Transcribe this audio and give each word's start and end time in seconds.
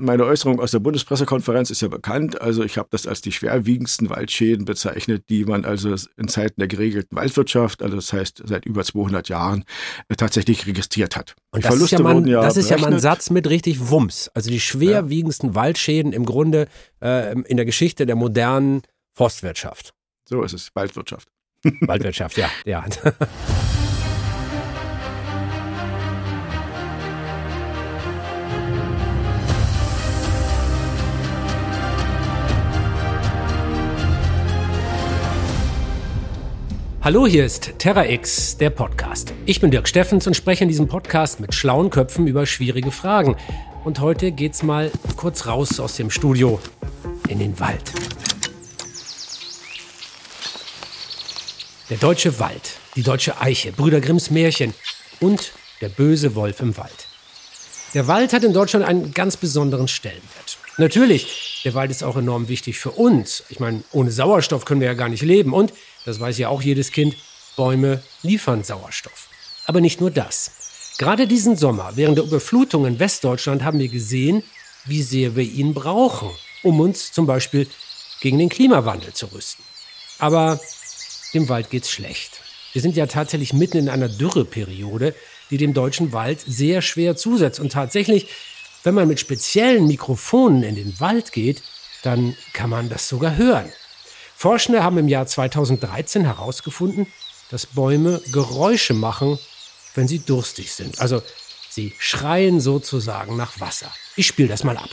meine 0.00 0.24
Äußerung 0.24 0.60
aus 0.60 0.70
der 0.70 0.80
Bundespressekonferenz 0.80 1.70
ist 1.70 1.82
ja 1.82 1.88
bekannt. 1.88 2.40
Also 2.40 2.64
ich 2.64 2.78
habe 2.78 2.88
das 2.90 3.06
als 3.06 3.20
die 3.20 3.32
schwerwiegendsten 3.32 4.10
Waldschäden 4.10 4.64
bezeichnet, 4.64 5.24
die 5.28 5.44
man 5.44 5.64
also 5.64 5.94
in 6.16 6.28
Zeiten 6.28 6.60
der 6.60 6.68
geregelten 6.68 7.16
Waldwirtschaft, 7.16 7.82
also 7.82 7.96
das 7.96 8.12
heißt 8.12 8.42
seit 8.46 8.66
über 8.66 8.84
200 8.84 9.28
Jahren, 9.28 9.64
äh, 10.08 10.16
tatsächlich 10.16 10.66
registriert 10.66 11.16
hat. 11.16 11.36
Und 11.50 11.64
das 11.64 11.76
ist, 11.76 11.92
ja, 11.92 12.00
man, 12.00 12.26
ja 12.26 12.40
das 12.40 12.56
ist 12.56 12.70
ja 12.70 12.78
mal 12.78 12.92
ein 12.92 13.00
Satz 13.00 13.30
mit 13.30 13.48
richtig 13.48 13.90
Wumms. 13.90 14.30
Also 14.34 14.50
die 14.50 14.60
schwerwiegendsten 14.60 15.50
ja. 15.50 15.54
Waldschäden 15.54 16.12
im 16.12 16.24
Grunde 16.24 16.66
äh, 17.02 17.32
in 17.32 17.56
der 17.56 17.66
Geschichte 17.66 18.06
der 18.06 18.16
modernen 18.16 18.82
Forstwirtschaft. 19.14 19.92
So 20.28 20.42
ist 20.42 20.54
es, 20.54 20.70
Waldwirtschaft. 20.74 21.28
Waldwirtschaft, 21.82 22.36
ja, 22.38 22.48
ja. 22.64 22.84
Hallo, 37.10 37.26
hier 37.26 37.44
ist 37.44 37.72
Terra 37.78 38.06
X, 38.06 38.56
der 38.56 38.70
Podcast. 38.70 39.32
Ich 39.44 39.60
bin 39.60 39.72
Dirk 39.72 39.88
Steffens 39.88 40.28
und 40.28 40.34
spreche 40.34 40.62
in 40.62 40.68
diesem 40.68 40.86
Podcast 40.86 41.40
mit 41.40 41.52
schlauen 41.52 41.90
Köpfen 41.90 42.28
über 42.28 42.46
schwierige 42.46 42.92
Fragen. 42.92 43.34
Und 43.82 43.98
heute 43.98 44.30
geht's 44.30 44.62
mal 44.62 44.92
kurz 45.16 45.44
raus 45.48 45.80
aus 45.80 45.96
dem 45.96 46.08
Studio 46.08 46.60
in 47.28 47.40
den 47.40 47.58
Wald. 47.58 47.82
Der 51.90 51.96
deutsche 51.96 52.38
Wald, 52.38 52.76
die 52.94 53.02
deutsche 53.02 53.40
Eiche, 53.40 53.72
Brüder 53.72 54.00
Grimms 54.00 54.30
Märchen 54.30 54.72
und 55.18 55.50
der 55.80 55.88
böse 55.88 56.36
Wolf 56.36 56.60
im 56.60 56.76
Wald. 56.76 57.08
Der 57.92 58.06
Wald 58.06 58.32
hat 58.32 58.44
in 58.44 58.52
Deutschland 58.52 58.86
einen 58.86 59.12
ganz 59.12 59.36
besonderen 59.36 59.88
Stellenwert. 59.88 60.58
Natürlich, 60.76 61.62
der 61.64 61.74
Wald 61.74 61.90
ist 61.90 62.04
auch 62.04 62.16
enorm 62.16 62.46
wichtig 62.46 62.78
für 62.78 62.92
uns. 62.92 63.42
Ich 63.48 63.58
meine, 63.58 63.82
ohne 63.90 64.12
Sauerstoff 64.12 64.64
können 64.64 64.80
wir 64.80 64.86
ja 64.86 64.94
gar 64.94 65.08
nicht 65.08 65.22
leben. 65.22 65.52
Und 65.52 65.72
das 66.04 66.20
weiß 66.20 66.38
ja 66.38 66.48
auch 66.48 66.62
jedes 66.62 66.92
Kind, 66.92 67.16
Bäume 67.56 68.02
liefern 68.22 68.64
Sauerstoff. 68.64 69.28
Aber 69.66 69.80
nicht 69.80 70.00
nur 70.00 70.10
das. 70.10 70.52
Gerade 70.98 71.26
diesen 71.26 71.56
Sommer, 71.56 71.92
während 71.94 72.18
der 72.18 72.24
Überflutung 72.24 72.86
in 72.86 72.98
Westdeutschland, 72.98 73.62
haben 73.62 73.78
wir 73.78 73.88
gesehen, 73.88 74.42
wie 74.84 75.02
sehr 75.02 75.36
wir 75.36 75.44
ihn 75.44 75.74
brauchen, 75.74 76.30
um 76.62 76.80
uns 76.80 77.12
zum 77.12 77.26
Beispiel 77.26 77.66
gegen 78.20 78.38
den 78.38 78.48
Klimawandel 78.48 79.12
zu 79.12 79.26
rüsten. 79.26 79.64
Aber 80.18 80.60
dem 81.32 81.48
Wald 81.48 81.70
geht's 81.70 81.90
schlecht. 81.90 82.40
Wir 82.72 82.82
sind 82.82 82.96
ja 82.96 83.06
tatsächlich 83.06 83.52
mitten 83.52 83.78
in 83.78 83.88
einer 83.88 84.08
Dürreperiode, 84.08 85.14
die 85.50 85.56
dem 85.56 85.74
deutschen 85.74 86.12
Wald 86.12 86.40
sehr 86.46 86.82
schwer 86.82 87.16
zusetzt. 87.16 87.60
Und 87.60 87.72
tatsächlich, 87.72 88.28
wenn 88.84 88.94
man 88.94 89.08
mit 89.08 89.20
speziellen 89.20 89.86
Mikrofonen 89.86 90.62
in 90.62 90.76
den 90.76 91.00
Wald 91.00 91.32
geht, 91.32 91.62
dann 92.02 92.36
kann 92.52 92.70
man 92.70 92.88
das 92.88 93.08
sogar 93.08 93.36
hören. 93.36 93.70
Forschende 94.40 94.82
haben 94.82 94.96
im 94.96 95.06
Jahr 95.06 95.26
2013 95.26 96.24
herausgefunden, 96.24 97.06
dass 97.50 97.66
Bäume 97.66 98.22
Geräusche 98.32 98.94
machen, 98.94 99.38
wenn 99.94 100.08
sie 100.08 100.20
durstig 100.20 100.72
sind. 100.72 100.98
Also 100.98 101.20
sie 101.68 101.92
schreien 101.98 102.58
sozusagen 102.58 103.36
nach 103.36 103.60
Wasser. 103.60 103.92
Ich 104.16 104.26
spiele 104.26 104.48
das 104.48 104.64
mal 104.64 104.78
ab. 104.78 104.88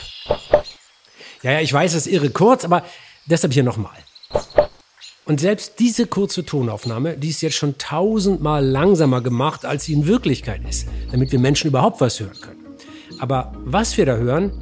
Ja, 1.42 1.52
ja, 1.52 1.60
ich 1.62 1.72
weiß, 1.72 1.94
es 1.94 2.06
ist 2.06 2.12
irre 2.12 2.28
kurz, 2.28 2.66
aber 2.66 2.84
deshalb 3.24 3.54
hier 3.54 3.62
nochmal. 3.62 3.96
Und 5.24 5.40
selbst 5.40 5.78
diese 5.78 6.06
kurze 6.06 6.44
Tonaufnahme, 6.44 7.16
die 7.16 7.30
ist 7.30 7.40
jetzt 7.40 7.56
schon 7.56 7.78
tausendmal 7.78 8.62
langsamer 8.62 9.22
gemacht, 9.22 9.64
als 9.64 9.86
sie 9.86 9.94
in 9.94 10.06
Wirklichkeit 10.06 10.60
ist, 10.68 10.88
damit 11.10 11.32
wir 11.32 11.38
Menschen 11.38 11.68
überhaupt 11.68 12.02
was 12.02 12.20
hören 12.20 12.38
können. 12.38 12.66
Aber 13.18 13.54
was 13.64 13.96
wir 13.96 14.04
da 14.04 14.16
hören, 14.16 14.52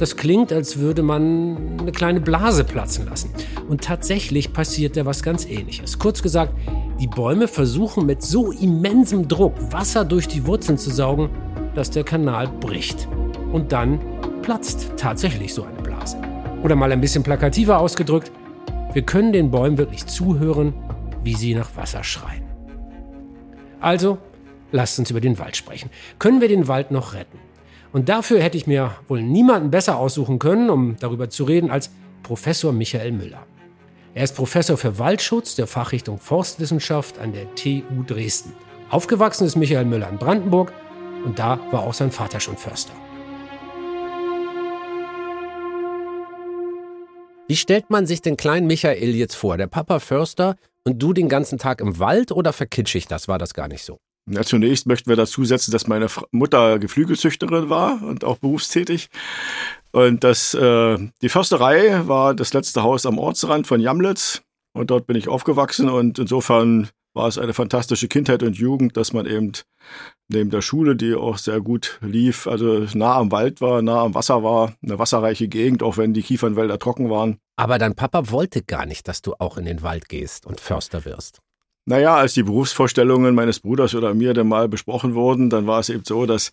das 0.00 0.16
klingt, 0.16 0.50
als 0.50 0.78
würde 0.78 1.02
man 1.02 1.78
eine 1.78 1.92
kleine 1.92 2.20
Blase 2.20 2.64
platzen 2.64 3.04
lassen. 3.04 3.30
Und 3.68 3.84
tatsächlich 3.84 4.54
passiert 4.54 4.96
da 4.96 5.04
was 5.04 5.22
ganz 5.22 5.44
ähnliches. 5.44 5.98
Kurz 5.98 6.22
gesagt, 6.22 6.54
die 6.98 7.06
Bäume 7.06 7.48
versuchen 7.48 8.06
mit 8.06 8.22
so 8.22 8.50
immensem 8.50 9.28
Druck 9.28 9.52
Wasser 9.72 10.06
durch 10.06 10.26
die 10.26 10.46
Wurzeln 10.46 10.78
zu 10.78 10.90
saugen, 10.90 11.28
dass 11.74 11.90
der 11.90 12.04
Kanal 12.04 12.48
bricht. 12.48 13.08
Und 13.52 13.72
dann 13.72 14.00
platzt 14.40 14.90
tatsächlich 14.96 15.52
so 15.52 15.64
eine 15.64 15.82
Blase. 15.82 16.16
Oder 16.62 16.76
mal 16.76 16.92
ein 16.92 17.00
bisschen 17.02 17.22
plakativer 17.22 17.78
ausgedrückt, 17.78 18.32
wir 18.94 19.02
können 19.02 19.34
den 19.34 19.50
Bäumen 19.50 19.76
wirklich 19.76 20.06
zuhören, 20.06 20.72
wie 21.22 21.34
sie 21.34 21.54
nach 21.54 21.76
Wasser 21.76 22.04
schreien. 22.04 22.44
Also, 23.80 24.16
lasst 24.72 24.98
uns 24.98 25.10
über 25.10 25.20
den 25.20 25.38
Wald 25.38 25.56
sprechen. 25.56 25.90
Können 26.18 26.40
wir 26.40 26.48
den 26.48 26.68
Wald 26.68 26.90
noch 26.90 27.12
retten? 27.12 27.38
Und 27.92 28.08
dafür 28.08 28.40
hätte 28.40 28.56
ich 28.56 28.66
mir 28.66 28.94
wohl 29.08 29.22
niemanden 29.22 29.70
besser 29.70 29.96
aussuchen 29.96 30.38
können, 30.38 30.70
um 30.70 30.96
darüber 31.00 31.28
zu 31.28 31.44
reden, 31.44 31.70
als 31.70 31.90
Professor 32.22 32.72
Michael 32.72 33.12
Müller. 33.12 33.44
Er 34.14 34.24
ist 34.24 34.36
Professor 34.36 34.76
für 34.76 34.98
Waldschutz 34.98 35.56
der 35.56 35.66
Fachrichtung 35.66 36.18
Forstwissenschaft 36.18 37.18
an 37.18 37.32
der 37.32 37.52
TU 37.54 38.02
Dresden. 38.06 38.52
Aufgewachsen 38.90 39.46
ist 39.46 39.56
Michael 39.56 39.84
Müller 39.84 40.08
in 40.08 40.18
Brandenburg 40.18 40.72
und 41.24 41.38
da 41.38 41.60
war 41.70 41.82
auch 41.82 41.94
sein 41.94 42.10
Vater 42.10 42.40
schon 42.40 42.56
Förster. 42.56 42.92
Wie 47.48 47.56
stellt 47.56 47.90
man 47.90 48.06
sich 48.06 48.22
den 48.22 48.36
kleinen 48.36 48.68
Michael 48.68 49.16
jetzt 49.16 49.34
vor? 49.34 49.56
Der 49.56 49.66
Papa 49.66 49.98
Förster 49.98 50.54
und 50.84 51.02
du 51.02 51.12
den 51.12 51.28
ganzen 51.28 51.58
Tag 51.58 51.80
im 51.80 51.98
Wald 51.98 52.30
oder 52.30 52.52
verkitschig 52.52 53.08
das? 53.08 53.26
War 53.26 53.38
das 53.38 53.54
gar 53.54 53.66
nicht 53.66 53.84
so? 53.84 53.98
Ja, 54.28 54.42
zunächst 54.42 54.86
möchten 54.86 55.08
wir 55.08 55.16
dazu 55.16 55.44
setzen, 55.44 55.72
dass 55.72 55.86
meine 55.86 56.06
Mutter 56.30 56.78
Geflügelzüchterin 56.78 57.70
war 57.70 58.02
und 58.02 58.24
auch 58.24 58.38
berufstätig. 58.38 59.08
Und 59.92 60.22
das, 60.24 60.54
äh, 60.54 60.98
die 61.22 61.28
Försterei 61.28 62.06
war 62.06 62.34
das 62.34 62.52
letzte 62.52 62.82
Haus 62.82 63.06
am 63.06 63.18
Ortsrand 63.18 63.66
von 63.66 63.80
Jamlitz. 63.80 64.42
Und 64.72 64.90
dort 64.90 65.06
bin 65.06 65.16
ich 65.16 65.28
aufgewachsen 65.28 65.88
und 65.88 66.18
insofern 66.18 66.88
war 67.12 67.26
es 67.26 67.38
eine 67.38 67.54
fantastische 67.54 68.06
Kindheit 68.06 68.42
und 68.44 68.56
Jugend, 68.56 68.96
dass 68.96 69.12
man 69.12 69.26
eben 69.26 69.52
neben 70.28 70.50
der 70.50 70.62
Schule, 70.62 70.94
die 70.94 71.14
auch 71.14 71.38
sehr 71.38 71.60
gut 71.60 71.98
lief, 72.02 72.46
also 72.46 72.86
nah 72.94 73.16
am 73.16 73.32
Wald 73.32 73.60
war, 73.60 73.82
nah 73.82 74.02
am 74.02 74.14
Wasser 74.14 74.44
war, 74.44 74.74
eine 74.82 74.98
wasserreiche 74.98 75.48
Gegend, 75.48 75.82
auch 75.82 75.96
wenn 75.96 76.14
die 76.14 76.22
Kiefernwälder 76.22 76.78
trocken 76.78 77.10
waren. 77.10 77.38
Aber 77.56 77.78
dein 77.78 77.96
Papa 77.96 78.30
wollte 78.30 78.62
gar 78.62 78.86
nicht, 78.86 79.08
dass 79.08 79.22
du 79.22 79.34
auch 79.38 79.56
in 79.56 79.64
den 79.64 79.82
Wald 79.82 80.08
gehst 80.08 80.46
und 80.46 80.60
Förster 80.60 81.04
wirst. 81.04 81.40
Naja, 81.90 82.14
als 82.14 82.34
die 82.34 82.44
Berufsvorstellungen 82.44 83.34
meines 83.34 83.58
Bruders 83.58 83.96
oder 83.96 84.14
mir 84.14 84.32
dann 84.32 84.46
mal 84.46 84.68
besprochen 84.68 85.16
wurden, 85.16 85.50
dann 85.50 85.66
war 85.66 85.80
es 85.80 85.88
eben 85.88 86.04
so, 86.04 86.24
dass 86.24 86.52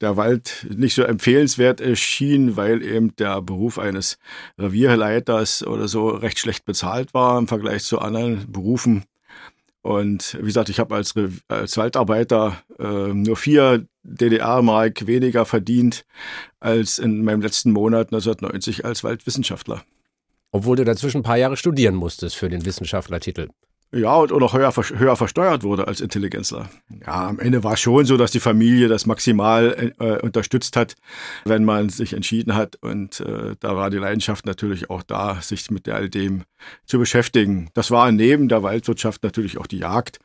der 0.00 0.16
Wald 0.16 0.64
nicht 0.70 0.94
so 0.94 1.02
empfehlenswert 1.02 1.80
erschien, 1.80 2.56
weil 2.56 2.84
eben 2.84 3.16
der 3.16 3.42
Beruf 3.42 3.80
eines 3.80 4.16
Revierleiters 4.60 5.66
oder 5.66 5.88
so 5.88 6.10
recht 6.10 6.38
schlecht 6.38 6.64
bezahlt 6.66 7.14
war 7.14 7.36
im 7.36 7.48
Vergleich 7.48 7.82
zu 7.82 7.98
anderen 7.98 8.44
Berufen. 8.52 9.02
Und 9.82 10.38
wie 10.40 10.46
gesagt, 10.46 10.68
ich 10.68 10.78
habe 10.78 10.94
als, 10.94 11.14
als 11.48 11.76
Waldarbeiter 11.76 12.62
äh, 12.78 13.12
nur 13.12 13.36
vier 13.36 13.88
DDR-Mark 14.04 15.08
weniger 15.08 15.46
verdient 15.46 16.04
als 16.60 17.00
in 17.00 17.24
meinem 17.24 17.42
letzten 17.42 17.72
Monat 17.72 18.12
1990 18.12 18.84
als 18.84 19.02
Waldwissenschaftler. 19.02 19.82
Obwohl 20.52 20.76
du 20.76 20.84
dazwischen 20.84 21.22
ein 21.22 21.24
paar 21.24 21.38
Jahre 21.38 21.56
studieren 21.56 21.96
musstest 21.96 22.36
für 22.36 22.48
den 22.48 22.64
Wissenschaftlertitel. 22.64 23.48
Ja, 23.92 24.16
und 24.16 24.32
auch 24.32 24.52
höher, 24.52 24.72
höher 24.74 25.16
versteuert 25.16 25.62
wurde 25.62 25.86
als 25.86 26.00
Intelligenzler. 26.00 26.68
Ja, 27.06 27.28
am 27.28 27.38
Ende 27.38 27.62
war 27.62 27.74
es 27.74 27.80
schon 27.80 28.04
so, 28.04 28.16
dass 28.16 28.32
die 28.32 28.40
Familie 28.40 28.88
das 28.88 29.06
maximal 29.06 29.94
äh, 29.98 30.18
unterstützt 30.18 30.76
hat, 30.76 30.96
wenn 31.44 31.64
man 31.64 31.88
sich 31.88 32.12
entschieden 32.12 32.54
hat. 32.54 32.76
Und 32.76 33.20
äh, 33.20 33.54
da 33.60 33.76
war 33.76 33.90
die 33.90 33.98
Leidenschaft 33.98 34.44
natürlich 34.44 34.90
auch 34.90 35.02
da, 35.02 35.40
sich 35.40 35.70
mit 35.70 35.88
all 35.88 36.10
dem 36.10 36.42
zu 36.84 36.98
beschäftigen. 36.98 37.70
Das 37.74 37.90
war 37.90 38.10
neben 38.10 38.48
der 38.48 38.62
Waldwirtschaft 38.62 39.22
natürlich 39.22 39.56
auch 39.56 39.68
die 39.68 39.78
Jagd. 39.78 40.18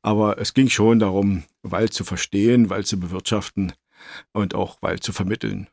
Aber 0.00 0.38
es 0.38 0.54
ging 0.54 0.68
schon 0.68 1.00
darum, 1.00 1.42
Wald 1.62 1.92
zu 1.92 2.04
verstehen, 2.04 2.70
Wald 2.70 2.86
zu 2.86 3.00
bewirtschaften 3.00 3.72
und 4.32 4.54
auch 4.54 4.80
Wald 4.80 5.02
zu 5.02 5.12
vermitteln. 5.12 5.66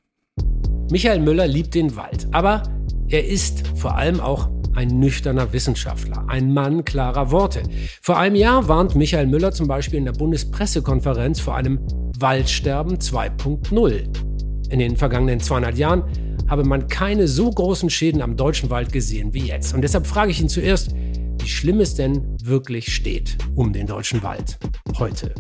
Michael 0.91 1.19
Müller 1.19 1.47
liebt 1.47 1.73
den 1.75 1.95
Wald, 1.95 2.27
aber 2.31 2.63
er 3.07 3.25
ist 3.25 3.68
vor 3.75 3.95
allem 3.95 4.19
auch 4.19 4.50
ein 4.75 5.00
nüchterner 5.00 5.51
Wissenschaftler, 5.54 6.25
ein 6.27 6.54
Mann 6.54 6.86
klarer 6.86 7.31
Worte. 7.31 7.63
Vor 8.01 8.18
einem 8.18 8.36
Jahr 8.36 8.68
warnt 8.68 8.95
Michael 8.95 9.27
Müller 9.27 9.51
zum 9.51 9.68
Beispiel 9.68 10.00
in 10.00 10.06
der 10.06 10.12
Bundespressekonferenz 10.12 11.39
vor 11.39 11.56
einem 11.56 11.80
Waldsterben 12.19 12.98
2.0. 12.98 14.69
In 14.69 14.80
den 14.80 14.98
vergangenen 14.98 15.39
200 15.39 15.77
Jahren 15.77 16.04
habe 16.48 16.63
man 16.63 16.88
keine 16.88 17.27
so 17.27 17.50
großen 17.50 17.89
Schäden 17.89 18.22
am 18.22 18.36
deutschen 18.38 18.69
Wald 18.69 18.92
gesehen 18.92 19.33
wie 19.33 19.48
jetzt. 19.48 19.74
Und 19.74 19.81
deshalb 19.81 20.06
frage 20.06 20.31
ich 20.31 20.42
ihn 20.42 20.50
zuerst, 20.50 20.94
wie 21.39 21.48
schlimm 21.48 21.80
es 21.80 21.95
denn 21.95 22.36
wirklich 22.44 22.94
steht 22.94 23.38
um 23.56 23.74
den 23.74 23.88
deutschen 23.88 24.24
Wald 24.24 24.57
heute. 24.98 25.33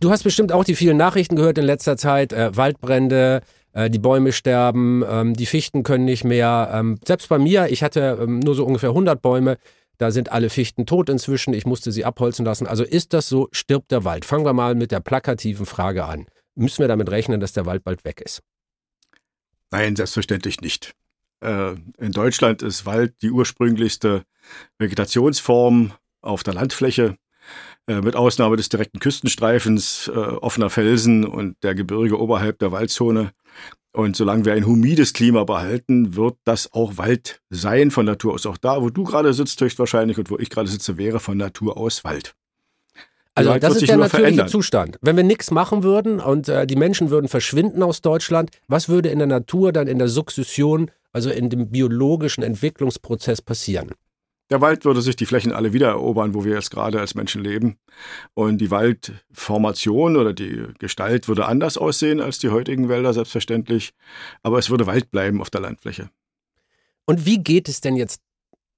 Du 0.00 0.10
hast 0.10 0.24
bestimmt 0.24 0.52
auch 0.52 0.64
die 0.64 0.74
vielen 0.74 0.96
Nachrichten 0.96 1.36
gehört 1.36 1.58
in 1.58 1.64
letzter 1.64 1.96
Zeit, 1.96 2.32
äh, 2.32 2.54
Waldbrände, 2.54 3.42
äh, 3.76 3.90
die 3.90 3.98
Bäume 3.98 4.32
sterben, 4.32 5.04
ähm, 5.08 5.34
die 5.34 5.46
Fichten 5.46 5.82
können 5.82 6.06
nicht 6.06 6.24
mehr. 6.24 6.70
Ähm, 6.72 6.98
selbst 7.06 7.28
bei 7.28 7.38
mir, 7.38 7.68
ich 7.70 7.82
hatte 7.82 8.18
ähm, 8.22 8.40
nur 8.40 8.54
so 8.54 8.64
ungefähr 8.64 8.88
100 8.88 9.20
Bäume, 9.20 9.58
da 9.98 10.10
sind 10.10 10.32
alle 10.32 10.48
Fichten 10.48 10.86
tot 10.86 11.10
inzwischen, 11.10 11.52
ich 11.52 11.66
musste 11.66 11.92
sie 11.92 12.04
abholzen 12.04 12.44
lassen. 12.44 12.66
Also 12.66 12.84
ist 12.84 13.12
das 13.12 13.28
so, 13.28 13.48
stirbt 13.52 13.90
der 13.90 14.04
Wald? 14.04 14.24
Fangen 14.24 14.46
wir 14.46 14.54
mal 14.54 14.74
mit 14.74 14.92
der 14.92 15.00
plakativen 15.00 15.66
Frage 15.66 16.04
an. 16.06 16.26
Müssen 16.54 16.80
wir 16.80 16.88
damit 16.88 17.10
rechnen, 17.10 17.38
dass 17.38 17.52
der 17.52 17.66
Wald 17.66 17.84
bald 17.84 18.04
weg 18.04 18.22
ist? 18.22 18.42
Nein, 19.70 19.94
selbstverständlich 19.94 20.62
nicht. 20.62 20.94
Äh, 21.40 21.74
in 21.98 22.12
Deutschland 22.12 22.62
ist 22.62 22.86
Wald 22.86 23.14
die 23.20 23.30
ursprünglichste 23.30 24.22
Vegetationsform 24.78 25.92
auf 26.22 26.42
der 26.42 26.54
Landfläche, 26.54 27.16
mit 27.86 28.16
Ausnahme 28.16 28.56
des 28.56 28.68
direkten 28.68 28.98
Küstenstreifens, 28.98 30.10
äh, 30.12 30.18
offener 30.18 30.70
Felsen 30.70 31.24
und 31.24 31.56
der 31.62 31.74
Gebirge 31.74 32.18
oberhalb 32.18 32.58
der 32.58 32.72
Waldzone. 32.72 33.32
Und 33.92 34.14
solange 34.14 34.44
wir 34.44 34.52
ein 34.52 34.66
humides 34.66 35.14
Klima 35.14 35.44
behalten, 35.44 36.16
wird 36.16 36.36
das 36.44 36.72
auch 36.72 36.98
Wald 36.98 37.40
sein 37.48 37.90
von 37.90 38.04
Natur 38.04 38.34
aus. 38.34 38.44
Auch 38.44 38.58
da, 38.58 38.82
wo 38.82 38.90
du 38.90 39.04
gerade 39.04 39.32
sitzt, 39.32 39.58
höchstwahrscheinlich 39.60 40.18
und 40.18 40.30
wo 40.30 40.38
ich 40.38 40.50
gerade 40.50 40.68
sitze, 40.68 40.98
wäre 40.98 41.18
von 41.18 41.38
Natur 41.38 41.78
aus 41.78 42.04
Wald. 42.04 42.34
Also 43.34 43.50
Wald 43.50 43.62
das 43.62 43.76
ist 43.76 43.88
der 43.88 43.96
natürliche 43.96 44.22
verändern. 44.22 44.48
Zustand. 44.48 44.98
Wenn 45.00 45.16
wir 45.16 45.24
nichts 45.24 45.50
machen 45.50 45.82
würden 45.82 46.20
und 46.20 46.48
äh, 46.48 46.66
die 46.66 46.76
Menschen 46.76 47.10
würden 47.10 47.28
verschwinden 47.28 47.82
aus 47.82 48.02
Deutschland, 48.02 48.50
was 48.68 48.88
würde 48.88 49.08
in 49.08 49.18
der 49.18 49.28
Natur 49.28 49.72
dann 49.72 49.86
in 49.86 49.98
der 49.98 50.08
Sukzession, 50.08 50.90
also 51.12 51.30
in 51.30 51.48
dem 51.48 51.70
biologischen 51.70 52.42
Entwicklungsprozess 52.42 53.40
passieren? 53.40 53.92
Der 54.50 54.60
Wald 54.60 54.84
würde 54.84 55.02
sich 55.02 55.16
die 55.16 55.26
Flächen 55.26 55.52
alle 55.52 55.72
wieder 55.72 55.88
erobern, 55.88 56.34
wo 56.34 56.44
wir 56.44 56.54
jetzt 56.54 56.70
gerade 56.70 57.00
als 57.00 57.14
Menschen 57.14 57.42
leben. 57.42 57.78
Und 58.34 58.58
die 58.58 58.70
Waldformation 58.70 60.16
oder 60.16 60.32
die 60.32 60.66
Gestalt 60.78 61.26
würde 61.26 61.46
anders 61.46 61.76
aussehen 61.76 62.20
als 62.20 62.38
die 62.38 62.50
heutigen 62.50 62.88
Wälder, 62.88 63.12
selbstverständlich. 63.12 63.92
Aber 64.42 64.58
es 64.58 64.70
würde 64.70 64.86
Wald 64.86 65.10
bleiben 65.10 65.40
auf 65.40 65.50
der 65.50 65.62
Landfläche. 65.62 66.10
Und 67.06 67.26
wie 67.26 67.42
geht 67.42 67.68
es 67.68 67.80
denn 67.80 67.96
jetzt, 67.96 68.20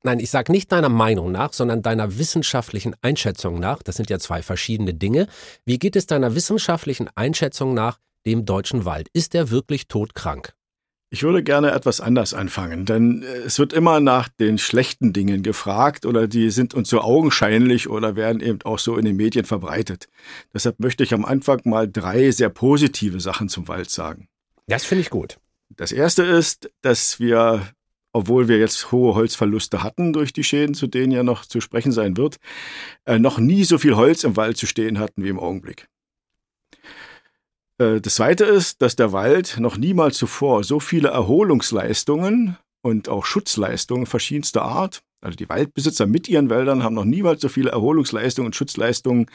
nein, 0.03 0.21
ich 0.21 0.31
sage 0.31 0.53
nicht 0.53 0.73
deiner 0.73 0.89
Meinung 0.89 1.33
nach, 1.33 1.53
sondern 1.53 1.83
deiner 1.83 2.19
wissenschaftlichen 2.19 2.95
Einschätzung 3.03 3.61
nach, 3.61 3.83
das 3.83 3.97
sind 3.97 4.09
ja 4.09 4.19
zwei 4.19 4.43
verschiedene 4.43 4.95
Dinge, 4.95 5.29
wie 5.67 5.79
geht 5.79 5.97
es 5.97 6.07
deiner 6.07 6.35
wissenschaftlichen 6.35 7.09
Einschätzung 7.15 7.75
nach 7.75 7.99
dem 8.25 8.47
deutschen 8.47 8.87
Wald? 8.87 9.09
Ist 9.13 9.35
er 9.35 9.51
wirklich 9.51 9.89
todkrank? 9.89 10.55
Ich 11.11 11.23
würde 11.23 11.43
gerne 11.43 11.71
etwas 11.71 12.03
anders 12.03 12.35
anfangen, 12.35 12.85
denn 12.85 13.23
äh, 13.23 13.39
es 13.39 13.59
wird 13.59 13.73
immer 13.73 13.99
nach 13.99 14.29
den 14.29 14.59
schlechten 14.59 15.15
Dingen 15.15 15.43
gefragt 15.43 16.05
oder 16.05 16.29
die 16.29 16.51
sind 16.51 16.75
uns 16.75 16.91
so 16.91 17.01
augenscheinlich 17.01 17.89
oder 17.89 18.15
werden 18.15 18.41
eben 18.41 18.61
auch 18.65 18.79
so 18.79 18.97
in 18.99 19.07
den 19.07 19.17
Medien 19.17 19.47
verbreitet. 19.47 20.09
Deshalb 20.53 20.81
möchte 20.81 21.03
ich 21.05 21.15
am 21.15 21.25
Anfang 21.25 21.61
mal 21.65 21.91
drei 21.91 22.31
sehr 22.31 22.51
positive 22.51 23.21
Sachen 23.21 23.49
zum 23.49 23.69
Wald 23.69 23.91
sagen. 23.91 24.29
Das 24.67 24.85
finde 24.85 25.01
ich 25.01 25.09
gut. 25.09 25.39
Das 25.71 25.93
erste 25.93 26.25
ist, 26.25 26.71
dass 26.83 27.19
wir, 27.19 27.67
obwohl 28.13 28.49
wir 28.49 28.59
jetzt 28.59 28.93
hohe 28.93 29.15
Holzverluste 29.15 29.83
hatten 29.83 30.13
durch 30.13 30.35
die 30.35 30.45
Schäden, 30.45 30.75
zu 30.75 30.89
denen 30.89 31.13
ja 31.13 31.23
noch 31.23 31.47
zu 31.47 31.63
sprechen 31.63 31.93
sein 31.93 32.19
wird, 32.19 32.37
äh, 33.07 33.19
noch 33.19 33.39
nie 33.39 33.65
so 33.65 33.79
viel 33.79 33.97
Holz 33.97 34.25
im 34.25 34.37
Wald 34.37 34.59
zu 34.59 34.67
stehen 34.67 34.99
hatten 34.99 35.25
wie 35.25 35.31
im 35.31 35.41
Augenblick. 35.41 35.89
Äh, 37.79 38.01
das 38.01 38.17
Zweite 38.17 38.45
ist, 38.45 38.83
dass 38.83 38.97
der 38.97 39.13
Wald 39.13 39.57
noch 39.59 39.77
niemals 39.77 40.19
zuvor 40.19 40.65
so 40.65 40.81
viele 40.81 41.09
Erholungsleistungen 41.09 42.57
und 42.83 43.09
auch 43.09 43.25
Schutzleistungen 43.25 44.07
verschiedenster 44.07 44.63
Art, 44.63 45.03
also 45.21 45.37
die 45.37 45.49
Waldbesitzer 45.49 46.07
mit 46.07 46.29
ihren 46.29 46.49
Wäldern 46.49 46.85
haben 46.85 46.95
noch 46.95 47.05
niemals 47.05 47.41
so 47.41 47.49
viele 47.49 47.71
Erholungsleistungen 47.71 48.47
und 48.47 48.57
Schutzleistungen 48.57 49.27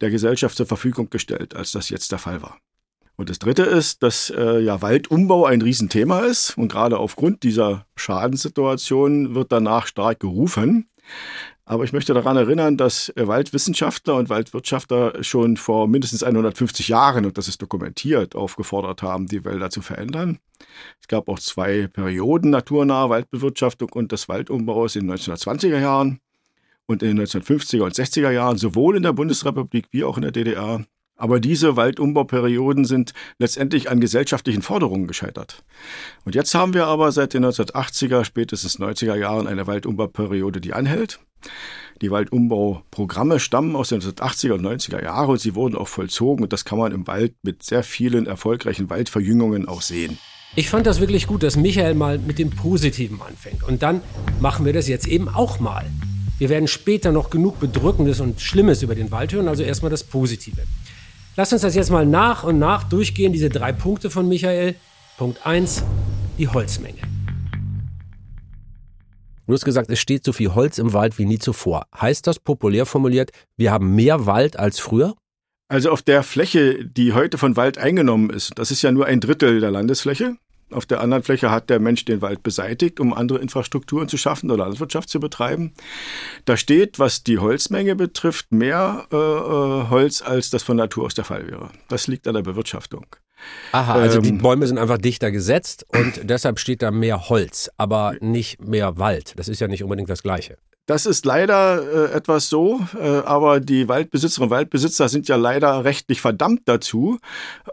der 0.00 0.10
Gesellschaft 0.10 0.56
zur 0.56 0.66
Verfügung 0.66 1.10
gestellt, 1.10 1.56
als 1.56 1.72
das 1.72 1.88
jetzt 1.88 2.12
der 2.12 2.18
Fall 2.18 2.42
war. 2.42 2.58
Und 3.16 3.28
das 3.28 3.38
Dritte 3.38 3.62
ist, 3.64 4.02
dass 4.02 4.30
äh, 4.30 4.60
ja 4.60 4.80
Waldumbau 4.80 5.44
ein 5.44 5.60
Riesenthema 5.60 6.20
ist 6.20 6.56
und 6.56 6.70
gerade 6.70 6.98
aufgrund 6.98 7.42
dieser 7.42 7.86
Schadenssituation 7.96 9.34
wird 9.34 9.52
danach 9.52 9.86
stark 9.86 10.20
gerufen. 10.20 10.88
Aber 11.64 11.84
ich 11.84 11.92
möchte 11.92 12.12
daran 12.12 12.36
erinnern, 12.36 12.76
dass 12.76 13.08
äh, 13.10 13.26
Waldwissenschaftler 13.26 14.16
und 14.16 14.28
Waldwirtschaftler 14.28 15.22
schon 15.22 15.56
vor 15.56 15.86
mindestens 15.86 16.22
150 16.22 16.88
Jahren, 16.88 17.24
und 17.24 17.38
das 17.38 17.48
ist 17.48 17.62
dokumentiert, 17.62 18.34
aufgefordert 18.34 19.02
haben, 19.02 19.26
die 19.26 19.44
Wälder 19.44 19.70
zu 19.70 19.80
verändern. 19.80 20.38
Es 21.00 21.08
gab 21.08 21.28
auch 21.28 21.38
zwei 21.38 21.86
Perioden 21.86 22.50
naturnahe 22.50 23.10
Waldbewirtschaftung 23.10 23.90
und 23.92 24.12
des 24.12 24.28
Waldumbaus 24.28 24.96
in 24.96 25.06
den 25.06 25.16
1920er 25.16 25.78
Jahren 25.78 26.20
und 26.86 27.02
in 27.02 27.16
den 27.16 27.26
1950er 27.26 27.82
und 27.82 27.94
60er 27.94 28.30
Jahren, 28.30 28.58
sowohl 28.58 28.96
in 28.96 29.04
der 29.04 29.12
Bundesrepublik 29.12 29.86
wie 29.92 30.04
auch 30.04 30.16
in 30.16 30.22
der 30.22 30.32
DDR. 30.32 30.84
Aber 31.22 31.38
diese 31.38 31.76
Waldumbauperioden 31.76 32.84
sind 32.84 33.14
letztendlich 33.38 33.88
an 33.88 34.00
gesellschaftlichen 34.00 34.60
Forderungen 34.60 35.06
gescheitert. 35.06 35.62
Und 36.24 36.34
jetzt 36.34 36.52
haben 36.52 36.74
wir 36.74 36.88
aber 36.88 37.12
seit 37.12 37.32
den 37.32 37.44
1980er, 37.44 38.24
spätestens 38.24 38.80
90er 38.80 39.14
Jahren 39.14 39.46
eine 39.46 39.68
Waldumbau-Periode, 39.68 40.60
die 40.60 40.72
anhält. 40.72 41.20
Die 42.00 42.10
Waldumbauprogramme 42.10 43.38
stammen 43.38 43.76
aus 43.76 43.90
den 43.90 44.00
1980er 44.00 44.54
und 44.54 44.66
90er 44.66 45.00
Jahren 45.00 45.30
und 45.30 45.40
sie 45.40 45.54
wurden 45.54 45.76
auch 45.76 45.86
vollzogen 45.86 46.42
und 46.42 46.52
das 46.52 46.64
kann 46.64 46.80
man 46.80 46.90
im 46.90 47.06
Wald 47.06 47.34
mit 47.44 47.62
sehr 47.62 47.84
vielen 47.84 48.26
erfolgreichen 48.26 48.90
Waldverjüngungen 48.90 49.68
auch 49.68 49.82
sehen. 49.82 50.18
Ich 50.56 50.70
fand 50.70 50.88
das 50.88 50.98
wirklich 50.98 51.28
gut, 51.28 51.44
dass 51.44 51.54
Michael 51.54 51.94
mal 51.94 52.18
mit 52.18 52.40
dem 52.40 52.50
Positiven 52.50 53.22
anfängt. 53.22 53.62
Und 53.62 53.84
dann 53.84 54.00
machen 54.40 54.66
wir 54.66 54.72
das 54.72 54.88
jetzt 54.88 55.06
eben 55.06 55.28
auch 55.28 55.60
mal. 55.60 55.86
Wir 56.38 56.48
werden 56.48 56.66
später 56.66 57.12
noch 57.12 57.30
genug 57.30 57.60
Bedrückendes 57.60 58.18
und 58.18 58.40
Schlimmes 58.40 58.82
über 58.82 58.96
den 58.96 59.12
Wald 59.12 59.32
hören, 59.32 59.46
also 59.46 59.62
erstmal 59.62 59.92
das 59.92 60.02
Positive. 60.02 60.62
Lass 61.34 61.50
uns 61.50 61.62
das 61.62 61.74
jetzt 61.74 61.90
mal 61.90 62.04
nach 62.04 62.44
und 62.44 62.58
nach 62.58 62.84
durchgehen, 62.84 63.32
diese 63.32 63.48
drei 63.48 63.72
Punkte 63.72 64.10
von 64.10 64.28
Michael. 64.28 64.74
Punkt 65.16 65.46
1, 65.46 65.82
die 66.36 66.46
Holzmenge. 66.46 66.98
Du 69.46 69.54
hast 69.54 69.64
gesagt, 69.64 69.90
es 69.90 69.98
steht 69.98 70.24
so 70.24 70.32
viel 70.34 70.54
Holz 70.54 70.76
im 70.76 70.92
Wald 70.92 71.18
wie 71.18 71.24
nie 71.24 71.38
zuvor. 71.38 71.86
Heißt 71.98 72.26
das 72.26 72.38
populär 72.38 72.84
formuliert, 72.84 73.30
wir 73.56 73.72
haben 73.72 73.94
mehr 73.94 74.26
Wald 74.26 74.58
als 74.58 74.78
früher? 74.78 75.14
Also 75.68 75.90
auf 75.90 76.02
der 76.02 76.22
Fläche, 76.22 76.84
die 76.84 77.14
heute 77.14 77.38
von 77.38 77.56
Wald 77.56 77.78
eingenommen 77.78 78.28
ist, 78.28 78.52
das 78.56 78.70
ist 78.70 78.82
ja 78.82 78.92
nur 78.92 79.06
ein 79.06 79.20
Drittel 79.20 79.60
der 79.60 79.70
Landesfläche, 79.70 80.36
auf 80.74 80.86
der 80.86 81.00
anderen 81.00 81.22
Fläche 81.22 81.50
hat 81.50 81.70
der 81.70 81.80
Mensch 81.80 82.04
den 82.04 82.22
Wald 82.22 82.42
beseitigt, 82.42 83.00
um 83.00 83.12
andere 83.12 83.38
Infrastrukturen 83.38 84.08
zu 84.08 84.16
schaffen 84.16 84.50
oder 84.50 84.64
Landwirtschaft 84.64 85.08
zu 85.08 85.20
betreiben. 85.20 85.72
Da 86.44 86.56
steht, 86.56 86.98
was 86.98 87.22
die 87.22 87.38
Holzmenge 87.38 87.96
betrifft, 87.96 88.52
mehr 88.52 89.06
äh, 89.12 89.16
äh 89.16 89.90
Holz, 89.90 90.22
als 90.22 90.50
das 90.50 90.62
von 90.62 90.76
Natur 90.76 91.06
aus 91.06 91.14
der 91.14 91.24
Fall 91.24 91.46
wäre. 91.48 91.70
Das 91.88 92.06
liegt 92.06 92.26
an 92.28 92.34
der 92.34 92.42
Bewirtschaftung. 92.42 93.06
Aha, 93.72 93.94
also 93.94 94.18
ähm, 94.18 94.22
die 94.22 94.32
Bäume 94.32 94.66
sind 94.66 94.78
einfach 94.78 94.98
dichter 94.98 95.30
gesetzt 95.30 95.84
und 95.88 96.20
deshalb 96.22 96.58
steht 96.58 96.82
da 96.82 96.90
mehr 96.90 97.28
Holz, 97.28 97.70
aber 97.76 98.14
nicht 98.20 98.64
mehr 98.64 98.98
Wald. 98.98 99.34
Das 99.36 99.48
ist 99.48 99.60
ja 99.60 99.68
nicht 99.68 99.82
unbedingt 99.82 100.10
das 100.10 100.22
Gleiche. 100.22 100.58
Das 100.86 101.06
ist 101.06 101.24
leider 101.24 102.10
äh, 102.10 102.12
etwas 102.12 102.48
so, 102.48 102.80
äh, 102.98 103.18
aber 103.20 103.60
die 103.60 103.88
Waldbesitzerinnen 103.88 104.50
und 104.50 104.56
Waldbesitzer 104.56 105.08
sind 105.08 105.28
ja 105.28 105.36
leider 105.36 105.84
rechtlich 105.84 106.20
verdammt 106.20 106.62
dazu, 106.64 107.18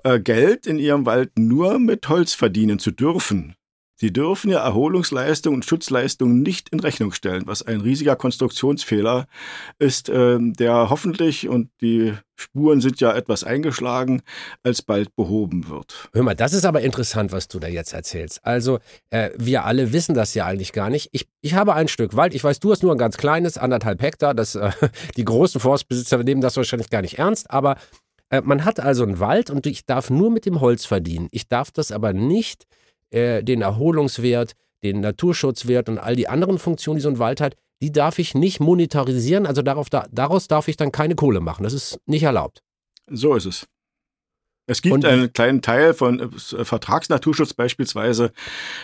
äh, 0.04 0.20
Geld 0.20 0.68
in 0.68 0.78
ihrem 0.78 1.08
Wald 1.08 1.40
nur 1.40 1.80
mit 1.80 2.08
Holz 2.08 2.34
verdienen 2.34 2.78
zu 2.78 2.92
dürfen. 2.92 3.56
Sie 4.00 4.14
dürfen 4.14 4.50
ja 4.50 4.64
Erholungsleistungen 4.64 5.58
und 5.58 5.66
Schutzleistungen 5.66 6.42
nicht 6.42 6.70
in 6.70 6.80
Rechnung 6.80 7.12
stellen, 7.12 7.44
was 7.48 7.64
ein 7.64 7.82
riesiger 7.82 8.16
Konstruktionsfehler 8.16 9.28
ist, 9.78 10.08
äh, 10.08 10.38
der 10.40 10.90
hoffentlich, 10.90 11.50
und 11.50 11.70
die 11.82 12.14
Spuren 12.38 12.80
sind 12.80 13.02
ja 13.02 13.14
etwas 13.14 13.44
eingeschlagen, 13.44 14.22
alsbald 14.64 15.14
behoben 15.18 15.68
wird. 15.68 16.10
Hör 16.14 16.24
mal, 16.24 16.34
das 16.34 16.54
ist 16.54 16.66
aber 16.66 16.80
interessant, 16.80 17.34
was 17.34 17.50
du 17.50 17.60
da 17.60 17.68
jetzt 17.68 17.92
erzählst. 17.92 18.40
Also, 18.46 18.80
äh, 19.10 19.32
wir 19.38 19.66
alle 19.66 19.92
wissen 19.92 20.16
das 20.16 20.34
ja 20.34 20.46
eigentlich 20.46 20.72
gar 20.72 20.90
nicht. 20.90 21.10
Ich, 21.12 21.28
ich 21.42 21.56
habe 21.56 21.74
ein 21.74 21.90
Stück 21.90 22.16
Wald. 22.16 22.34
Ich 22.34 22.44
weiß, 22.44 22.62
du 22.62 22.72
hast 22.72 22.84
nur 22.84 22.94
ein 22.94 22.98
ganz 22.98 23.18
kleines, 23.18 23.58
anderthalb 23.58 24.02
Hektar. 24.02 24.34
Das, 24.34 24.56
äh, 24.56 24.72
die 25.18 25.26
großen 25.26 25.60
Forstbesitzer 25.60 26.24
nehmen 26.24 26.40
das 26.40 26.56
wahrscheinlich 26.56 26.90
gar 26.90 27.02
nicht 27.02 27.20
ernst, 27.20 27.52
aber 27.52 27.76
äh, 28.30 28.40
man 28.40 28.64
hat 28.64 28.80
also 28.80 29.04
einen 29.04 29.20
Wald 29.20 29.50
und 29.50 29.66
ich 29.66 29.86
darf 29.86 30.10
nur 30.10 30.32
mit 30.32 30.46
dem 30.46 30.62
Holz 30.62 30.86
verdienen. 30.86 31.28
Ich 31.32 31.50
darf 31.50 31.72
das 31.72 31.92
aber 31.92 32.14
nicht 32.14 32.66
äh, 33.12 33.44
den 33.44 33.62
Erholungswert, 33.62 34.54
den 34.84 35.02
Naturschutzwert 35.02 35.90
und 35.90 35.98
all 35.98 36.16
die 36.16 36.28
anderen 36.28 36.58
Funktionen, 36.58 36.98
die 36.98 37.04
so 37.04 37.10
ein 37.10 37.20
Wald 37.20 37.42
hat, 37.42 37.56
die 37.82 37.92
darf 37.92 38.20
ich 38.20 38.36
nicht 38.36 38.60
monetarisieren. 38.60 39.46
Also 39.46 39.62
darauf, 39.62 39.90
da, 39.90 40.08
daraus 40.12 40.48
darf 40.48 40.68
ich 40.68 40.78
dann 40.78 40.92
keine 40.92 41.16
Kohle 41.16 41.40
machen. 41.40 41.64
Das 41.64 41.74
ist 41.74 42.00
nicht 42.06 42.24
erlaubt. 42.24 42.62
So 43.08 43.36
ist 43.36 43.46
es. 43.46 43.66
Es 44.70 44.84
gibt 44.84 44.94
und, 44.94 45.06
einen 45.06 45.34
kleinen 45.34 45.64
Teil 45.64 45.96
von 45.96 46.20
äh, 46.20 46.30
Vertragsnaturschutz 46.64 47.54
beispielsweise, 47.54 48.32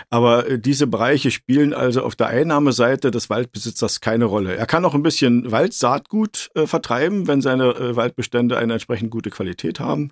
aber 0.09 0.49
äh, 0.49 0.59
diese 0.59 0.87
Bereiche 0.87 1.29
spielen 1.29 1.75
also 1.75 2.01
auf 2.01 2.15
der 2.15 2.27
Einnahmeseite 2.27 3.11
des 3.11 3.29
Waldbesitzers 3.29 4.01
keine 4.01 4.25
Rolle. 4.25 4.55
Er 4.55 4.65
kann 4.65 4.83
auch 4.83 4.95
ein 4.95 5.03
bisschen 5.03 5.51
Waldsaatgut 5.51 6.49
äh, 6.55 6.65
vertreiben, 6.65 7.27
wenn 7.27 7.41
seine 7.41 7.75
äh, 7.75 7.95
Waldbestände 7.95 8.57
eine 8.57 8.73
entsprechend 8.73 9.11
gute 9.11 9.29
Qualität 9.29 9.79
haben. 9.79 10.09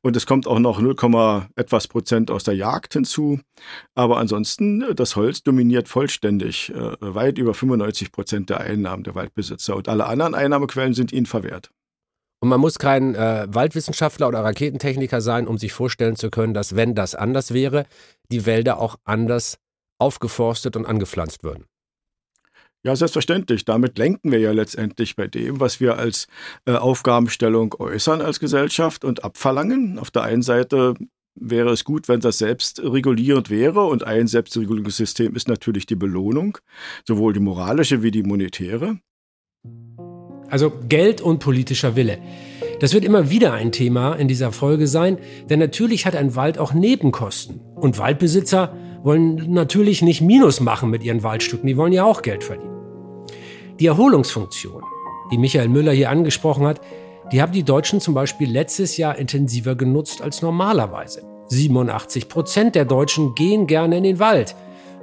Und 0.00 0.16
es 0.16 0.26
kommt 0.26 0.46
auch 0.46 0.60
noch 0.60 0.80
0, 0.80 0.94
etwas 1.56 1.88
Prozent 1.88 2.30
aus 2.30 2.44
der 2.44 2.54
Jagd 2.54 2.92
hinzu. 2.92 3.40
Aber 3.96 4.18
ansonsten, 4.18 4.82
äh, 4.82 4.94
das 4.94 5.16
Holz 5.16 5.42
dominiert 5.42 5.88
vollständig, 5.88 6.72
äh, 6.72 6.92
weit 7.00 7.38
über 7.38 7.52
95 7.52 8.12
Prozent 8.12 8.48
der 8.48 8.60
Einnahmen 8.60 9.02
der 9.02 9.16
Waldbesitzer. 9.16 9.74
Und 9.74 9.88
alle 9.88 10.06
anderen 10.06 10.36
Einnahmequellen 10.36 10.94
sind 10.94 11.12
ihnen 11.12 11.26
verwehrt. 11.26 11.72
Und 12.40 12.48
man 12.48 12.60
muss 12.60 12.78
kein 12.78 13.14
äh, 13.14 13.46
Waldwissenschaftler 13.48 14.28
oder 14.28 14.44
Raketentechniker 14.44 15.20
sein, 15.20 15.46
um 15.46 15.58
sich 15.58 15.72
vorstellen 15.72 16.16
zu 16.16 16.30
können, 16.30 16.54
dass, 16.54 16.76
wenn 16.76 16.94
das 16.94 17.14
anders 17.14 17.54
wäre, 17.54 17.86
die 18.30 18.44
Wälder 18.44 18.78
auch 18.78 18.96
anders 19.04 19.58
aufgeforstet 19.98 20.76
und 20.76 20.86
angepflanzt 20.86 21.42
würden. 21.42 21.64
Ja, 22.82 22.94
selbstverständlich. 22.94 23.64
Damit 23.64 23.98
lenken 23.98 24.30
wir 24.30 24.38
ja 24.38 24.52
letztendlich 24.52 25.16
bei 25.16 25.26
dem, 25.26 25.58
was 25.58 25.80
wir 25.80 25.98
als 25.98 26.28
äh, 26.66 26.72
Aufgabenstellung 26.72 27.74
äußern 27.78 28.20
als 28.20 28.38
Gesellschaft 28.38 29.04
und 29.04 29.24
abverlangen. 29.24 29.98
Auf 29.98 30.10
der 30.10 30.22
einen 30.22 30.42
Seite 30.42 30.94
wäre 31.34 31.70
es 31.70 31.84
gut, 31.84 32.06
wenn 32.08 32.20
das 32.20 32.38
selbstregulierend 32.38 33.50
wäre. 33.50 33.84
Und 33.86 34.04
ein 34.04 34.28
Selbstregulierungssystem 34.28 35.34
ist 35.34 35.48
natürlich 35.48 35.86
die 35.86 35.96
Belohnung, 35.96 36.58
sowohl 37.04 37.32
die 37.32 37.40
moralische 37.40 38.02
wie 38.02 38.12
die 38.12 38.22
monetäre. 38.22 39.00
Also 40.50 40.72
Geld 40.88 41.20
und 41.20 41.38
politischer 41.38 41.96
Wille. 41.96 42.18
Das 42.80 42.92
wird 42.92 43.04
immer 43.04 43.30
wieder 43.30 43.52
ein 43.54 43.72
Thema 43.72 44.14
in 44.14 44.28
dieser 44.28 44.52
Folge 44.52 44.86
sein, 44.86 45.18
denn 45.48 45.58
natürlich 45.58 46.04
hat 46.04 46.14
ein 46.14 46.36
Wald 46.36 46.58
auch 46.58 46.74
Nebenkosten. 46.74 47.60
Und 47.74 47.98
Waldbesitzer 47.98 48.74
wollen 49.02 49.52
natürlich 49.52 50.02
nicht 50.02 50.20
Minus 50.20 50.60
machen 50.60 50.90
mit 50.90 51.02
ihren 51.02 51.22
Waldstücken, 51.22 51.66
die 51.66 51.76
wollen 51.76 51.92
ja 51.92 52.04
auch 52.04 52.22
Geld 52.22 52.44
verdienen. 52.44 52.76
Die 53.80 53.86
Erholungsfunktion, 53.86 54.82
die 55.30 55.38
Michael 55.38 55.68
Müller 55.68 55.92
hier 55.92 56.10
angesprochen 56.10 56.66
hat, 56.66 56.80
die 57.32 57.42
haben 57.42 57.52
die 57.52 57.62
Deutschen 57.62 58.00
zum 58.00 58.14
Beispiel 58.14 58.50
letztes 58.50 58.96
Jahr 58.96 59.16
intensiver 59.16 59.74
genutzt 59.74 60.22
als 60.22 60.42
normalerweise. 60.42 61.22
87 61.48 62.28
Prozent 62.28 62.74
der 62.74 62.84
Deutschen 62.84 63.34
gehen 63.34 63.66
gerne 63.66 63.98
in 63.98 64.04
den 64.04 64.18
Wald, 64.18 64.54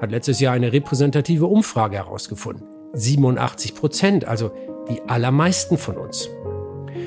hat 0.02 0.12
letztes 0.12 0.40
Jahr 0.40 0.54
eine 0.54 0.74
repräsentative 0.74 1.46
Umfrage 1.46 1.98
herausgefunden. 1.98 2.68
87 2.94 3.76
Prozent, 3.76 4.26
also 4.26 4.52
die 4.90 5.02
allermeisten 5.08 5.78
von 5.78 5.98
uns. 5.98 6.30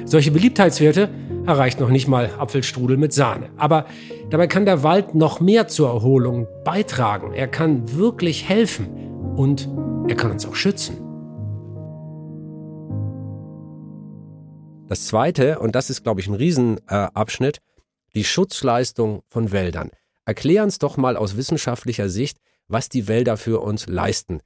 Solche 0.05 0.31
Beliebtheitswerte 0.31 1.11
erreicht 1.47 1.81
noch 1.81 1.91
nicht 1.91 2.09
mal 2.09 2.31
Apfelstrudel 2.39 2.97
mit 2.97 3.13
Sahne. 3.13 3.51
Aber 3.57 3.87
dabei 4.31 4.47
kann 4.47 4.67
der 4.67 4.83
Wald 4.83 5.15
noch 5.15 5.41
mehr 5.41 5.69
zur 5.69 5.89
Erholung 5.89 6.47
beitragen. 6.65 7.33
Er 7.33 7.49
kann 7.49 7.97
wirklich 7.97 8.49
helfen 8.49 8.89
und 9.37 9.69
er 10.09 10.17
kann 10.17 10.31
uns 10.31 10.47
auch 10.47 10.55
schützen. 10.55 10.99
Das 14.89 15.07
zweite, 15.07 15.59
und 15.59 15.75
das 15.75 15.91
ist, 15.91 16.05
glaube 16.05 16.21
ich, 16.21 16.29
ein 16.29 16.35
Riesenabschnitt, 16.35 17.59
die 18.15 18.25
Schutzleistung 18.25 19.23
von 19.29 19.51
Wäldern. 19.51 19.91
Erklär 20.25 20.63
uns 20.63 20.79
doch 20.79 20.97
mal 20.97 21.17
aus 21.17 21.37
wissenschaftlicher 21.37 22.09
Sicht, 22.09 22.39
was 22.69 22.89
die 22.89 23.09
Wälder 23.09 23.37
für 23.37 23.61
uns 23.61 23.87
leisten. 23.89 24.41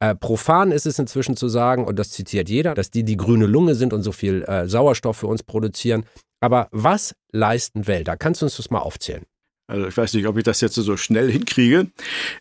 Äh, 0.00 0.14
profan 0.14 0.72
ist 0.72 0.86
es 0.86 0.98
inzwischen 0.98 1.36
zu 1.36 1.48
sagen, 1.48 1.84
und 1.84 1.98
das 1.98 2.10
zitiert 2.10 2.48
jeder, 2.48 2.74
dass 2.74 2.90
die 2.90 3.04
die 3.04 3.16
grüne 3.16 3.46
Lunge 3.46 3.74
sind 3.74 3.92
und 3.92 4.02
so 4.02 4.12
viel 4.12 4.42
äh, 4.42 4.68
Sauerstoff 4.68 5.16
für 5.18 5.26
uns 5.26 5.42
produzieren. 5.42 6.04
Aber 6.40 6.68
was 6.72 7.14
leisten 7.32 7.86
Wälder? 7.86 8.16
Kannst 8.16 8.42
du 8.42 8.46
uns 8.46 8.56
das 8.56 8.70
mal 8.70 8.80
aufzählen? 8.80 9.24
Also 9.66 9.86
ich 9.86 9.96
weiß 9.96 10.12
nicht, 10.14 10.26
ob 10.26 10.36
ich 10.36 10.44
das 10.44 10.60
jetzt 10.60 10.74
so 10.74 10.96
schnell 10.96 11.30
hinkriege. 11.30 11.86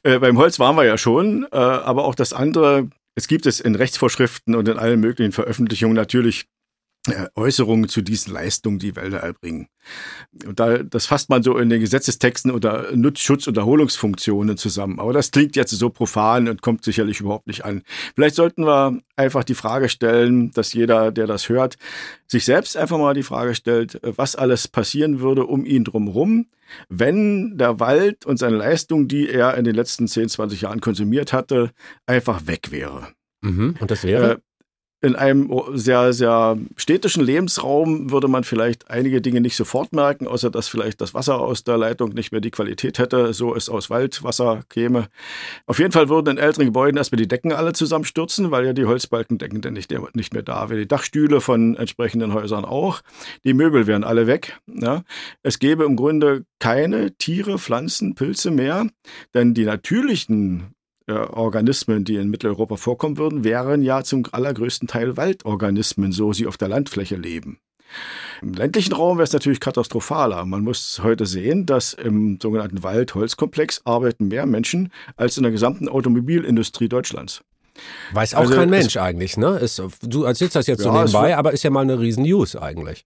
Äh, 0.04 0.20
beim 0.20 0.38
Holz 0.38 0.60
waren 0.60 0.76
wir 0.76 0.84
ja 0.84 0.98
schon, 0.98 1.48
äh, 1.52 1.56
aber 1.56 2.04
auch 2.06 2.16
das 2.16 2.34
andere, 2.34 2.90
es 3.16 3.28
gibt 3.28 3.46
es 3.46 3.60
in 3.60 3.76
Rechtsvorschriften 3.76 4.56
und 4.56 4.68
in 4.68 4.78
allen 4.78 5.00
möglichen 5.00 5.32
Veröffentlichungen 5.32 5.96
natürlich 5.96 6.48
Äußerungen 7.36 7.90
zu 7.90 8.02
diesen 8.02 8.32
Leistungen, 8.32 8.80
die 8.80 8.96
Wälder 8.96 9.20
erbringen. 9.20 9.68
Und 10.46 10.60
da, 10.60 10.78
das 10.78 11.06
fasst 11.06 11.30
man 11.30 11.44
so 11.44 11.58
in 11.58 11.70
den 11.70 11.82
Gesetzestexten 11.82 12.50
oder 12.50 12.96
Nutzschutz- 12.96 13.48
und 13.48 13.58
Erholungsfunktionen 13.58 14.56
zusammen. 14.56 15.00
Aber 15.00 15.12
das 15.12 15.32
klingt 15.32 15.58
jetzt 15.58 15.72
so 15.72 15.90
profan 15.90 16.48
und 16.48 16.62
kommt 16.62 16.86
sicherlich 16.86 17.20
überhaupt 17.20 17.48
nicht 17.48 17.66
an. 17.66 17.84
Vielleicht 18.16 18.36
sollten 18.36 18.66
wir 18.66 19.02
einfach 19.18 19.44
die 19.44 19.54
Frage 19.54 19.90
stellen, 19.90 20.52
dass 20.52 20.72
jeder, 20.72 21.12
der 21.12 21.28
das 21.28 21.50
hört, 21.50 21.78
sich 22.28 22.46
selbst 22.46 22.78
einfach 22.78 22.98
mal 22.98 23.14
die 23.14 23.24
Frage 23.24 23.54
stellt, 23.54 24.00
was 24.02 24.38
alles 24.38 24.70
passieren 24.70 25.20
würde 25.20 25.46
um 25.46 25.66
ihn 25.66 25.84
drumherum, 25.84 26.48
wenn 26.88 27.58
der 27.58 27.82
Wald 27.82 28.26
und 28.26 28.38
seine 28.38 28.56
Leistung, 28.56 29.10
die 29.10 29.30
er 29.30 29.58
in 29.58 29.66
den 29.66 29.76
letzten 29.76 30.08
10, 30.08 30.30
20 30.30 30.62
Jahren 30.62 30.80
konsumiert 30.80 31.34
hatte, 31.34 31.72
einfach 32.06 32.48
weg 32.48 32.72
wäre. 32.72 33.10
Mhm. 33.42 33.76
Und 33.80 33.92
das 33.92 34.04
wäre? 34.06 34.42
In 35.04 35.18
einem 35.18 35.52
sehr, 35.74 36.14
sehr 36.14 36.58
städtischen 36.78 37.26
Lebensraum 37.26 38.10
würde 38.10 38.30
man 38.30 38.46
vielleicht 38.46 38.90
einige 38.90 39.20
Dinge 39.20 39.42
nicht 39.42 39.58
sofort 39.58 39.92
merken, 39.92 40.28
außer 40.28 40.50
dass 40.50 40.70
vielleicht 40.70 41.02
das 41.02 41.14
Wasser 41.14 41.42
aus 41.42 41.66
der 41.66 41.78
Leitung 41.78 42.14
nicht 42.14 42.32
mehr 42.32 42.40
die 42.40 42.52
Qualität 42.52 43.00
hätte, 43.00 43.34
so 43.34 43.54
es 43.54 43.68
aus 43.68 43.90
Waldwasser 43.90 44.62
käme. 44.70 45.10
Auf 45.66 45.80
jeden 45.80 45.92
Fall 45.92 46.08
würden 46.08 46.38
in 46.38 46.38
älteren 46.38 46.68
Gebäuden 46.68 46.96
erstmal 46.96 47.18
die 47.18 47.28
Decken 47.28 47.52
alle 47.52 47.74
zusammenstürzen, 47.74 48.50
weil 48.52 48.66
ja 48.66 48.72
die 48.72 48.86
Holzbalkendecken 48.86 49.60
dann 49.60 49.74
nicht, 49.74 49.94
nicht 50.14 50.34
mehr 50.34 50.42
da 50.42 50.70
wären. 50.70 50.80
Die 50.80 50.88
Dachstühle 50.88 51.42
von 51.42 51.76
entsprechenden 51.76 52.34
Häusern 52.34 52.64
auch. 52.64 53.02
Die 53.44 53.54
Möbel 53.54 53.88
wären 53.88 54.06
alle 54.06 54.26
weg. 54.26 54.58
Ja. 54.68 55.04
Es 55.42 55.60
gäbe 55.60 55.84
im 55.84 55.98
Grunde 55.98 56.46
keine 56.60 57.14
Tiere, 57.18 57.60
Pflanzen, 57.60 58.16
Pilze 58.16 58.52
mehr, 58.52 58.88
denn 59.34 59.54
die 59.54 59.66
natürlichen 59.66 60.74
äh, 61.08 61.14
Organismen, 61.14 62.04
die 62.04 62.16
in 62.16 62.30
Mitteleuropa 62.30 62.78
vorkommen 62.78 63.18
würden, 63.18 63.44
wären 63.44 63.84
ja 63.84 64.04
zum 64.04 64.24
allergrößten 64.32 64.88
Teil 64.88 65.18
Waldorganismen, 65.18 66.12
so 66.12 66.34
sie 66.34 66.48
auf 66.48 66.58
der 66.58 66.70
Landfläche 66.70 67.16
leben. 67.16 67.60
Im 68.42 68.54
ländlichen 68.54 68.94
Raum 68.94 69.18
wäre 69.18 69.26
es 69.26 69.34
natürlich 69.34 69.60
katastrophaler. 69.60 70.46
Man 70.46 70.64
muss 70.64 71.02
heute 71.04 71.26
sehen, 71.26 71.66
dass 71.66 71.94
im 71.94 72.40
sogenannten 72.42 72.84
Wald-Holz-Komplex 72.84 73.82
arbeiten 73.86 74.28
mehr 74.28 74.46
Menschen 74.46 74.92
als 75.16 75.38
in 75.38 75.44
der 75.44 75.52
gesamten 75.52 75.88
Automobilindustrie 75.88 76.90
Deutschlands. 76.90 77.44
Weiß 78.12 78.36
auch 78.36 78.42
also 78.42 78.56
kein 78.56 78.70
Mensch 78.70 78.98
eigentlich, 78.98 79.38
ne? 79.38 79.58
Ist, 79.58 79.82
du 80.02 80.24
erzählst 80.24 80.56
das 80.56 80.68
jetzt 80.68 80.84
ja, 80.86 80.92
so 80.92 80.98
nebenbei, 80.98 81.36
aber 81.38 81.54
ist 81.54 81.64
ja 81.64 81.70
mal 81.70 81.82
eine 81.82 82.00
riesen 82.00 82.24
News 82.24 82.56
eigentlich. 82.56 83.06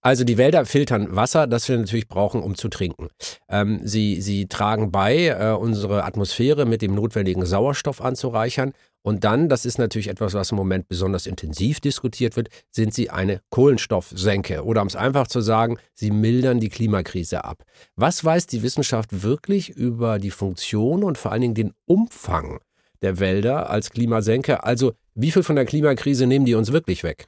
Also 0.00 0.24
die 0.24 0.38
Wälder 0.38 0.66
filtern 0.66 1.14
Wasser, 1.14 1.46
das 1.46 1.68
wir 1.68 1.78
natürlich 1.78 2.08
brauchen, 2.08 2.42
um 2.42 2.56
zu 2.56 2.68
trinken. 2.68 3.08
Ähm, 3.48 3.80
sie, 3.84 4.20
sie 4.20 4.46
tragen 4.46 4.90
bei, 4.90 5.28
äh, 5.28 5.52
unsere 5.52 6.04
Atmosphäre 6.04 6.66
mit 6.66 6.82
dem 6.82 6.94
notwendigen 6.94 7.46
Sauerstoff 7.46 8.00
anzureichern. 8.00 8.72
Und 9.02 9.24
dann, 9.24 9.48
das 9.48 9.64
ist 9.66 9.78
natürlich 9.78 10.08
etwas, 10.08 10.34
was 10.34 10.52
im 10.52 10.56
Moment 10.56 10.88
besonders 10.88 11.26
intensiv 11.26 11.80
diskutiert 11.80 12.36
wird, 12.36 12.48
sind 12.70 12.94
sie 12.94 13.10
eine 13.10 13.40
Kohlenstoffsenke. 13.50 14.64
Oder 14.64 14.80
um 14.82 14.86
es 14.86 14.96
einfach 14.96 15.26
zu 15.26 15.40
sagen, 15.40 15.78
sie 15.94 16.12
mildern 16.12 16.60
die 16.60 16.68
Klimakrise 16.68 17.44
ab. 17.44 17.64
Was 17.96 18.24
weiß 18.24 18.46
die 18.46 18.62
Wissenschaft 18.62 19.22
wirklich 19.22 19.70
über 19.70 20.18
die 20.18 20.30
Funktion 20.30 21.02
und 21.02 21.18
vor 21.18 21.32
allen 21.32 21.42
Dingen 21.42 21.54
den 21.54 21.72
Umfang 21.86 22.60
der 23.02 23.18
Wälder 23.18 23.70
als 23.70 23.90
Klimasenke? 23.90 24.62
Also 24.62 24.92
wie 25.14 25.32
viel 25.32 25.42
von 25.42 25.56
der 25.56 25.66
Klimakrise 25.66 26.26
nehmen 26.26 26.46
die 26.46 26.54
uns 26.54 26.72
wirklich 26.72 27.02
weg? 27.02 27.26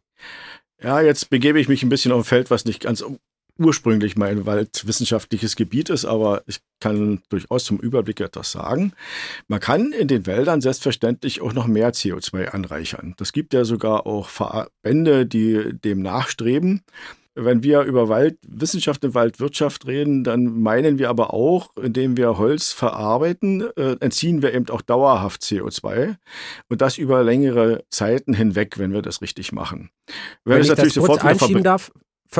Ja, 0.82 1.00
jetzt 1.00 1.30
begebe 1.30 1.60
ich 1.60 1.68
mich 1.68 1.82
ein 1.82 1.88
bisschen 1.88 2.12
auf 2.12 2.20
ein 2.20 2.24
Feld, 2.24 2.50
was 2.50 2.64
nicht 2.64 2.80
ganz 2.80 3.04
ursprünglich 3.58 4.16
mein 4.16 4.46
waldwissenschaftliches 4.46 5.56
Gebiet 5.56 5.88
ist, 5.90 6.04
aber 6.04 6.42
ich 6.46 6.58
kann 6.80 7.22
durchaus 7.28 7.64
zum 7.64 7.78
Überblick 7.78 8.20
etwas 8.20 8.50
sagen. 8.50 8.92
Man 9.46 9.60
kann 9.60 9.92
in 9.92 10.08
den 10.08 10.26
Wäldern 10.26 10.60
selbstverständlich 10.60 11.40
auch 11.40 11.52
noch 11.52 11.66
mehr 11.66 11.92
CO2 11.92 12.48
anreichern. 12.48 13.14
Das 13.16 13.32
gibt 13.32 13.54
ja 13.54 13.64
sogar 13.64 14.06
auch 14.06 14.28
Verbände, 14.28 15.26
die 15.26 15.72
dem 15.72 16.02
nachstreben. 16.02 16.82
Wenn 17.34 17.62
wir 17.62 17.82
über 17.82 18.08
Waldwissenschaft 18.08 19.04
und 19.04 19.14
Waldwirtschaft 19.14 19.86
reden, 19.86 20.22
dann 20.22 20.60
meinen 20.60 20.98
wir 20.98 21.08
aber 21.10 21.34
auch, 21.34 21.70
indem 21.76 22.16
wir 22.16 22.38
Holz 22.38 22.72
verarbeiten, 22.72 23.64
äh, 23.76 23.96
entziehen 24.00 24.42
wir 24.42 24.54
eben 24.54 24.68
auch 24.70 24.82
dauerhaft 24.82 25.42
CO2 25.42 26.16
und 26.68 26.80
das 26.80 26.96
über 26.96 27.24
längere 27.24 27.84
Zeiten 27.90 28.34
hinweg, 28.34 28.78
wenn 28.78 28.92
wir 28.92 29.02
das 29.02 29.20
richtig 29.20 29.52
machen. 29.52 29.90
Wenn, 30.44 30.56
wenn 30.56 30.62
ich 30.62 30.68
natürlich 30.68 30.94
das 30.94 31.04
kurz 31.04 31.24
einschieben 31.24 31.64
darf, 31.64 31.90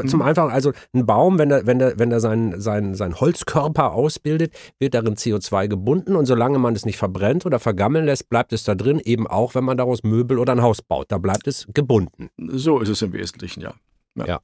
zum 0.02 0.20
hm. 0.20 0.22
Einfachen, 0.22 0.50
also 0.50 0.72
ein 0.92 1.06
Baum, 1.06 1.38
wenn 1.38 1.50
er, 1.50 1.66
wenn 1.66 1.80
er, 1.80 1.98
wenn 1.98 2.10
er 2.10 2.20
seinen, 2.20 2.60
seinen, 2.60 2.94
seinen 2.94 3.20
Holzkörper 3.20 3.92
ausbildet, 3.92 4.52
wird 4.78 4.94
darin 4.94 5.14
CO2 5.14 5.68
gebunden 5.68 6.16
und 6.16 6.26
solange 6.26 6.58
man 6.58 6.74
es 6.74 6.84
nicht 6.84 6.98
verbrennt 6.98 7.46
oder 7.46 7.58
vergammeln 7.58 8.06
lässt, 8.06 8.28
bleibt 8.28 8.52
es 8.52 8.64
da 8.64 8.74
drin, 8.74 9.00
eben 9.04 9.26
auch 9.26 9.54
wenn 9.54 9.64
man 9.64 9.76
daraus 9.76 10.02
Möbel 10.02 10.38
oder 10.38 10.52
ein 10.52 10.62
Haus 10.62 10.82
baut. 10.82 11.06
Da 11.10 11.18
bleibt 11.18 11.46
es 11.46 11.66
gebunden. 11.72 12.28
So 12.38 12.80
ist 12.80 12.88
es 12.88 13.02
im 13.02 13.12
Wesentlichen, 13.12 13.60
ja. 13.60 13.74
Ja. 14.16 14.26
ja. 14.26 14.40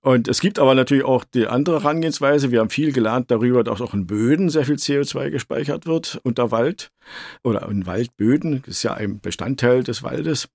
Und 0.00 0.28
es 0.28 0.40
gibt 0.40 0.58
aber 0.58 0.74
natürlich 0.74 1.04
auch 1.04 1.24
die 1.24 1.48
andere 1.48 1.82
Herangehensweise. 1.82 2.52
Wir 2.52 2.60
haben 2.60 2.70
viel 2.70 2.92
gelernt 2.92 3.30
darüber, 3.30 3.64
dass 3.64 3.80
auch 3.80 3.94
in 3.94 4.06
Böden 4.06 4.48
sehr 4.48 4.64
viel 4.64 4.76
CO2 4.76 5.30
gespeichert 5.30 5.86
wird 5.86 6.20
unter 6.22 6.50
Wald 6.50 6.90
oder 7.42 7.68
in 7.68 7.84
Waldböden. 7.84 8.62
Das 8.64 8.76
ist 8.76 8.82
ja 8.84 8.94
ein 8.94 9.20
Bestandteil 9.20 9.82
des 9.82 10.02
Waldes. 10.02 10.48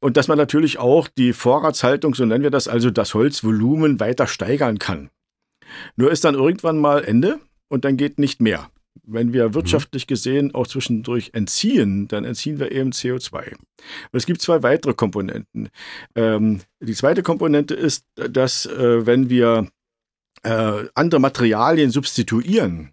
Und 0.00 0.16
dass 0.16 0.26
man 0.26 0.36
natürlich 0.36 0.78
auch 0.78 1.06
die 1.06 1.32
Vorratshaltung, 1.32 2.14
so 2.14 2.24
nennen 2.24 2.42
wir 2.42 2.50
das, 2.50 2.66
also 2.66 2.90
das 2.90 3.14
Holzvolumen 3.14 4.00
weiter 4.00 4.26
steigern 4.26 4.78
kann. 4.78 5.10
Nur 5.96 6.10
ist 6.10 6.24
dann 6.24 6.34
irgendwann 6.34 6.78
mal 6.78 7.04
Ende 7.04 7.38
und 7.68 7.84
dann 7.84 7.96
geht 7.96 8.18
nicht 8.18 8.40
mehr. 8.40 8.68
Wenn 9.04 9.32
wir 9.32 9.48
mhm. 9.48 9.54
wirtschaftlich 9.54 10.06
gesehen 10.06 10.54
auch 10.54 10.66
zwischendurch 10.66 11.30
entziehen, 11.34 12.08
dann 12.08 12.24
entziehen 12.24 12.58
wir 12.58 12.72
eben 12.72 12.90
CO2. 12.90 13.54
Und 13.54 13.62
es 14.12 14.26
gibt 14.26 14.40
zwei 14.40 14.62
weitere 14.62 14.94
Komponenten. 14.94 15.68
Ähm, 16.14 16.60
die 16.80 16.94
zweite 16.94 17.22
Komponente 17.22 17.74
ist, 17.74 18.06
dass 18.14 18.66
äh, 18.66 19.06
wenn 19.06 19.30
wir 19.30 19.68
äh, 20.42 20.84
andere 20.94 21.20
Materialien 21.20 21.90
substituieren, 21.90 22.92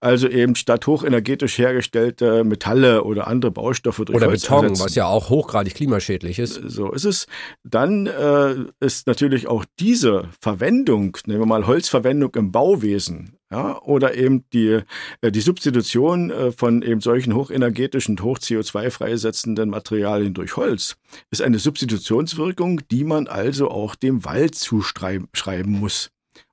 also 0.00 0.28
eben 0.28 0.54
statt 0.54 0.86
hochenergetisch 0.86 1.58
hergestellte 1.58 2.44
Metalle 2.44 3.04
oder 3.04 3.26
andere 3.26 3.50
Baustoffe 3.50 4.04
durch 4.04 4.16
Oder 4.16 4.28
Holz 4.28 4.42
Beton, 4.42 4.64
ersetzen. 4.64 4.84
was 4.84 4.94
ja 4.94 5.06
auch 5.06 5.30
hochgradig 5.30 5.74
klimaschädlich 5.74 6.38
ist. 6.38 6.60
So 6.66 6.92
ist 6.92 7.04
es. 7.04 7.26
Dann 7.64 8.06
äh, 8.06 8.54
ist 8.80 9.06
natürlich 9.06 9.48
auch 9.48 9.64
diese 9.78 10.28
Verwendung, 10.40 11.16
nehmen 11.26 11.40
wir 11.40 11.46
mal 11.46 11.66
Holzverwendung 11.66 12.34
im 12.36 12.52
Bauwesen, 12.52 13.36
ja, 13.52 13.82
oder 13.82 14.14
eben 14.14 14.44
die, 14.52 14.80
äh, 15.22 15.32
die 15.32 15.40
Substitution 15.40 16.30
äh, 16.30 16.52
von 16.52 16.82
eben 16.82 17.00
solchen 17.00 17.34
hochenergetischen 17.34 18.10
und 18.10 18.22
hoch-CO2 18.22 18.90
freisetzenden 18.90 19.70
Materialien 19.70 20.34
durch 20.34 20.56
Holz 20.56 20.96
ist 21.30 21.42
eine 21.42 21.58
Substitutionswirkung, 21.58 22.80
die 22.90 23.04
man 23.04 23.26
also 23.26 23.70
auch 23.70 23.94
dem 23.94 24.24
Wald 24.24 24.54
zuschreiben 24.54 25.28
muss. 25.72 26.10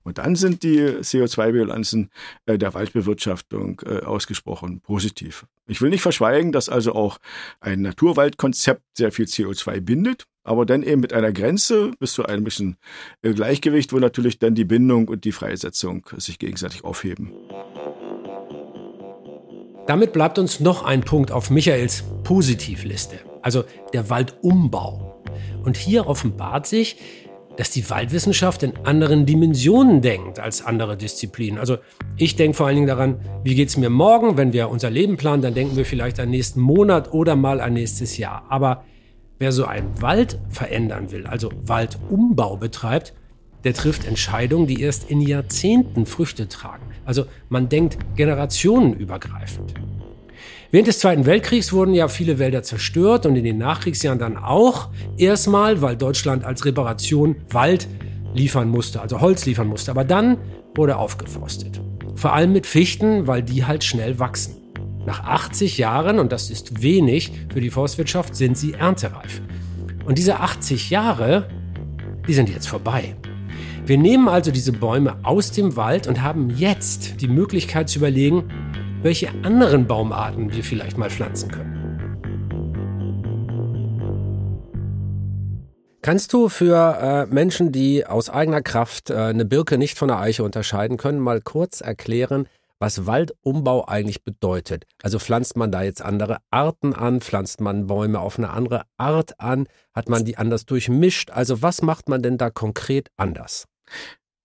Und 0.07 0.19
dann 0.19 0.37
sind 0.37 0.63
die 0.63 0.79
CO2-Bilanzen 0.79 2.11
äh, 2.45 2.57
der 2.57 2.73
Waldbewirtschaftung 2.73 3.81
äh, 3.85 4.05
ausgesprochen 4.05 4.79
positiv. 4.79 5.45
Ich 5.67 5.81
will 5.81 5.89
nicht 5.89 6.01
verschweigen, 6.01 6.53
dass 6.53 6.69
also 6.69 6.95
auch 6.95 7.17
ein 7.59 7.81
Naturwaldkonzept 7.81 8.83
sehr 8.93 9.11
viel 9.11 9.25
CO2 9.25 9.81
bindet, 9.81 10.25
aber 10.45 10.65
dann 10.65 10.81
eben 10.81 11.01
mit 11.01 11.11
einer 11.11 11.33
Grenze 11.33 11.91
bis 11.99 12.13
zu 12.13 12.25
einem 12.25 12.45
bisschen 12.45 12.77
äh, 13.21 13.33
Gleichgewicht, 13.33 13.91
wo 13.91 13.97
natürlich 13.97 14.39
dann 14.39 14.55
die 14.55 14.63
Bindung 14.63 15.09
und 15.09 15.25
die 15.25 15.33
Freisetzung 15.33 16.07
sich 16.15 16.39
gegenseitig 16.39 16.85
aufheben. 16.85 17.33
Damit 19.87 20.13
bleibt 20.13 20.39
uns 20.39 20.61
noch 20.61 20.85
ein 20.85 21.01
Punkt 21.01 21.33
auf 21.33 21.49
Michaels 21.49 22.05
Positivliste, 22.23 23.19
also 23.41 23.65
der 23.91 24.09
Waldumbau. 24.09 25.21
Und 25.65 25.75
hier 25.75 26.07
offenbart 26.07 26.65
sich, 26.65 26.95
dass 27.57 27.71
die 27.71 27.89
Waldwissenschaft 27.89 28.63
in 28.63 28.73
anderen 28.85 29.25
Dimensionen 29.25 30.01
denkt 30.01 30.39
als 30.39 30.63
andere 30.63 30.95
Disziplinen. 30.95 31.59
Also 31.59 31.77
ich 32.15 32.35
denke 32.35 32.55
vor 32.55 32.67
allen 32.67 32.75
Dingen 32.75 32.87
daran, 32.87 33.19
wie 33.43 33.55
geht 33.55 33.69
es 33.69 33.77
mir 33.77 33.89
morgen, 33.89 34.37
wenn 34.37 34.53
wir 34.53 34.69
unser 34.69 34.89
Leben 34.89 35.17
planen, 35.17 35.41
dann 35.41 35.55
denken 35.55 35.75
wir 35.75 35.85
vielleicht 35.85 36.19
an 36.19 36.29
nächsten 36.29 36.61
Monat 36.61 37.11
oder 37.11 37.35
mal 37.35 37.59
an 37.59 37.73
nächstes 37.73 38.17
Jahr. 38.17 38.45
Aber 38.49 38.85
wer 39.39 39.51
so 39.51 39.65
einen 39.65 40.01
Wald 40.01 40.39
verändern 40.49 41.11
will, 41.11 41.25
also 41.25 41.51
Waldumbau 41.63 42.57
betreibt, 42.57 43.13
der 43.63 43.73
trifft 43.73 44.05
Entscheidungen, 44.07 44.67
die 44.67 44.81
erst 44.81 45.09
in 45.09 45.19
Jahrzehnten 45.19 46.05
Früchte 46.05 46.47
tragen. 46.47 46.83
Also 47.05 47.25
man 47.49 47.69
denkt 47.69 47.97
generationenübergreifend. 48.15 49.73
Während 50.69 50.87
des 50.87 50.99
Zweiten 50.99 51.25
Weltkriegs 51.25 51.71
wurden 51.71 51.93
ja 51.93 52.09
viele 52.09 52.39
Wälder 52.39 52.61
zerstört 52.61 53.25
und 53.25 53.37
in 53.37 53.45
den 53.45 53.57
Nachkriegsjahren 53.57 54.19
dann 54.19 54.35
auch 54.35 54.89
erstmal, 55.17 55.81
weil 55.81 55.95
Deutschland 55.95 56.43
als 56.43 56.65
Reparation 56.65 57.37
Wald 57.51 57.87
liefern 58.33 58.67
musste, 58.69 58.99
also 58.99 59.21
Holz 59.21 59.45
liefern 59.45 59.67
musste. 59.67 59.91
Aber 59.91 60.03
dann 60.03 60.37
wurde 60.75 60.97
aufgeforstet. 60.97 61.79
Vor 62.15 62.33
allem 62.33 62.51
mit 62.51 62.65
Fichten, 62.65 63.27
weil 63.27 63.43
die 63.43 63.63
halt 63.63 63.85
schnell 63.85 64.19
wachsen. 64.19 64.55
Nach 65.05 65.23
80 65.23 65.77
Jahren, 65.77 66.19
und 66.19 66.33
das 66.33 66.49
ist 66.49 66.81
wenig 66.81 67.31
für 67.53 67.61
die 67.61 67.69
Forstwirtschaft, 67.69 68.35
sind 68.35 68.57
sie 68.57 68.73
erntereif. 68.73 69.41
Und 70.03 70.17
diese 70.17 70.41
80 70.41 70.89
Jahre, 70.89 71.47
die 72.27 72.33
sind 72.33 72.49
jetzt 72.49 72.67
vorbei. 72.67 73.15
Wir 73.85 73.97
nehmen 73.97 74.27
also 74.27 74.51
diese 74.51 74.73
Bäume 74.73 75.15
aus 75.23 75.51
dem 75.51 75.77
Wald 75.77 76.07
und 76.07 76.21
haben 76.21 76.49
jetzt 76.49 77.21
die 77.21 77.29
Möglichkeit 77.29 77.87
zu 77.87 77.99
überlegen, 77.99 78.43
welche 79.01 79.29
anderen 79.43 79.87
Baumarten 79.87 80.53
wir 80.53 80.63
vielleicht 80.63 80.97
mal 80.97 81.09
pflanzen 81.09 81.51
können. 81.51 81.77
Kannst 86.01 86.31
du 86.31 86.47
für 86.47 86.97
äh, 87.01 87.25
Menschen, 87.25 87.71
die 87.71 88.05
aus 88.05 88.29
eigener 88.29 88.61
Kraft 88.61 89.09
äh, 89.09 89.15
eine 89.15 89.43
Birke 89.43 89.77
nicht 89.77 89.97
von 89.97 90.07
der 90.07 90.19
Eiche 90.19 90.43
unterscheiden 90.43 90.95
können, 90.95 91.19
mal 91.19 91.41
kurz 91.41 91.81
erklären, 91.81 92.47
was 92.79 93.05
Waldumbau 93.07 93.85
eigentlich 93.85 94.23
bedeutet? 94.23 94.85
Also 95.01 95.19
pflanzt 95.19 95.57
man 95.57 95.71
da 95.71 95.81
jetzt 95.81 96.01
andere 96.01 96.37
Arten 96.51 96.93
an, 96.93 97.21
pflanzt 97.21 97.59
man 97.59 97.87
Bäume 97.87 98.19
auf 98.19 98.37
eine 98.37 98.51
andere 98.51 98.83
Art 98.97 99.39
an, 99.39 99.67
hat 99.93 100.09
man 100.09 100.23
die 100.23 100.37
anders 100.37 100.65
durchmischt? 100.65 101.31
Also 101.31 101.61
was 101.61 101.81
macht 101.81 102.07
man 102.07 102.21
denn 102.21 102.37
da 102.37 102.51
konkret 102.51 103.09
anders? 103.17 103.65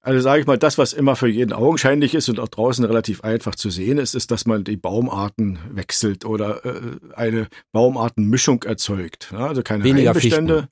Also 0.05 0.19
sage 0.21 0.41
ich 0.41 0.47
mal, 0.49 0.59
das, 0.59 0.79
was 0.79 0.93
immer 0.93 1.15
für 1.15 1.29
jeden 1.29 1.53
augenscheinlich 1.53 2.15
ist 2.17 2.29
und 2.29 2.41
auch 2.41 2.49
draußen 2.49 2.85
relativ 2.85 3.23
einfach 3.23 3.55
zu 3.55 3.71
sehen 3.71 3.99
ist, 3.99 4.15
ist, 4.15 4.33
dass 4.33 4.47
man 4.47 4.65
die 4.65 4.77
Baumarten 4.77 5.61
wechselt 5.71 6.25
oder 6.25 6.65
äh, 6.65 6.99
eine 7.15 7.47
Baumartenmischung 7.71 8.65
erzeugt. 8.65 9.29
Ja, 9.33 9.47
also 9.47 9.63
keine 9.63 9.85
Weniger 9.85 10.11
Einbestände, 10.11 10.69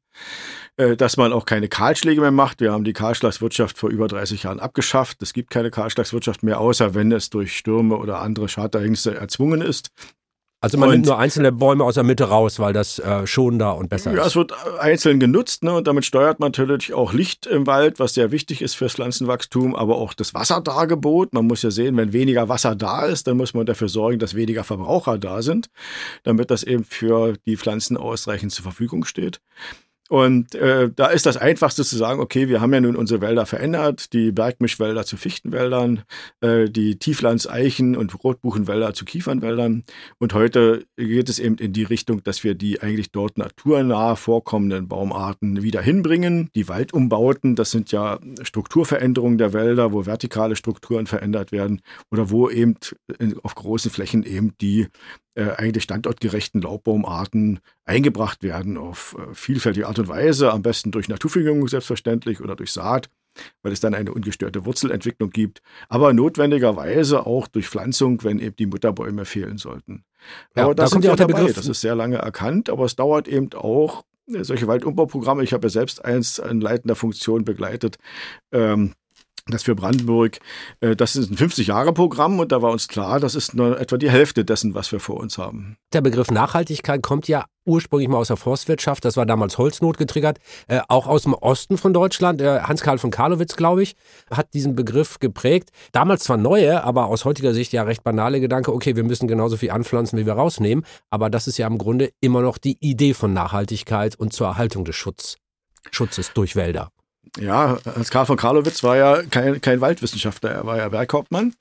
äh, 0.77 0.97
dass 0.97 1.17
man 1.17 1.33
auch 1.33 1.47
keine 1.47 1.69
Kahlschläge 1.69 2.21
mehr 2.21 2.33
macht. 2.33 2.61
Wir 2.61 2.73
haben 2.73 2.83
die 2.83 2.93
Kahlschlagswirtschaft 2.93 3.79
vor 3.79 3.91
über 3.91 4.09
30 4.09 4.43
Jahren 4.43 4.59
abgeschafft. 4.59 5.23
Es 5.23 5.33
gibt 5.33 5.51
keine 5.51 5.71
Kahlschlagswirtschaft 5.71 6.43
mehr, 6.43 6.59
außer 6.59 6.95
wenn 6.95 7.13
es 7.13 7.31
durch 7.31 7.57
Stürme 7.57 7.99
oder 7.99 8.23
andere 8.23 8.49
Schadhengste 8.49 9.15
erzwungen 9.15 9.63
ist. 9.63 9.91
Also 10.63 10.77
man 10.77 10.91
und, 10.91 10.97
nimmt 10.97 11.07
nur 11.07 11.19
einzelne 11.19 11.53
Bäume 11.53 11.85
aus 11.85 11.95
der 11.95 12.05
Mitte 12.05 12.25
raus, 12.25 12.59
weil 12.59 12.75
das 12.75 12.99
äh, 12.99 13.27
schonender 13.27 13.77
und 13.77 13.89
besser 13.89 14.11
ist. 14.11 14.17
Ja, 14.19 14.27
es 14.27 14.37
wird 14.37 14.53
einzeln 14.79 15.19
genutzt 15.19 15.65
ne, 15.65 15.73
und 15.75 15.87
damit 15.87 16.05
steuert 16.05 16.39
man 16.39 16.49
natürlich 16.49 16.93
auch 16.93 17.15
Licht 17.15 17.47
im 17.47 17.67
Wald, 17.67 17.99
was 17.99 18.13
sehr 18.13 18.31
wichtig 18.31 18.61
ist 18.61 18.75
fürs 18.75 18.93
Pflanzenwachstum, 18.93 19.75
aber 19.75 19.97
auch 19.97 20.13
das 20.13 20.35
Wasserdargebot. 20.35 21.33
Man 21.33 21.47
muss 21.47 21.63
ja 21.63 21.71
sehen, 21.71 21.97
wenn 21.97 22.13
weniger 22.13 22.51
Wasser 22.51 22.77
da 22.77 23.07
ist, 23.07 23.27
dann 23.27 23.39
muss 23.39 23.55
man 23.55 23.65
dafür 23.65 23.89
sorgen, 23.89 24.19
dass 24.19 24.35
weniger 24.35 24.63
Verbraucher 24.63 25.17
da 25.17 25.41
sind, 25.41 25.71
damit 26.25 26.51
das 26.51 26.63
eben 26.63 26.85
für 26.85 27.35
die 27.47 27.57
Pflanzen 27.57 27.97
ausreichend 27.97 28.53
zur 28.53 28.65
Verfügung 28.65 29.07
steht. 29.07 29.41
Und 30.11 30.57
äh, 30.57 30.91
da 30.93 31.07
ist 31.07 31.25
das 31.25 31.37
Einfachste 31.37 31.85
zu 31.85 31.97
sagen, 31.97 32.19
okay, 32.19 32.49
wir 32.49 32.61
haben 32.61 32.75
ja 32.75 32.81
nun 32.81 32.97
unsere 32.97 33.21
Wälder 33.21 33.47
verändert, 33.47 34.13
die 34.13 34.33
Bergmischwälder 34.33 35.05
zu 35.05 35.17
Fichtenwäldern, 35.17 36.03
äh, 36.41 36.69
die 36.69 36.99
Tieflandseichen 36.99 37.97
und 37.97 38.25
Rotbuchenwälder 38.25 38.93
zu 38.93 39.05
Kiefernwäldern. 39.05 39.85
Und 40.19 40.35
heute 40.35 40.85
geht 40.97 41.29
es 41.29 41.39
eben 41.39 41.59
in 41.59 41.73
die 41.73 41.85
Richtung, 41.85 42.25
dass 42.25 42.43
wir 42.43 42.57
die 42.57 42.83
eigentlich 42.83 43.13
dort 43.13 43.39
naturnah 43.39 44.17
vorkommenden 44.17 44.89
Baumarten 44.89 45.63
wieder 45.63 45.81
hinbringen. 45.81 46.51
Die 46.57 46.67
Waldumbauten, 46.67 47.55
das 47.55 47.71
sind 47.71 47.93
ja 47.93 48.19
Strukturveränderungen 48.43 49.39
der 49.39 49.53
Wälder, 49.53 49.93
wo 49.93 50.07
vertikale 50.07 50.57
Strukturen 50.57 51.07
verändert 51.07 51.53
werden 51.53 51.83
oder 52.11 52.31
wo 52.31 52.51
eben 52.51 52.75
auf 53.45 53.55
großen 53.55 53.93
Flächen 53.93 54.25
eben 54.25 54.55
die 54.61 54.89
äh, 55.35 55.51
eigentlich 55.51 55.85
standortgerechten 55.85 56.61
Laubbaumarten 56.63 57.61
eingebracht 57.85 58.43
werden 58.43 58.77
auf 58.77 59.17
äh, 59.19 59.35
vielfältige 59.35 59.87
Art 59.87 59.99
und 59.99 60.09
Weise, 60.09 60.53
am 60.53 60.63
besten 60.63 60.91
durch 60.91 61.09
Naturverjüngung 61.09 61.69
selbstverständlich 61.69 62.41
oder 62.41 62.57
durch 62.57 62.73
Saat, 62.73 63.11
weil 63.63 63.73
es 63.73 63.81
dann 63.81 63.95
eine 63.95 64.13
ungestörte 64.13 64.65
Wurzelentwicklung 64.65 65.31
gibt, 65.31 65.63
aber 65.89 66.13
notwendigerweise 66.13 67.27
auch 67.27 67.47
durch 67.47 67.69
Pflanzung, 67.69 68.23
wenn 68.25 68.41
eben 68.41 68.57
die 68.57 68.67
Mutterbäume 68.67 69.25
fehlen 69.25 69.57
sollten. 69.59 70.05
Ja, 70.57 70.65
aber 70.65 70.75
da 70.75 70.87
sind 70.89 71.03
wir 71.03 71.13
auch 71.13 71.17
dabei. 71.17 71.35
Begriff. 71.35 71.55
Das 71.55 71.69
ist 71.69 71.81
sehr 71.81 71.95
lange 71.95 72.17
erkannt, 72.17 72.69
aber 72.69 72.85
es 72.85 72.97
dauert 72.97 73.29
eben 73.29 73.53
auch 73.55 74.05
äh, 74.33 74.45
solche 74.45 74.67
Waldumbauprogramme. 74.67 75.43
Ich 75.43 75.53
habe 75.53 75.67
ja 75.67 75.71
selbst 75.71 76.05
eins 76.05 76.39
in 76.39 76.61
leitender 76.61 76.97
Funktion 76.97 77.45
begleitet. 77.45 77.99
Ähm, 78.53 78.95
das 79.51 79.63
für 79.63 79.75
Brandenburg, 79.75 80.39
äh, 80.81 80.97
das 80.97 81.17
ist 81.17 81.31
ein 81.31 81.37
50-Jahre-Programm 81.37 82.39
und 82.39 82.53
da 82.53 82.63
war 82.63 82.73
uns 82.73 82.89
klar, 82.89 83.21
das 83.21 83.35
ist 83.35 83.55
nur 83.55 83.81
etwa 83.81 83.97
die 83.97 84.11
Hälfte 84.11 84.45
dessen, 84.45 84.75
was 84.75 84.93
wir 84.93 85.01
vor 85.01 85.17
uns 85.17 85.39
haben. 85.39 85.77
Der 85.93 86.01
Begriff 86.01 86.31
Nachhaltigkeit 86.31 87.03
kommt 87.03 87.29
ja 87.29 87.45
ursprünglich 87.67 88.09
mal 88.09 88.19
aus 88.19 88.29
der 88.29 88.37
Forstwirtschaft, 88.37 89.05
das 89.05 89.17
war 89.17 89.27
damals 89.27 89.59
Holznot 89.59 89.99
getriggert, 89.99 90.39
äh, 90.69 90.81
auch 90.89 91.07
aus 91.07 91.23
dem 91.23 91.35
Osten 91.35 91.79
von 91.79 91.93
Deutschland. 91.93 92.41
Äh, 92.41 92.61
Hans-Karl 92.61 92.99
von 92.99 93.11
Karlowitz, 93.11 93.57
glaube 93.57 93.83
ich, 93.83 93.95
hat 94.31 94.53
diesen 94.55 94.75
Begriff 94.75 95.19
geprägt. 95.19 95.71
Damals 95.93 96.25
zwar 96.25 96.37
neue, 96.37 96.83
aber 96.85 97.07
aus 97.07 97.25
heutiger 97.25 97.55
Sicht 97.55 97.73
ja 97.73 97.83
recht 97.83 98.03
banale 98.03 98.41
Gedanke, 98.41 98.73
okay, 98.73 98.97
wir 98.97 99.05
müssen 99.05 99.29
genauso 99.29 99.57
viel 99.57 99.71
anpflanzen, 99.71 100.19
wie 100.19 100.27
wir 100.27 100.35
rausnehmen, 100.35 100.85
aber 101.11 101.31
das 101.31 101.47
ist 101.47 101.59
ja 101.59 101.67
im 101.67 101.79
Grunde 101.79 102.11
immer 102.21 102.43
noch 102.43 102.59
die 102.59 102.77
Idee 102.81 103.15
von 103.15 103.33
Nachhaltigkeit 103.33 104.17
und 104.17 104.33
zur 104.33 104.49
Erhaltung 104.49 104.85
des 104.85 104.97
Schutz, 104.97 105.37
Schutzes 105.91 106.33
durch 106.33 106.57
Wälder. 106.57 106.91
Ja, 107.39 107.79
Hans 107.85 108.11
Karl 108.11 108.27
von 108.27 108.37
Karlowitz 108.37 108.83
war 108.83 108.97
ja 108.97 109.23
kein, 109.23 109.61
kein 109.61 109.81
Waldwissenschaftler, 109.81 110.51
er 110.51 110.67
war 110.67 110.79
ja 110.79 110.89
Berghauptmann. 110.89 111.55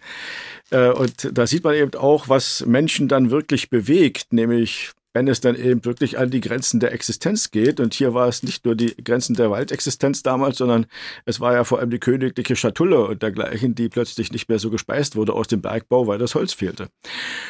Äh, 0.71 0.89
und 0.89 1.29
da 1.37 1.45
sieht 1.47 1.63
man 1.63 1.75
eben 1.75 1.93
auch, 1.95 2.27
was 2.29 2.65
Menschen 2.65 3.07
dann 3.07 3.29
wirklich 3.31 3.69
bewegt, 3.69 4.33
nämlich 4.33 4.91
wenn 5.13 5.27
es 5.27 5.41
dann 5.41 5.55
eben 5.55 5.83
wirklich 5.85 6.19
an 6.19 6.29
die 6.29 6.39
Grenzen 6.39 6.79
der 6.79 6.93
Existenz 6.93 7.49
geht. 7.49 7.79
Und 7.79 7.93
hier 7.95 8.13
war 8.13 8.27
es 8.27 8.43
nicht 8.43 8.63
nur 8.65 8.75
die 8.75 8.95
Grenzen 9.03 9.35
der 9.35 9.49
Waldexistenz 9.49 10.21
damals, 10.21 10.57
sondern 10.57 10.85
es 11.25 11.39
war 11.39 11.53
ja 11.53 11.63
vor 11.63 11.79
allem 11.79 11.89
die 11.89 11.99
königliche 11.99 12.55
Schatulle 12.55 13.05
und 13.05 13.23
dergleichen, 13.23 13.73
die 13.73 13.89
plötzlich 13.89 14.31
nicht 14.31 14.49
mehr 14.49 14.59
so 14.59 14.69
gespeist 14.69 15.15
wurde 15.15 15.33
aus 15.33 15.47
dem 15.47 15.61
Bergbau, 15.61 16.05
weil 16.05 16.19
das 16.19 16.35
Holz 16.35 16.53
fehlte. 16.53 16.89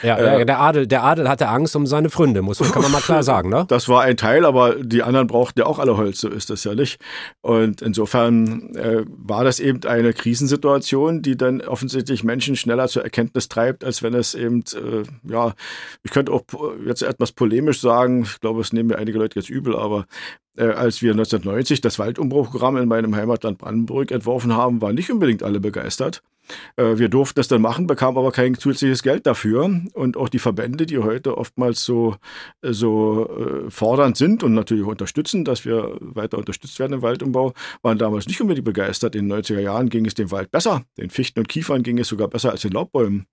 Ja, 0.04 0.17
äh, 0.17 0.45
der 0.45 0.60
Adel, 0.62 0.88
der 0.88 1.04
Adel 1.04 1.28
hatte 1.28 1.50
Angst 1.50 1.76
um 1.76 1.86
seine 1.86 2.10
Fründe, 2.10 2.41
muss 2.41 2.60
kann 2.60 2.82
man 2.82 2.91
mal 2.91 3.02
klar 3.02 3.24
sagen, 3.24 3.50
ne? 3.50 3.65
Das 3.67 3.89
war 3.89 4.04
ein 4.04 4.17
Teil, 4.17 4.45
aber 4.45 4.76
die 4.76 5.02
anderen 5.02 5.28
brauchten 5.28 5.60
ja 5.60 5.65
auch 5.65 5.80
alle 5.80 5.98
Holz, 5.98 6.19
so 6.19 6.30
ist 6.30 6.50
das 6.50 6.63
ja 6.63 6.76
nicht. 6.76 7.00
Und 7.41 7.82
insofern 7.82 8.76
äh, 8.76 9.04
war 9.08 9.43
das 9.43 9.60
eben 9.60 9.84
eine 9.86 10.13
Krisensituation, 10.13 11.22
die 11.22 11.36
dann 11.36 11.62
offensichtlich 11.62 12.24
Menschen 12.24 12.56
schneller 12.56 12.88
zur 12.88 13.04
Erkenntnis 13.04 13.50
treibt, 13.50 13.84
als 13.84 14.04
wenn 14.04 14.13
es 14.13 14.34
eben, 14.34 14.63
äh, 14.76 15.04
ja, 15.30 15.54
ich 16.04 16.12
könnte 16.12 16.32
auch 16.32 16.43
jetzt 16.86 17.02
etwas 17.02 17.32
politisch 17.32 17.48
polemisch 17.49 17.81
sagen, 17.81 18.21
ich 18.23 18.39
glaube, 18.41 18.62
es 18.62 18.73
nehmen 18.73 18.89
mir 18.89 18.97
einige 18.97 19.17
Leute 19.17 19.39
jetzt 19.39 19.49
übel, 19.49 19.75
aber 19.75 20.05
als 20.57 21.01
wir 21.01 21.12
1990 21.12 21.81
das 21.81 21.99
Waldumbruchprogramm 21.99 22.77
in 22.77 22.88
meinem 22.88 23.15
Heimatland 23.15 23.57
Brandenburg 23.59 24.12
entworfen 24.12 24.53
haben, 24.53 24.81
waren 24.81 24.95
nicht 24.95 25.12
unbedingt 25.12 25.43
alle 25.43 25.59
begeistert. 25.59 26.21
Äh, 26.75 26.97
wir 26.97 27.09
durften 27.09 27.39
das 27.39 27.47
dann 27.47 27.62
machen, 27.62 27.88
bekamen 27.88 28.17
aber 28.17 28.31
kein 28.31 28.55
zusätzliches 28.55 29.03
Geld 29.03 29.25
dafür. 29.25 29.81
Und 29.93 30.17
auch 30.17 30.29
die 30.29 30.39
Verbände, 30.39 30.85
die 30.85 30.97
heute 30.97 31.38
oftmals 31.38 31.83
so, 31.83 32.15
äh, 32.62 32.73
so 32.73 33.29
äh, 33.29 33.69
fordernd 33.69 34.17
sind 34.17 34.43
und 34.43 34.53
natürlich 34.53 34.85
auch 34.85 34.89
unterstützen, 34.89 35.45
dass 35.45 35.65
wir 35.65 35.97
weiter 35.99 36.38
unterstützt 36.38 36.79
werden 36.79 36.93
im 36.93 37.01
Waldumbau, 37.01 37.53
waren 37.81 37.97
damals 37.97 38.27
nicht 38.27 38.41
unbedingt 38.41 38.65
begeistert. 38.65 39.15
In 39.15 39.29
den 39.29 39.39
90er 39.39 39.59
Jahren 39.59 39.89
ging 39.89 40.05
es 40.05 40.13
dem 40.13 40.31
Wald 40.31 40.51
besser. 40.51 40.83
Den 40.97 41.09
Fichten 41.09 41.39
und 41.39 41.49
Kiefern 41.49 41.83
ging 41.83 41.97
es 41.99 42.07
sogar 42.07 42.27
besser 42.27 42.51
als 42.51 42.62
den 42.62 42.71
Laubbäumen. 42.71 43.25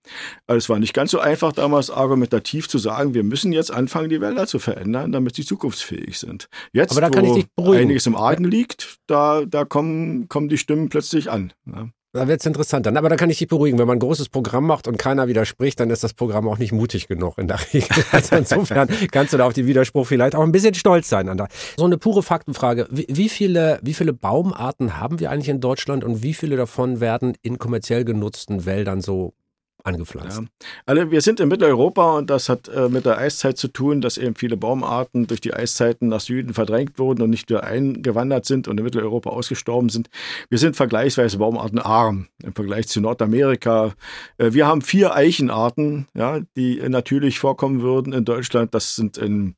Also 0.46 0.58
es 0.58 0.68
war 0.68 0.78
nicht 0.78 0.94
ganz 0.94 1.10
so 1.10 1.18
einfach 1.18 1.52
damals 1.52 1.90
argumentativ 1.90 2.68
zu 2.68 2.78
sagen, 2.78 3.14
wir 3.14 3.22
müssen 3.22 3.52
jetzt 3.52 3.72
anfangen, 3.72 4.08
die 4.08 4.20
Wälder 4.20 4.46
zu 4.46 4.58
verändern, 4.58 5.12
damit 5.12 5.36
sie 5.36 5.44
zukunftsfähig 5.44 6.18
sind. 6.18 6.48
Jetzt, 6.72 6.92
da 7.10 7.20
kann 7.20 7.24
ich 7.24 7.34
dich 7.34 7.54
beruhigen. 7.54 7.82
einiges 7.82 8.06
im 8.06 8.16
Argen 8.16 8.44
liegt, 8.44 8.98
da, 9.06 9.44
da 9.46 9.64
kommen, 9.64 10.28
kommen 10.28 10.48
die 10.48 10.58
Stimmen 10.58 10.88
plötzlich 10.88 11.30
an. 11.30 11.52
Ja. 11.66 11.88
Da 12.16 12.28
wird 12.28 12.40
es 12.40 12.46
interessant 12.46 12.86
dann. 12.86 12.96
Aber 12.96 13.10
da 13.10 13.16
kann 13.16 13.28
ich 13.28 13.38
dich 13.38 13.48
beruhigen. 13.48 13.78
Wenn 13.78 13.86
man 13.86 13.96
ein 13.96 14.00
großes 14.00 14.30
Programm 14.30 14.66
macht 14.66 14.88
und 14.88 14.96
keiner 14.96 15.28
widerspricht, 15.28 15.78
dann 15.80 15.90
ist 15.90 16.02
das 16.02 16.14
Programm 16.14 16.48
auch 16.48 16.56
nicht 16.56 16.72
mutig 16.72 17.08
genug 17.08 17.36
in 17.36 17.46
der 17.46 17.60
Regel. 17.74 17.88
Also 18.10 18.36
insofern 18.36 18.88
kannst 19.12 19.34
du 19.34 19.36
da 19.36 19.46
auf 19.46 19.52
den 19.52 19.66
Widerspruch 19.66 20.06
vielleicht 20.06 20.34
auch 20.34 20.42
ein 20.42 20.50
bisschen 20.50 20.72
stolz 20.72 21.10
sein. 21.10 21.28
An 21.28 21.36
da. 21.36 21.48
So 21.76 21.84
eine 21.84 21.98
pure 21.98 22.22
Faktenfrage. 22.22 22.88
Wie, 22.90 23.06
wie, 23.10 23.28
viele, 23.28 23.78
wie 23.82 23.92
viele 23.92 24.14
Baumarten 24.14 24.98
haben 24.98 25.20
wir 25.20 25.30
eigentlich 25.30 25.50
in 25.50 25.60
Deutschland 25.60 26.04
und 26.04 26.22
wie 26.22 26.32
viele 26.32 26.56
davon 26.56 27.00
werden 27.00 27.34
in 27.42 27.58
kommerziell 27.58 28.06
genutzten 28.06 28.64
Wäldern 28.64 29.02
so 29.02 29.34
angepflanzt. 29.86 30.40
Ja. 30.40 30.46
Also 30.84 31.10
wir 31.10 31.20
sind 31.20 31.40
in 31.40 31.48
Mitteleuropa 31.48 32.16
und 32.16 32.30
das 32.30 32.48
hat 32.48 32.68
äh, 32.68 32.88
mit 32.88 33.06
der 33.06 33.18
Eiszeit 33.18 33.56
zu 33.56 33.68
tun, 33.68 34.00
dass 34.00 34.18
eben 34.18 34.34
viele 34.34 34.56
Baumarten 34.56 35.26
durch 35.26 35.40
die 35.40 35.54
Eiszeiten 35.54 36.08
nach 36.08 36.20
Süden 36.20 36.54
verdrängt 36.54 36.98
wurden 36.98 37.22
und 37.22 37.30
nicht 37.30 37.48
wieder 37.48 37.64
eingewandert 37.64 38.46
sind 38.46 38.68
und 38.68 38.78
in 38.78 38.84
Mitteleuropa 38.84 39.30
ausgestorben 39.30 39.88
sind. 39.88 40.10
Wir 40.48 40.58
sind 40.58 40.76
vergleichsweise 40.76 41.38
baumartenarm 41.38 42.26
im 42.42 42.54
Vergleich 42.54 42.88
zu 42.88 43.00
Nordamerika. 43.00 43.94
Äh, 44.38 44.52
wir 44.52 44.66
haben 44.66 44.82
vier 44.82 45.14
Eichenarten, 45.14 46.06
ja, 46.14 46.40
die 46.56 46.82
natürlich 46.88 47.38
vorkommen 47.38 47.82
würden 47.82 48.12
in 48.12 48.24
Deutschland. 48.24 48.74
Das 48.74 48.96
sind 48.96 49.18
in, 49.18 49.54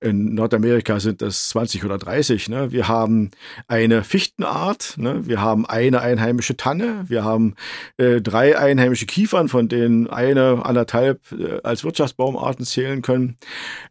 in 0.00 0.34
Nordamerika 0.34 1.00
sind 1.00 1.22
das 1.22 1.48
20 1.50 1.84
oder 1.84 1.98
30. 1.98 2.48
Ne? 2.48 2.72
Wir 2.72 2.88
haben 2.88 3.30
eine 3.68 4.04
Fichtenart, 4.04 4.94
ne? 4.96 5.26
wir 5.26 5.40
haben 5.40 5.66
eine 5.66 6.00
einheimische 6.00 6.56
Tanne, 6.56 7.04
wir 7.08 7.24
haben 7.24 7.54
äh, 7.96 8.20
drei 8.20 8.58
einheimische 8.58 9.06
Kiefern, 9.06 9.48
von 9.48 9.68
denen 9.72 10.08
eine, 10.08 10.64
anderthalb 10.64 11.20
äh, 11.32 11.60
als 11.64 11.82
Wirtschaftsbaumarten 11.82 12.64
zählen 12.64 13.02
können. 13.02 13.36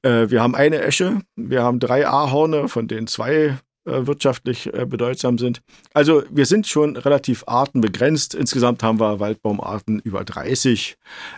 Äh, 0.03 0.29
wir 0.29 0.41
haben 0.41 0.55
eine 0.55 0.81
Esche, 0.81 1.19
wir 1.35 1.63
haben 1.63 1.79
drei 1.79 2.07
Ahorne, 2.07 2.69
von 2.69 2.87
denen 2.87 3.07
zwei 3.07 3.57
wirtschaftlich 3.85 4.73
äh, 4.73 4.85
bedeutsam 4.85 5.37
sind. 5.37 5.61
Also 5.93 6.23
wir 6.29 6.45
sind 6.45 6.67
schon 6.67 6.97
relativ 6.97 7.43
artenbegrenzt. 7.47 8.35
Insgesamt 8.35 8.83
haben 8.83 8.99
wir 8.99 9.19
Waldbaumarten 9.19 9.99
über 9.99 10.23
30, 10.23 10.97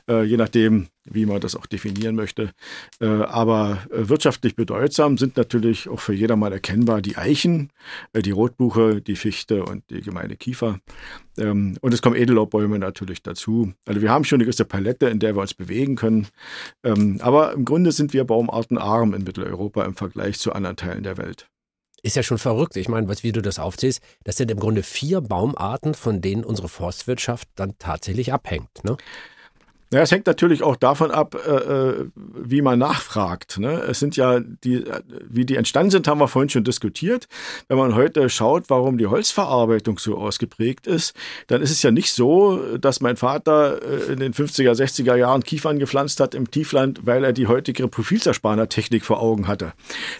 äh, 0.09 0.23
je 0.23 0.37
nachdem, 0.37 0.87
wie 1.05 1.25
man 1.25 1.41
das 1.41 1.55
auch 1.57 1.65
definieren 1.65 2.15
möchte. 2.15 2.51
aber 3.01 3.79
wirtschaftlich 3.89 4.55
bedeutsam 4.55 5.17
sind 5.17 5.35
natürlich 5.35 5.89
auch 5.89 5.99
für 5.99 6.13
jedermann 6.13 6.53
erkennbar 6.53 7.01
die 7.01 7.17
Eichen, 7.17 7.73
die 8.15 8.31
Rotbuche, 8.31 9.01
die 9.01 9.17
Fichte 9.17 9.65
und 9.65 9.83
die 9.89 9.99
gemeine 9.99 10.37
Kiefer. 10.37 10.79
Ähm, 11.37 11.77
und 11.81 11.93
es 11.93 12.01
kommen 12.01 12.15
Edellaubbäume 12.15 12.79
natürlich 12.79 13.23
dazu. 13.23 13.73
Also 13.85 14.01
wir 14.01 14.11
haben 14.11 14.23
schon 14.23 14.37
eine 14.37 14.45
gewisse 14.45 14.65
Palette, 14.65 15.07
in 15.07 15.19
der 15.19 15.35
wir 15.35 15.41
uns 15.41 15.53
bewegen 15.53 15.95
können. 15.95 16.27
Ähm, 16.83 17.19
aber 17.21 17.53
im 17.53 17.65
Grunde 17.65 17.91
sind 17.91 18.13
wir 18.13 18.23
baumartenarm 18.23 19.13
in 19.13 19.23
Mitteleuropa 19.23 19.83
im 19.83 19.95
Vergleich 19.95 20.39
zu 20.39 20.53
anderen 20.53 20.77
Teilen 20.77 21.03
der 21.03 21.17
Welt. 21.17 21.49
Ist 22.05 22.17
ja 22.17 22.23
schon 22.23 22.37
verrückt. 22.37 22.75
Ich 22.75 22.89
meine, 22.89 23.07
was, 23.07 23.23
wie 23.23 23.31
du 23.31 23.41
das 23.41 23.59
aufzählst, 23.59 24.01
das 24.25 24.35
sind 24.35 24.51
im 24.51 24.59
Grunde 24.59 24.83
vier 24.83 25.21
Baumarten, 25.21 25.93
von 25.93 26.19
denen 26.19 26.43
unsere 26.43 26.67
Forstwirtschaft 26.67 27.47
dann 27.55 27.77
tatsächlich 27.79 28.33
abhängt. 28.33 28.83
Ne? 28.83 28.97
Ja, 29.93 30.01
es 30.01 30.11
hängt 30.11 30.25
natürlich 30.25 30.63
auch 30.63 30.75
davon 30.75 31.11
ab, 31.11 31.35
äh, 31.35 31.51
äh, 31.51 32.07
wie 32.15 32.63
man 32.63 32.79
nachfragt. 32.79 33.59
Ne? 33.59 33.73
Es 33.87 33.99
sind 33.99 34.15
ja 34.15 34.39
die, 34.39 34.83
wie 35.29 35.45
die 35.45 35.55
entstanden 35.55 35.91
sind, 35.91 36.07
haben 36.07 36.19
wir 36.19 36.27
vorhin 36.27 36.49
schon 36.49 36.63
diskutiert. 36.63 37.27
Wenn 37.67 37.77
man 37.77 37.93
heute 37.93 38.27
schaut, 38.29 38.69
warum 38.69 38.97
die 38.97 39.05
Holzverarbeitung 39.05 39.99
so 39.99 40.17
ausgeprägt 40.17 40.87
ist, 40.87 41.13
dann 41.45 41.61
ist 41.61 41.69
es 41.69 41.83
ja 41.83 41.91
nicht 41.91 42.11
so, 42.11 42.77
dass 42.77 43.01
mein 43.01 43.17
Vater 43.17 43.81
äh, 43.83 44.13
in 44.13 44.19
den 44.19 44.33
50er, 44.33 44.71
60er 44.71 45.15
Jahren 45.15 45.43
Kiefern 45.43 45.77
gepflanzt 45.77 46.19
hat 46.19 46.33
im 46.33 46.49
Tiefland, 46.49 47.01
weil 47.05 47.23
er 47.23 47.31
die 47.31 47.45
heutige 47.45 47.87
Profilzerspanertechnik 47.87 49.05
vor 49.05 49.21
Augen 49.21 49.47
hatte. 49.47 49.73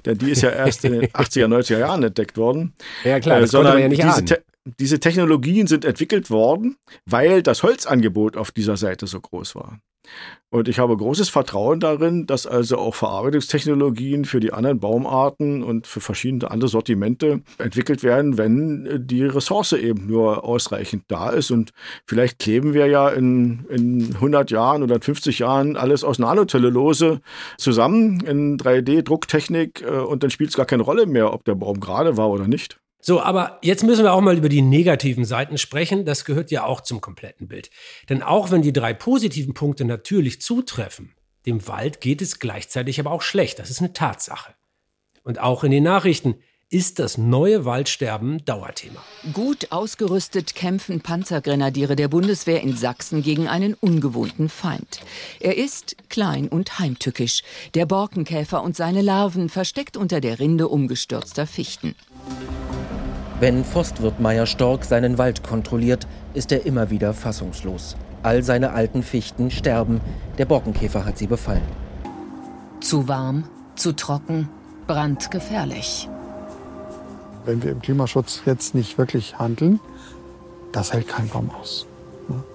Denn 0.05 0.19
die 0.19 0.29
ist 0.29 0.43
ja 0.43 0.51
erst 0.51 0.85
in 0.85 0.93
den 0.93 1.05
80er, 1.13 1.47
90er 1.47 1.79
Jahren 1.79 2.03
entdeckt 2.03 2.37
worden. 2.37 2.73
Ja 3.03 3.19
klar, 3.19 3.39
das 3.41 3.53
äh, 3.55 3.63
man 3.63 3.79
ja 3.79 3.87
nicht 3.87 4.03
diese, 4.03 4.43
diese 4.79 4.99
Technologien 4.99 5.67
sind 5.67 5.85
entwickelt 5.85 6.29
worden, 6.29 6.77
weil 7.05 7.43
das 7.43 7.63
Holzangebot 7.63 8.37
auf 8.37 8.51
dieser 8.51 8.77
Seite 8.77 9.07
so 9.07 9.19
groß 9.19 9.55
war. 9.55 9.79
Und 10.49 10.67
ich 10.67 10.77
habe 10.79 10.95
großes 10.95 11.29
Vertrauen 11.29 11.79
darin, 11.79 12.27
dass 12.27 12.45
also 12.45 12.77
auch 12.77 12.93
Verarbeitungstechnologien 12.93 14.25
für 14.25 14.39
die 14.39 14.53
anderen 14.53 14.79
Baumarten 14.79 15.63
und 15.63 15.87
für 15.87 16.01
verschiedene 16.01 16.51
andere 16.51 16.67
Sortimente 16.67 17.41
entwickelt 17.57 18.03
werden, 18.03 18.37
wenn 18.37 19.07
die 19.07 19.23
Ressource 19.23 19.73
eben 19.73 20.05
nur 20.05 20.43
ausreichend 20.43 21.05
da 21.07 21.29
ist. 21.29 21.49
Und 21.49 21.71
vielleicht 22.05 22.37
kleben 22.37 22.73
wir 22.73 22.85
ja 22.87 23.09
in, 23.09 23.65
in 23.69 24.13
100 24.15 24.51
Jahren 24.51 24.83
oder 24.83 25.01
50 25.01 25.39
Jahren 25.39 25.75
alles 25.75 26.03
aus 26.03 26.19
Nanotellulose 26.19 27.21
zusammen 27.57 28.19
in 28.19 28.57
3D-Drucktechnik 28.57 29.81
äh, 29.81 29.99
und 29.99 30.21
dann 30.21 30.29
spielt 30.29 30.51
es 30.51 30.57
gar 30.57 30.65
keine 30.65 30.83
Rolle 30.83 31.07
mehr, 31.07 31.33
ob 31.33 31.45
der 31.45 31.55
Baum 31.55 31.79
gerade 31.79 32.17
war 32.17 32.29
oder 32.29 32.47
nicht. 32.47 32.82
So, 33.05 33.21
aber 33.21 33.59
jetzt 33.61 33.83
müssen 33.83 34.05
wir 34.05 34.13
auch 34.13 34.21
mal 34.21 34.37
über 34.37 34.47
die 34.47 34.61
negativen 34.61 35.25
Seiten 35.25 35.57
sprechen. 35.57 36.05
Das 36.05 36.23
gehört 36.23 36.51
ja 36.51 36.63
auch 36.63 36.79
zum 36.79 37.01
kompletten 37.01 37.49
Bild. 37.49 37.69
Denn 38.07 38.23
auch 38.23 38.49
wenn 38.49 38.61
die 38.61 38.71
drei 38.71 38.93
positiven 38.93 39.53
Punkte 39.53 39.83
natürlich 39.83 40.39
zutreffen, 40.39 41.13
dem 41.45 41.67
Wald 41.67 41.99
geht 41.99 42.21
es 42.21 42.39
gleichzeitig 42.39 43.01
aber 43.01 43.11
auch 43.11 43.21
schlecht. 43.21 43.59
Das 43.59 43.69
ist 43.69 43.79
eine 43.79 43.91
Tatsache. 43.91 44.53
Und 45.21 45.37
auch 45.37 45.65
in 45.65 45.71
den 45.71 45.83
Nachrichten 45.83 46.35
ist 46.69 46.97
das 46.97 47.17
neue 47.17 47.65
Waldsterben 47.65 48.43
Dauerthema. 48.45 48.99
Gut 49.31 49.67
ausgerüstet 49.71 50.55
kämpfen 50.55 51.01
Panzergrenadiere 51.01 51.95
der 51.95 52.07
Bundeswehr 52.07 52.61
in 52.61 52.75
Sachsen 52.75 53.21
gegen 53.21 53.47
einen 53.47 53.75
ungewohnten 53.75 54.49
Feind. 54.49 55.01
Er 55.39 55.55
ist 55.55 55.95
klein 56.09 56.47
und 56.47 56.79
heimtückisch. 56.79 57.43
Der 57.75 57.85
Borkenkäfer 57.85 58.63
und 58.63 58.75
seine 58.75 59.01
Larven 59.01 59.49
versteckt 59.49 59.97
unter 59.97 60.19
der 60.19 60.39
Rinde 60.39 60.67
umgestürzter 60.67 61.45
Fichten. 61.45 61.95
Wenn 63.39 63.65
Forstwirt 63.65 64.19
Meier 64.19 64.45
Stork 64.45 64.85
seinen 64.85 65.17
Wald 65.17 65.43
kontrolliert, 65.43 66.07
ist 66.33 66.51
er 66.51 66.65
immer 66.65 66.89
wieder 66.89 67.13
fassungslos. 67.13 67.95
All 68.23 68.41
seine 68.41 68.71
alten 68.71 69.03
Fichten 69.03 69.51
sterben, 69.51 69.99
der 70.37 70.45
Borkenkäfer 70.45 71.05
hat 71.05 71.17
sie 71.17 71.27
befallen. 71.27 71.67
Zu 72.79 73.07
warm, 73.07 73.43
zu 73.75 73.93
trocken, 73.93 74.49
brandgefährlich. 74.87 76.07
Wenn 77.45 77.61
wir 77.61 77.71
im 77.71 77.81
Klimaschutz 77.81 78.41
jetzt 78.45 78.73
nicht 78.73 78.97
wirklich 78.97 79.37
handeln, 79.37 79.79
das 80.71 80.93
hält 80.93 81.07
kein 81.07 81.27
Baum 81.27 81.51
aus. 81.51 81.85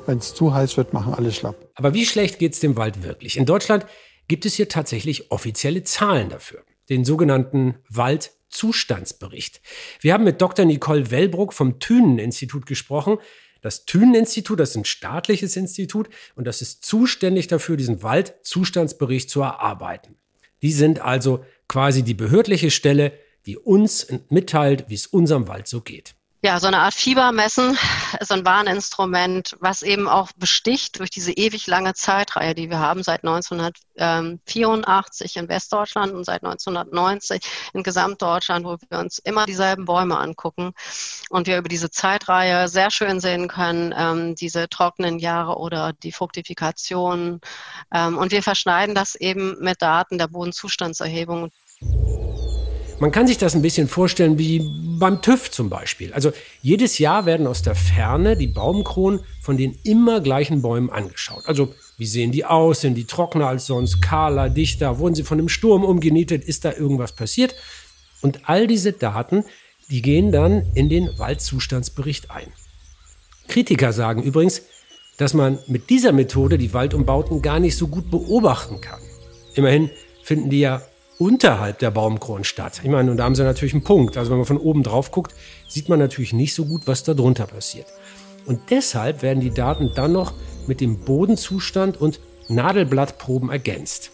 Wenn 0.07 0.19
es 0.19 0.35
zu 0.35 0.55
heiß 0.55 0.77
wird, 0.79 0.95
machen 0.95 1.13
alle 1.13 1.31
schlapp. 1.31 1.57
Aber 1.75 1.93
wie 1.93 2.07
schlecht 2.07 2.39
geht 2.39 2.55
es 2.55 2.61
dem 2.61 2.77
Wald 2.77 3.03
wirklich? 3.03 3.37
In 3.37 3.45
Deutschland 3.45 3.87
gibt 4.29 4.47
es 4.47 4.55
hier 4.55 4.69
tatsächlich 4.69 5.31
offizielle 5.31 5.85
Zahlen 5.85 6.31
dafür. 6.31 6.63
Den 6.89 7.05
sogenannten 7.05 7.77
Wald 7.89 8.33
Zustandsbericht. 8.49 9.61
Wir 10.01 10.15
haben 10.15 10.25
mit 10.25 10.41
Dr. 10.41 10.65
Nicole 10.65 11.11
Wellbruck 11.11 11.53
vom 11.53 11.81
Thünen-Institut 11.81 12.65
gesprochen. 12.65 13.19
Das 13.61 13.85
Thünen-Institut, 13.85 14.59
das 14.59 14.71
ist 14.71 14.77
ein 14.77 14.85
staatliches 14.87 15.55
Institut 15.57 16.09
und 16.35 16.47
das 16.47 16.63
ist 16.63 16.85
zuständig 16.85 17.47
dafür, 17.49 17.77
diesen 17.77 18.03
Waldzustandsbericht 18.03 19.29
zu 19.29 19.43
erarbeiten. 19.43 20.17
Die 20.63 20.73
sind 20.73 21.01
also 21.01 21.45
quasi 21.69 22.03
die 22.03 22.15
behördliche 22.15 22.71
Stelle, 22.71 23.13
die 23.47 23.57
uns 23.57 24.07
mitteilt, 24.29 24.87
wie 24.89 24.95
es 24.95 25.07
unserem 25.07 25.49
Wald 25.49 25.69
so 25.69 25.81
geht 25.81 26.15
ja, 26.41 26.61
so 26.61 26.69
eine 26.69 26.79
Art 26.79 26.95
Fiebermessen, 26.95 27.77
so 28.21 28.35
ein 28.35 28.47
Warninstrument, 28.47 29.57
was 29.59 29.83
eben 29.83 30.07
auch 30.07 30.31
besticht 30.37 31.01
durch 31.01 31.11
diese 31.11 31.33
ewig 31.33 31.67
lange 31.67 31.95
Zeitreihe, 31.95 32.55
die 32.55 32.71
wir 32.71 32.79
haben 32.79 33.03
seit 33.03 33.25
1984 33.25 35.37
in 35.37 35.49
Westdeutschland 35.49 36.13
und 36.13 36.23
seit 36.25 36.45
1990 36.45 37.43
in 37.73 37.83
Gesamtdeutschland, 37.83 38.65
wo 38.65 38.77
wir 38.89 39.01
uns 39.01 39.19
immer 39.19 39.47
dieselben 39.47 39.85
Bäume 39.85 40.17
angucken 40.17 40.75
und 41.29 41.49
wir 41.49 41.59
über 41.59 41.69
diese 41.69 41.91
Zeitreihe 41.91 42.69
sehr 42.69 42.93
schön 42.93 43.19
sehen 43.19 43.49
können, 43.49 43.93
ähm, 43.97 44.37
diese 44.37 44.69
trockenen 44.69 45.19
Jahre 45.19 45.59
oder 45.59 45.93
die 45.93 46.13
Fruktifikation. 46.13 47.41
Ähm, 47.93 48.17
und 48.17 48.31
wir 48.31 48.45
verschneiden 48.45 48.95
das 48.95 49.17
eben 49.17 49.57
mit 49.59 49.83
Daten 49.83 50.19
der 50.19 50.29
Bodenzustandserhebung. 50.29 51.51
Man 53.01 53.13
kann 53.13 53.29
sich 53.29 53.39
das 53.39 53.55
ein 53.55 53.63
bisschen 53.63 53.87
vorstellen 53.87 54.39
wie 54.39 54.61
beim 54.99 55.23
TÜV 55.23 55.53
zum 55.53 55.71
Beispiel. 55.71 56.13
Also 56.13 56.33
jedes 56.63 56.99
Jahr 56.99 57.27
werden 57.27 57.47
aus 57.47 57.63
der 57.63 57.77
Ferne 57.77 58.37
die 58.37 58.49
Baumkronen 58.49 59.21
von 59.41 59.57
den 59.57 59.79
immer 59.85 60.21
gleichen 60.21 60.63
Bäumen 60.63 60.91
angeschaut. 60.91 61.45
Also 61.47 61.73
wie 61.97 62.07
sehen 62.07 62.33
die 62.33 62.45
aus? 62.45 62.81
Sind 62.81 62.95
die 62.95 63.05
trockener 63.05 63.47
als 63.47 63.67
sonst? 63.67 64.01
Kahler, 64.03 64.51
dichter? 64.51 64.99
Wurden 64.99 65.15
sie 65.15 65.23
von 65.23 65.39
einem 65.39 65.49
Sturm 65.49 65.85
umgenietet? 65.85 66.45
Ist 66.45 66.65
da 66.65 66.73
irgendwas 66.73 67.13
passiert? 67.13 67.55
Und 68.21 68.49
all 68.49 68.67
diese 68.67 68.93
Daten, 68.93 69.45
die 69.91 70.03
gehen 70.03 70.33
dann 70.33 70.67
in 70.75 70.89
den 70.89 71.17
Waldzustandsbericht 71.19 72.33
ein. 72.33 72.53
Kritiker 73.47 73.93
sagen 73.93 74.25
übrigens, 74.25 74.63
dass 75.19 75.35
man 75.35 75.59
mit 75.69 75.89
dieser 75.89 76.13
Methode 76.13 76.59
die 76.59 76.75
Waldumbauten 76.75 77.43
gar 77.43 77.61
nicht 77.61 77.77
so 77.77 77.87
gut 77.87 78.11
beobachten 78.11 78.81
kann. 78.81 79.01
Immerhin 79.55 79.91
finden 80.25 80.51
die 80.51 80.61
ja 80.61 80.83
unterhalb 81.19 81.79
der 81.79 81.91
Baumkronen 81.91 82.45
statt. 82.45 82.81
Ich 82.83 82.89
meine, 82.89 83.11
und 83.11 83.17
da 83.17 83.25
haben 83.25 83.35
sie 83.35 83.43
natürlich 83.43 83.75
einen 83.75 83.85
Punkt. 83.85 84.17
Also 84.17 84.31
wenn 84.31 84.39
man 84.39 84.47
von 84.47 84.59
oben 84.59 84.83
drauf 84.83 85.11
guckt, 85.11 85.35
sieht 85.69 85.89
man 85.89 85.99
natürlich 85.99 86.33
nicht 86.33 86.55
so 86.55 86.65
gut, 86.65 86.83
was 86.87 87.03
da 87.03 87.15
drunter 87.15 87.47
passiert. 87.47 87.87
Und 88.47 88.71
deshalb 88.71 89.23
werden 89.23 89.41
die 89.41 89.51
Daten 89.51 89.91
dann 89.95 90.13
noch 90.13 90.33
mit 90.67 90.81
dem 90.81 90.99
Bodenzustand 91.01 92.01
und 92.01 92.21
Nadelblattproben 92.49 93.51
ergänzt. 93.51 94.11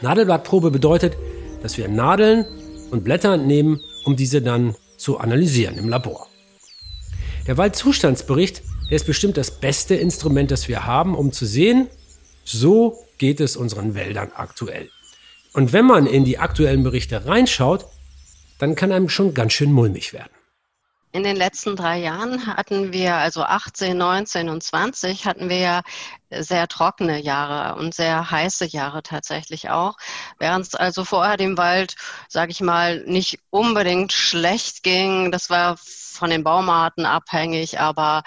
Nadelblattprobe 0.00 0.70
bedeutet, 0.70 1.16
dass 1.62 1.76
wir 1.76 1.88
Nadeln 1.88 2.46
und 2.90 3.04
Blätter 3.04 3.36
nehmen, 3.36 3.80
um 4.04 4.16
diese 4.16 4.40
dann 4.40 4.74
zu 4.96 5.18
analysieren 5.18 5.76
im 5.76 5.88
Labor. 5.88 6.28
Der 7.46 7.56
Waldzustandsbericht 7.56 8.62
der 8.88 8.96
ist 8.96 9.06
bestimmt 9.06 9.36
das 9.36 9.50
beste 9.50 9.94
Instrument, 9.94 10.50
das 10.50 10.68
wir 10.68 10.86
haben, 10.86 11.14
um 11.14 11.32
zu 11.32 11.44
sehen, 11.44 11.88
so 12.44 12.98
geht 13.18 13.40
es 13.40 13.56
unseren 13.56 13.94
Wäldern 13.94 14.30
aktuell. 14.34 14.88
Und 15.58 15.72
wenn 15.72 15.86
man 15.86 16.06
in 16.06 16.24
die 16.24 16.38
aktuellen 16.38 16.84
Berichte 16.84 17.26
reinschaut, 17.26 17.84
dann 18.60 18.76
kann 18.76 18.92
einem 18.92 19.08
schon 19.08 19.34
ganz 19.34 19.54
schön 19.54 19.72
mulmig 19.72 20.12
werden. 20.12 20.30
In 21.10 21.24
den 21.24 21.34
letzten 21.34 21.74
drei 21.74 21.98
Jahren 21.98 22.46
hatten 22.46 22.92
wir, 22.92 23.16
also 23.16 23.42
18, 23.42 23.98
19 23.98 24.50
und 24.50 24.62
20, 24.62 25.26
hatten 25.26 25.48
wir 25.48 25.58
ja 25.58 25.82
sehr 26.30 26.68
trockene 26.68 27.20
Jahre 27.20 27.76
und 27.76 27.92
sehr 27.92 28.30
heiße 28.30 28.66
Jahre 28.66 29.02
tatsächlich 29.02 29.68
auch. 29.68 29.96
Während 30.38 30.64
es 30.64 30.76
also 30.76 31.04
vorher 31.04 31.36
dem 31.36 31.58
Wald, 31.58 31.96
sage 32.28 32.52
ich 32.52 32.60
mal, 32.60 33.02
nicht 33.06 33.40
unbedingt 33.50 34.12
schlecht 34.12 34.84
ging. 34.84 35.32
Das 35.32 35.50
war 35.50 35.76
von 35.76 36.30
den 36.30 36.44
Baumarten 36.44 37.04
abhängig, 37.04 37.80
aber 37.80 38.22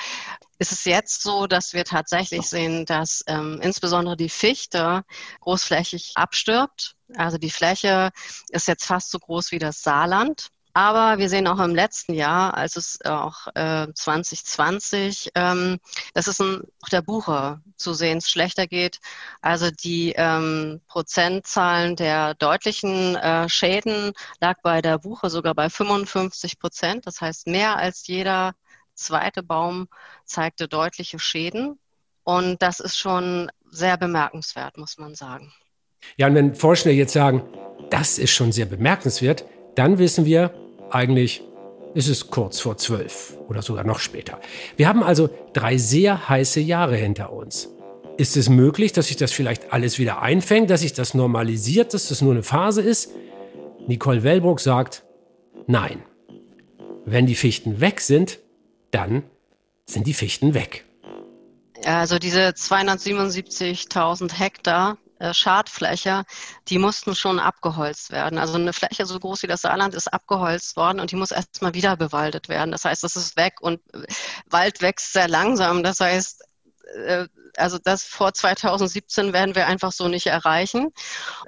ist 0.62 0.72
es 0.72 0.86
jetzt 0.86 1.24
so, 1.24 1.48
dass 1.48 1.74
wir 1.74 1.86
tatsächlich 1.86 2.48
sehen, 2.48 2.86
dass 2.86 3.24
ähm, 3.26 3.60
insbesondere 3.64 4.16
die 4.16 4.30
Fichte 4.30 5.04
großflächig 5.40 6.12
abstirbt. 6.16 6.96
Also 7.18 7.38
die 7.38 7.50
Fläche 7.50 8.12
ist 8.50 8.68
jetzt 8.68 8.86
fast 8.86 9.12
so 9.12 9.20
groß 9.20 9.52
wie 9.52 9.60
das 9.60 9.84
Saarland. 9.84 10.50
Aber 10.74 11.18
wir 11.18 11.28
sehen 11.28 11.48
auch 11.48 11.60
im 11.60 11.76
letzten 11.76 12.14
Jahr, 12.14 12.54
als 12.56 12.78
es 12.78 13.02
auch 13.04 13.48
äh, 13.56 13.88
2020, 13.94 15.32
ähm, 15.36 15.80
dass 16.14 16.28
es 16.28 16.40
in, 16.40 16.62
auch 16.82 16.90
der 16.90 17.02
Buche 17.02 17.62
zusehends 17.76 18.30
schlechter 18.30 18.68
geht. 18.68 19.00
Also 19.42 19.70
die 19.70 20.14
ähm, 20.16 20.80
Prozentzahlen 20.88 21.98
der 21.98 22.36
deutlichen 22.36 23.18
äh, 23.18 23.50
Schäden 23.50 24.14
lag 24.40 24.62
bei 24.64 24.82
der 24.82 24.98
Buche 25.00 25.30
sogar 25.30 25.56
bei 25.56 25.70
55 25.70 26.58
Prozent. 26.58 27.06
Das 27.06 27.20
heißt, 27.20 27.48
mehr 27.48 27.76
als 27.76 28.08
jeder 28.08 28.54
zweite 28.94 29.44
Baum 29.44 29.88
zeigte 30.26 30.70
deutliche 30.70 31.20
Schäden. 31.20 31.80
Und 32.24 32.62
das 32.62 32.80
ist 32.80 32.98
schon 32.98 33.52
sehr 33.70 33.98
bemerkenswert, 33.98 34.78
muss 34.78 34.98
man 34.98 35.16
sagen. 35.16 35.52
Ja, 36.18 36.28
und 36.28 36.36
wenn 36.36 36.56
Forscher 36.56 36.92
jetzt 36.92 37.14
sagen, 37.14 37.44
das 37.90 38.18
ist 38.18 38.32
schon 38.32 38.52
sehr 38.52 38.66
bemerkenswert, 38.66 39.46
dann 39.76 40.00
wissen 40.00 40.26
wir, 40.26 40.54
eigentlich 40.90 41.44
ist 41.94 42.08
es 42.08 42.30
kurz 42.30 42.60
vor 42.60 42.78
zwölf 42.78 43.38
oder 43.48 43.62
sogar 43.62 43.84
noch 43.84 44.00
später. 44.00 44.40
Wir 44.78 44.88
haben 44.88 45.04
also 45.04 45.30
drei 45.54 45.78
sehr 45.78 46.30
heiße 46.30 46.60
Jahre 46.60 46.96
hinter 46.96 47.34
uns. 47.34 47.70
Ist 48.18 48.38
es 48.38 48.50
möglich, 48.50 48.92
dass 48.94 49.08
sich 49.08 49.18
das 49.18 49.32
vielleicht 49.32 49.74
alles 49.74 50.00
wieder 50.00 50.22
einfängt, 50.22 50.70
dass 50.70 50.82
sich 50.82 50.94
das 50.94 51.14
normalisiert, 51.14 51.94
dass 51.94 52.08
das 52.08 52.22
nur 52.22 52.34
eine 52.34 52.44
Phase 52.44 52.82
ist? 52.82 53.12
Nicole 53.88 54.24
Wellbrook 54.24 54.60
sagt, 54.60 55.04
nein. 55.68 56.04
Wenn 57.04 57.26
die 57.26 57.36
Fichten 57.36 57.82
weg 57.82 58.00
sind, 58.00 58.40
dann 58.92 59.24
sind 59.86 60.08
die 60.08 60.14
Fichten 60.14 60.54
weg. 60.54 60.86
Also 61.86 62.20
diese 62.20 62.50
277.000 62.50 64.34
Hektar, 64.34 64.98
Schadfläche, 65.34 66.24
die 66.68 66.78
mussten 66.78 67.16
schon 67.16 67.40
abgeholzt 67.40 68.12
werden. 68.12 68.38
Also 68.40 68.56
eine 68.56 68.74
Fläche 68.74 69.06
so 69.06 69.20
groß 69.20 69.44
wie 69.44 69.48
das 69.48 69.62
Saarland 69.62 69.94
ist 69.94 70.12
abgeholzt 70.12 70.76
worden 70.76 71.00
und 71.00 71.12
die 71.12 71.16
muss 71.16 71.32
erstmal 71.32 71.74
wieder 71.74 71.96
bewaldet 71.96 72.50
werden. 72.50 72.72
Das 72.72 72.86
heißt, 72.86 73.04
das 73.04 73.16
ist 73.16 73.38
weg 73.38 73.62
und 73.62 73.80
Wald 74.50 74.82
wächst 74.82 75.14
sehr 75.14 75.28
langsam. 75.28 75.84
Das 75.84 76.00
heißt, 76.00 76.44
äh, 76.96 77.28
also 77.58 77.78
das 77.84 78.04
vor 78.04 78.34
2017 78.34 79.34
werden 79.34 79.56
wir 79.56 79.68
einfach 79.68 79.92
so 79.92 80.08
nicht 80.08 80.28
erreichen. 80.28 80.92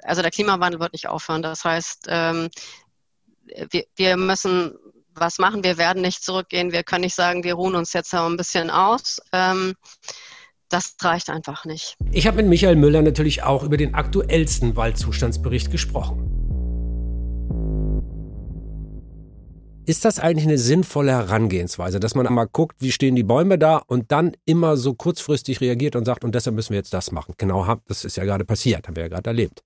Also 0.02 0.22
der 0.22 0.30
Klimawandel 0.30 0.80
wird 0.80 0.92
nicht 0.92 1.08
aufhören. 1.08 1.42
Das 1.42 1.64
heißt, 1.64 2.06
ähm, 2.08 2.50
wir, 3.96 4.16
müssen 4.16 4.76
was 5.14 5.38
machen. 5.38 5.64
Wir 5.64 5.78
werden 5.78 6.02
nicht 6.02 6.24
zurückgehen. 6.24 6.72
Wir 6.72 6.82
können 6.82 7.02
nicht 7.02 7.14
sagen, 7.14 7.44
wir 7.44 7.54
ruhen 7.54 7.74
uns 7.74 7.92
jetzt 7.92 8.14
ein 8.14 8.36
bisschen 8.36 8.70
aus. 8.70 9.20
Das 10.74 10.96
reicht 11.02 11.30
einfach 11.30 11.64
nicht. 11.66 11.94
Ich 12.10 12.26
habe 12.26 12.38
mit 12.38 12.48
Michael 12.48 12.74
Müller 12.74 13.00
natürlich 13.00 13.44
auch 13.44 13.62
über 13.62 13.76
den 13.76 13.94
aktuellsten 13.94 14.74
Waldzustandsbericht 14.74 15.70
gesprochen. 15.70 16.28
Ist 19.86 20.04
das 20.04 20.18
eigentlich 20.18 20.48
eine 20.48 20.58
sinnvolle 20.58 21.12
Herangehensweise, 21.12 22.00
dass 22.00 22.16
man 22.16 22.26
einmal 22.26 22.48
guckt, 22.48 22.74
wie 22.80 22.90
stehen 22.90 23.14
die 23.14 23.22
Bäume 23.22 23.56
da 23.56 23.76
und 23.86 24.10
dann 24.10 24.32
immer 24.46 24.76
so 24.76 24.94
kurzfristig 24.94 25.60
reagiert 25.60 25.94
und 25.94 26.06
sagt, 26.06 26.24
und 26.24 26.34
deshalb 26.34 26.56
müssen 26.56 26.70
wir 26.70 26.78
jetzt 26.78 26.92
das 26.92 27.12
machen? 27.12 27.34
Genau, 27.38 27.76
das 27.86 28.04
ist 28.04 28.16
ja 28.16 28.24
gerade 28.24 28.44
passiert, 28.44 28.88
haben 28.88 28.96
wir 28.96 29.04
ja 29.04 29.08
gerade 29.10 29.30
erlebt. 29.30 29.62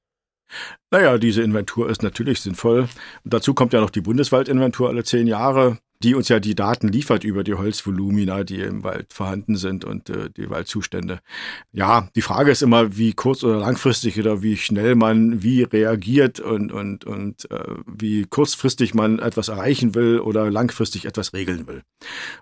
Naja, 0.91 1.17
diese 1.17 1.41
Inventur 1.41 1.89
ist 1.89 2.03
natürlich 2.03 2.43
sinnvoll. 2.43 2.81
Und 3.25 3.33
dazu 3.33 3.55
kommt 3.55 3.73
ja 3.73 3.81
noch 3.81 3.89
die 3.89 4.03
Bundeswaldinventur 4.03 4.91
alle 4.91 5.05
zehn 5.05 5.27
Jahre 5.27 5.79
die 6.03 6.15
uns 6.15 6.29
ja 6.29 6.39
die 6.39 6.55
Daten 6.55 6.89
liefert 6.89 7.25
über 7.25 7.43
die 7.43 7.55
Holzvolumina, 7.55 8.45
die 8.45 8.61
im 8.61 8.85
Wald 8.85 9.13
vorhanden 9.13 9.57
sind 9.57 9.85
und 9.85 10.11
äh, 10.11 10.31
die 10.31 10.49
Waldzustände. 10.49 11.21
Ja, 11.73 12.09
die 12.15 12.23
Frage 12.23 12.51
ist 12.53 12.63
immer, 12.63 12.97
wie 12.97 13.13
kurz- 13.13 13.43
oder 13.43 13.59
langfristig 13.59 14.19
oder 14.19 14.43
wie 14.43 14.57
schnell 14.57 14.95
man 14.95 15.43
wie 15.43 15.63
reagiert 15.63 16.39
und, 16.39 16.73
und, 16.73 17.05
und 17.05 17.51
äh, 17.51 17.75
wie 17.87 18.25
kurzfristig 18.25 18.95
man 18.95 19.19
etwas 19.19 19.49
erreichen 19.49 19.95
will 19.95 20.21
oder 20.21 20.51
langfristig 20.51 21.05
etwas 21.05 21.33
regeln 21.33 21.67
will. 21.67 21.83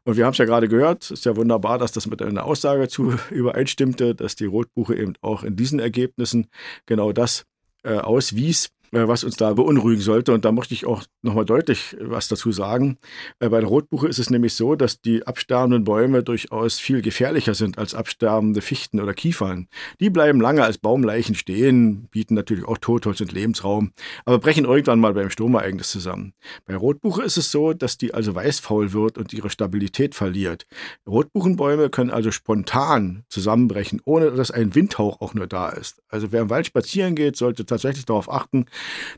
Und 0.05 0.17
wir 0.17 0.27
haben 0.27 0.33
es 0.33 0.39
ja 0.39 0.45
gerade 0.45 0.69
gehört, 0.69 1.11
ist 1.11 1.25
ja 1.25 1.37
wunderbar, 1.37 1.79
dass 1.79 1.93
das 1.93 2.07
mit 2.07 2.21
einer 2.21 2.45
Aussage 2.45 2.89
zu 2.89 3.15
übereinstimmte, 3.31 4.15
dass 4.15 4.37
die 4.37 4.47
Rotbuche 4.47 4.95
eben 4.97 5.15
auch 5.23 5.43
in 5.43 5.57
diesen 5.57 5.81
Ergebnissen 5.81 6.49
genau 6.85 7.13
das 7.13 7.47
äh, 7.87 7.99
auswies. 7.99 8.71
Äh, 8.93 9.09
was 9.09 9.25
uns 9.25 9.37
da 9.37 9.53
beunruhigen 9.53 10.01
sollte. 10.01 10.33
Und 10.33 10.45
da 10.45 10.53
möchte 10.53 10.75
ich 10.75 10.87
auch 10.87 11.03
nochmal 11.23 11.45
deutlich 11.45 11.97
was 12.01 12.29
dazu 12.29 12.53
sagen. 12.53 12.99
Äh, 13.41 13.49
bei 13.49 13.61
der 13.61 13.69
Rotbuche 13.69 14.07
ist 14.07 14.19
es 14.19 14.31
nämlich 14.31 14.55
so, 14.55 14.77
dass 14.77 15.01
die 15.01 15.27
absterbenden 15.27 15.85
Bäume 15.85 16.23
durchaus 16.23 16.79
viel 16.79 17.03
gefährlicher 17.03 17.55
sind 17.55 17.79
als 17.79 17.95
absterbende 17.95 18.61
Fichten 18.61 19.01
oder 19.01 19.15
Kiefern. 19.15 19.69
Die 20.01 20.11
bleiben 20.11 20.41
lange 20.41 20.63
als 20.63 20.79
Baumleichen 20.79 21.35
stehen, 21.35 22.09
bieten 22.11 22.35
natürlich 22.35 22.65
auch 22.65 22.79
Totholz 22.79 23.21
und 23.21 23.33
Lebensraum, 23.33 23.93
aber 24.25 24.39
brechen 24.39 24.65
irgendwann 24.65 25.01
mal 25.01 25.15
beim 25.15 25.31
Sturmereignis 25.31 25.91
zusammen. 25.91 26.35
Bei 26.65 26.77
Rotbuche 26.77 27.23
ist 27.23 27.37
es 27.37 27.51
so, 27.51 27.73
dass 27.73 27.99
die 27.99 28.15
also 28.15 28.35
weißfaul 28.35 28.93
wird 28.93 29.19
und 29.19 29.33
ihre 29.33 29.51
Stabilität 29.51 30.15
verliert. 30.15 30.67
Rotbuchenbäume 31.07 31.91
können 31.91 32.11
also 32.11 32.31
spontan 32.31 33.25
zusammenbrechen, 33.29 34.01
ohne 34.05 34.31
dass 34.31 34.51
ein 34.51 34.75
Windhauch 34.75 35.21
auch 35.21 35.35
nur 35.35 35.47
da 35.47 35.71
ist. 35.71 36.03
Also 36.09 36.33
wer 36.33 36.43
im 36.43 36.51
Wald 36.51 36.67
spazieren 36.67 37.15
geht, 37.15 37.37
sollte 37.37 37.67
tatsächlich 37.67 38.05
darauf 38.05 38.31
achten, 38.31 38.67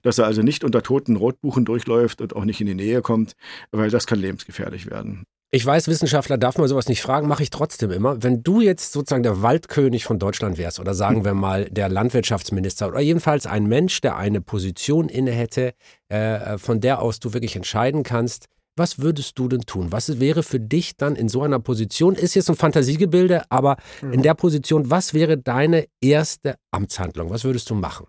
dass 0.02 0.18
er 0.18 0.26
also 0.26 0.42
nicht 0.42 0.64
unter 0.64 0.82
toten 0.82 1.16
Rotbuchen 1.16 1.64
durchläuft 1.64 2.20
und 2.20 2.34
auch 2.34 2.44
nicht 2.44 2.60
in 2.60 2.66
die 2.66 2.74
Nähe 2.74 3.02
kommt, 3.02 3.32
weil 3.70 3.90
das 3.90 4.06
kann 4.06 4.20
lebensgefährlich 4.20 4.90
werden. 4.90 5.24
Ich 5.50 5.64
weiß, 5.64 5.88
Wissenschaftler 5.88 6.36
darf 6.36 6.58
man 6.58 6.68
sowas 6.68 6.88
nicht 6.88 7.00
fragen, 7.00 7.26
mache 7.26 7.42
ich 7.42 7.48
trotzdem 7.48 7.90
immer. 7.90 8.22
Wenn 8.22 8.42
du 8.42 8.60
jetzt 8.60 8.92
sozusagen 8.92 9.22
der 9.22 9.40
Waldkönig 9.40 10.04
von 10.04 10.18
Deutschland 10.18 10.58
wärst 10.58 10.78
oder 10.78 10.92
sagen 10.92 11.24
wir 11.24 11.32
mal 11.32 11.64
der 11.70 11.88
Landwirtschaftsminister 11.88 12.86
oder 12.88 13.00
jedenfalls 13.00 13.46
ein 13.46 13.64
Mensch, 13.64 14.02
der 14.02 14.18
eine 14.18 14.42
Position 14.42 15.08
inne 15.08 15.30
hätte, 15.30 15.72
äh, 16.10 16.58
von 16.58 16.82
der 16.82 17.00
aus 17.00 17.18
du 17.18 17.32
wirklich 17.32 17.56
entscheiden 17.56 18.02
kannst, 18.02 18.44
was 18.76 19.00
würdest 19.00 19.38
du 19.38 19.48
denn 19.48 19.62
tun? 19.62 19.90
Was 19.90 20.20
wäre 20.20 20.42
für 20.42 20.60
dich 20.60 20.96
dann 20.98 21.16
in 21.16 21.30
so 21.30 21.42
einer 21.42 21.58
Position? 21.60 22.14
Ist 22.14 22.34
jetzt 22.34 22.50
ein 22.50 22.56
Fantasiegebilde, 22.56 23.50
aber 23.50 23.76
in 24.12 24.22
der 24.22 24.34
Position, 24.34 24.90
was 24.90 25.14
wäre 25.14 25.38
deine 25.38 25.86
erste 26.00 26.56
Amtshandlung? 26.70 27.30
Was 27.30 27.44
würdest 27.44 27.70
du 27.70 27.74
machen? 27.74 28.06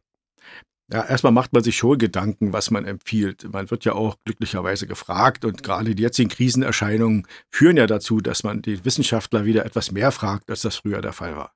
Ja, 0.91 1.05
erstmal 1.05 1.31
macht 1.31 1.53
man 1.53 1.63
sich 1.63 1.77
schon 1.77 1.99
Gedanken, 1.99 2.51
was 2.51 2.71
man 2.71 2.83
empfiehlt. 2.83 3.47
Man 3.51 3.69
wird 3.69 3.85
ja 3.85 3.93
auch 3.93 4.17
glücklicherweise 4.25 4.87
gefragt 4.87 5.45
und 5.45 5.61
gerade 5.61 5.93
die 5.93 6.01
jetzigen 6.01 6.29
Krisenerscheinungen 6.29 7.27
führen 7.51 7.77
ja 7.77 7.85
dazu, 7.85 8.21
dass 8.21 8.43
man 8.43 8.63
die 8.63 8.83
Wissenschaftler 8.85 9.45
wieder 9.45 9.65
etwas 9.65 9.91
mehr 9.91 10.11
fragt, 10.11 10.49
als 10.49 10.61
das 10.61 10.77
früher 10.77 11.01
der 11.01 11.13
Fall 11.13 11.35
war. 11.35 11.53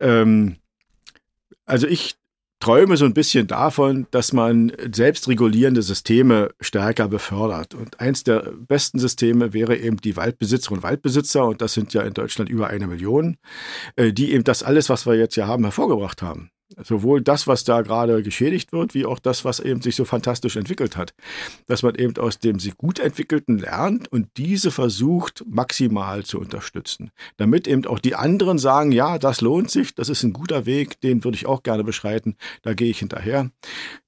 Ähm, 0.00 0.56
also 1.64 1.86
ich 1.86 2.16
träume 2.58 2.96
so 2.96 3.04
ein 3.04 3.14
bisschen 3.14 3.46
davon, 3.46 4.08
dass 4.10 4.32
man 4.32 4.72
selbstregulierende 4.92 5.82
Systeme 5.82 6.50
stärker 6.60 7.08
befördert. 7.08 7.74
Und 7.74 8.00
eins 8.00 8.24
der 8.24 8.52
besten 8.66 8.98
Systeme 8.98 9.52
wäre 9.52 9.76
eben 9.76 9.98
die 9.98 10.16
Waldbesitzerinnen 10.16 10.78
und 10.78 10.82
Waldbesitzer, 10.82 11.44
und 11.44 11.60
das 11.60 11.74
sind 11.74 11.94
ja 11.94 12.02
in 12.02 12.14
Deutschland 12.14 12.50
über 12.50 12.66
eine 12.66 12.88
Million, 12.88 13.36
äh, 13.94 14.12
die 14.12 14.32
eben 14.32 14.42
das 14.42 14.64
alles, 14.64 14.88
was 14.88 15.06
wir 15.06 15.14
jetzt 15.14 15.36
ja 15.36 15.46
haben, 15.46 15.62
hervorgebracht 15.62 16.20
haben 16.20 16.50
sowohl 16.82 17.22
das, 17.22 17.46
was 17.46 17.64
da 17.64 17.82
gerade 17.82 18.22
geschädigt 18.22 18.72
wird, 18.72 18.94
wie 18.94 19.06
auch 19.06 19.18
das, 19.18 19.44
was 19.44 19.60
eben 19.60 19.80
sich 19.80 19.96
so 19.96 20.04
fantastisch 20.04 20.56
entwickelt 20.56 20.96
hat. 20.96 21.14
Dass 21.66 21.82
man 21.82 21.94
eben 21.94 22.16
aus 22.16 22.38
dem 22.38 22.58
sich 22.58 22.76
gut 22.76 22.98
entwickelten 22.98 23.58
lernt 23.58 24.10
und 24.10 24.28
diese 24.36 24.70
versucht 24.70 25.44
maximal 25.48 26.24
zu 26.24 26.38
unterstützen. 26.38 27.10
Damit 27.36 27.66
eben 27.68 27.86
auch 27.86 27.98
die 27.98 28.14
anderen 28.14 28.58
sagen, 28.58 28.92
ja, 28.92 29.18
das 29.18 29.40
lohnt 29.40 29.70
sich, 29.70 29.94
das 29.94 30.08
ist 30.08 30.22
ein 30.22 30.32
guter 30.32 30.66
Weg, 30.66 31.00
den 31.00 31.24
würde 31.24 31.36
ich 31.36 31.46
auch 31.46 31.62
gerne 31.62 31.84
beschreiten, 31.84 32.36
da 32.62 32.74
gehe 32.74 32.90
ich 32.90 32.98
hinterher. 32.98 33.50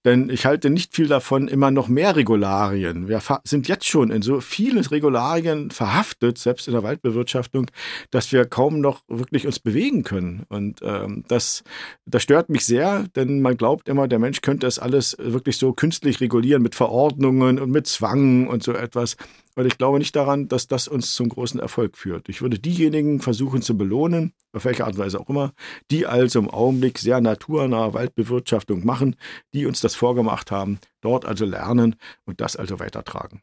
Denn 0.04 0.30
ich 0.30 0.46
halte 0.46 0.70
nicht 0.70 0.94
viel 0.94 1.08
davon, 1.08 1.48
immer 1.48 1.72
noch 1.72 1.88
mehr 1.88 2.14
Regularien. 2.14 3.08
Wir 3.08 3.20
sind 3.42 3.66
jetzt 3.66 3.86
schon 3.86 4.12
in 4.12 4.22
so 4.22 4.40
vielen 4.40 4.84
Regularien 4.84 5.72
verhaftet, 5.72 6.38
selbst 6.38 6.68
in 6.68 6.74
der 6.74 6.84
Waldbewirtschaftung, 6.84 7.68
dass 8.12 8.30
wir 8.30 8.44
kaum 8.44 8.80
noch 8.80 9.02
wirklich 9.08 9.46
uns 9.46 9.58
bewegen 9.58 10.04
können. 10.04 10.44
Und 10.48 10.80
ähm, 10.82 11.24
das, 11.26 11.64
das 12.04 12.22
stört 12.22 12.50
mich 12.50 12.55
mich 12.56 12.64
sehr, 12.64 13.04
denn 13.14 13.42
man 13.42 13.58
glaubt 13.58 13.86
immer, 13.86 14.08
der 14.08 14.18
Mensch 14.18 14.40
könnte 14.40 14.66
das 14.66 14.78
alles 14.78 15.14
wirklich 15.18 15.58
so 15.58 15.74
künstlich 15.74 16.22
regulieren 16.22 16.62
mit 16.62 16.74
Verordnungen 16.74 17.58
und 17.58 17.70
mit 17.70 17.86
Zwang 17.86 18.48
und 18.48 18.62
so 18.62 18.72
etwas. 18.72 19.16
Weil 19.54 19.66
ich 19.66 19.76
glaube 19.76 19.98
nicht 19.98 20.16
daran, 20.16 20.48
dass 20.48 20.66
das 20.66 20.88
uns 20.88 21.14
zum 21.14 21.28
großen 21.28 21.60
Erfolg 21.60 21.98
führt. 21.98 22.30
Ich 22.30 22.40
würde 22.40 22.58
diejenigen 22.58 23.20
versuchen 23.20 23.60
zu 23.60 23.76
belohnen, 23.76 24.32
auf 24.54 24.64
welche 24.64 24.86
Art 24.86 24.94
und 24.94 25.00
Weise 25.00 25.20
auch 25.20 25.28
immer, 25.28 25.52
die 25.90 26.06
also 26.06 26.38
im 26.38 26.48
Augenblick 26.48 26.98
sehr 26.98 27.20
naturnahe 27.20 27.92
Waldbewirtschaftung 27.92 28.86
machen, 28.86 29.16
die 29.52 29.66
uns 29.66 29.82
das 29.82 29.94
vorgemacht 29.94 30.50
haben, 30.50 30.78
dort 31.02 31.26
also 31.26 31.44
lernen 31.44 31.96
und 32.24 32.40
das 32.40 32.56
also 32.56 32.80
weitertragen. 32.80 33.42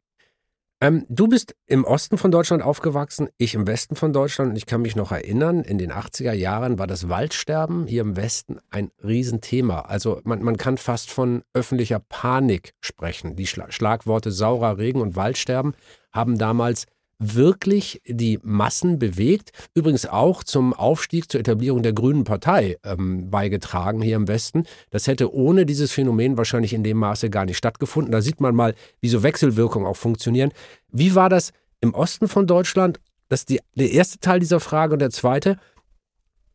Ähm, 0.83 1.05
du 1.07 1.29
bist 1.29 1.55
im 1.65 1.85
Osten 1.85 2.17
von 2.17 2.29
Deutschland 2.29 2.61
aufgewachsen, 2.61 3.29
ich 3.37 3.55
im 3.55 3.65
Westen 3.67 3.95
von 3.95 4.11
Deutschland. 4.11 4.49
Und 4.49 4.57
ich 4.57 4.65
kann 4.65 4.81
mich 4.81 4.97
noch 4.97 5.13
erinnern, 5.13 5.61
in 5.61 5.77
den 5.77 5.93
80er 5.93 6.33
Jahren 6.33 6.77
war 6.77 6.87
das 6.87 7.07
Waldsterben 7.07 7.87
hier 7.87 8.01
im 8.01 8.17
Westen 8.17 8.59
ein 8.69 8.91
Riesenthema. 9.01 9.79
Also 9.83 10.19
man, 10.25 10.43
man 10.43 10.57
kann 10.57 10.77
fast 10.77 11.09
von 11.09 11.41
öffentlicher 11.53 11.99
Panik 11.99 12.73
sprechen. 12.81 13.37
Die 13.37 13.47
Schlagworte 13.47 14.33
saurer 14.33 14.77
Regen 14.77 14.99
und 14.99 15.15
Waldsterben 15.15 15.73
haben 16.11 16.37
damals 16.37 16.85
wirklich 17.23 18.01
die 18.05 18.39
Massen 18.43 18.99
bewegt. 18.99 19.51
Übrigens 19.73 20.05
auch 20.05 20.43
zum 20.43 20.73
Aufstieg, 20.73 21.31
zur 21.31 21.39
Etablierung 21.39 21.83
der 21.83 21.93
Grünen 21.93 22.23
Partei 22.23 22.77
ähm, 22.83 23.29
beigetragen 23.29 24.01
hier 24.01 24.15
im 24.15 24.27
Westen. 24.27 24.65
Das 24.89 25.07
hätte 25.07 25.33
ohne 25.33 25.65
dieses 25.65 25.91
Phänomen 25.91 26.37
wahrscheinlich 26.37 26.73
in 26.73 26.83
dem 26.83 26.97
Maße 26.97 27.29
gar 27.29 27.45
nicht 27.45 27.57
stattgefunden. 27.57 28.11
Da 28.11 28.21
sieht 28.21 28.41
man 28.41 28.55
mal, 28.55 28.75
wie 29.01 29.09
so 29.09 29.23
Wechselwirkungen 29.23 29.87
auch 29.87 29.97
funktionieren. 29.97 30.51
Wie 30.91 31.15
war 31.15 31.29
das 31.29 31.51
im 31.81 31.93
Osten 31.93 32.27
von 32.27 32.47
Deutschland? 32.47 32.99
Das 33.29 33.41
ist 33.41 33.49
die, 33.49 33.59
der 33.75 33.91
erste 33.91 34.19
Teil 34.19 34.39
dieser 34.39 34.59
Frage. 34.59 34.93
Und 34.93 34.99
der 34.99 35.11
zweite, 35.11 35.57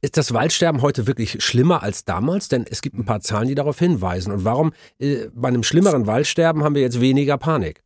ist 0.00 0.16
das 0.16 0.32
Waldsterben 0.32 0.80
heute 0.80 1.06
wirklich 1.06 1.42
schlimmer 1.42 1.82
als 1.82 2.04
damals? 2.04 2.48
Denn 2.48 2.64
es 2.70 2.82
gibt 2.82 2.96
ein 2.96 3.04
paar 3.04 3.20
Zahlen, 3.20 3.48
die 3.48 3.54
darauf 3.54 3.78
hinweisen. 3.78 4.32
Und 4.32 4.44
warum 4.44 4.72
äh, 4.98 5.28
bei 5.34 5.48
einem 5.48 5.64
schlimmeren 5.64 6.06
Waldsterben 6.06 6.62
haben 6.62 6.74
wir 6.74 6.82
jetzt 6.82 7.00
weniger 7.00 7.36
Panik? 7.36 7.82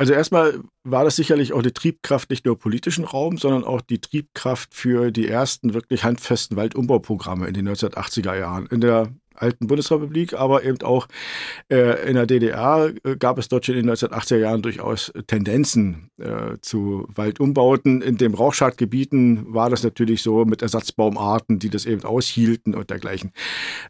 Also 0.00 0.14
erstmal 0.14 0.62
war 0.82 1.04
das 1.04 1.16
sicherlich 1.16 1.52
auch 1.52 1.60
die 1.60 1.72
Triebkraft 1.72 2.30
nicht 2.30 2.46
nur 2.46 2.58
politischen 2.58 3.04
Raum, 3.04 3.36
sondern 3.36 3.64
auch 3.64 3.82
die 3.82 4.00
Triebkraft 4.00 4.72
für 4.72 5.10
die 5.10 5.28
ersten 5.28 5.74
wirklich 5.74 6.04
handfesten 6.04 6.56
Waldumbauprogramme 6.56 7.46
in 7.46 7.52
den 7.52 7.68
1980er 7.68 8.34
Jahren. 8.34 8.66
In 8.68 8.80
der 8.80 9.14
alten 9.34 9.66
Bundesrepublik, 9.66 10.34
aber 10.34 10.64
eben 10.64 10.80
auch 10.82 11.06
äh, 11.70 12.08
in 12.08 12.14
der 12.14 12.26
DDR 12.26 12.92
äh, 13.04 13.16
gab 13.16 13.38
es 13.38 13.48
dort 13.48 13.66
schon 13.66 13.76
in 13.76 13.86
den 13.86 13.94
1980er 13.94 14.36
Jahren 14.36 14.62
durchaus 14.62 15.12
Tendenzen 15.26 16.10
äh, 16.18 16.56
zu 16.60 17.06
Waldumbauten. 17.14 18.02
In 18.02 18.16
den 18.16 18.34
Rauchschadgebieten 18.34 19.52
war 19.52 19.70
das 19.70 19.82
natürlich 19.82 20.22
so 20.22 20.44
mit 20.44 20.62
Ersatzbaumarten, 20.62 21.58
die 21.58 21.70
das 21.70 21.86
eben 21.86 22.04
aushielten 22.04 22.74
und 22.74 22.90
dergleichen. 22.90 23.32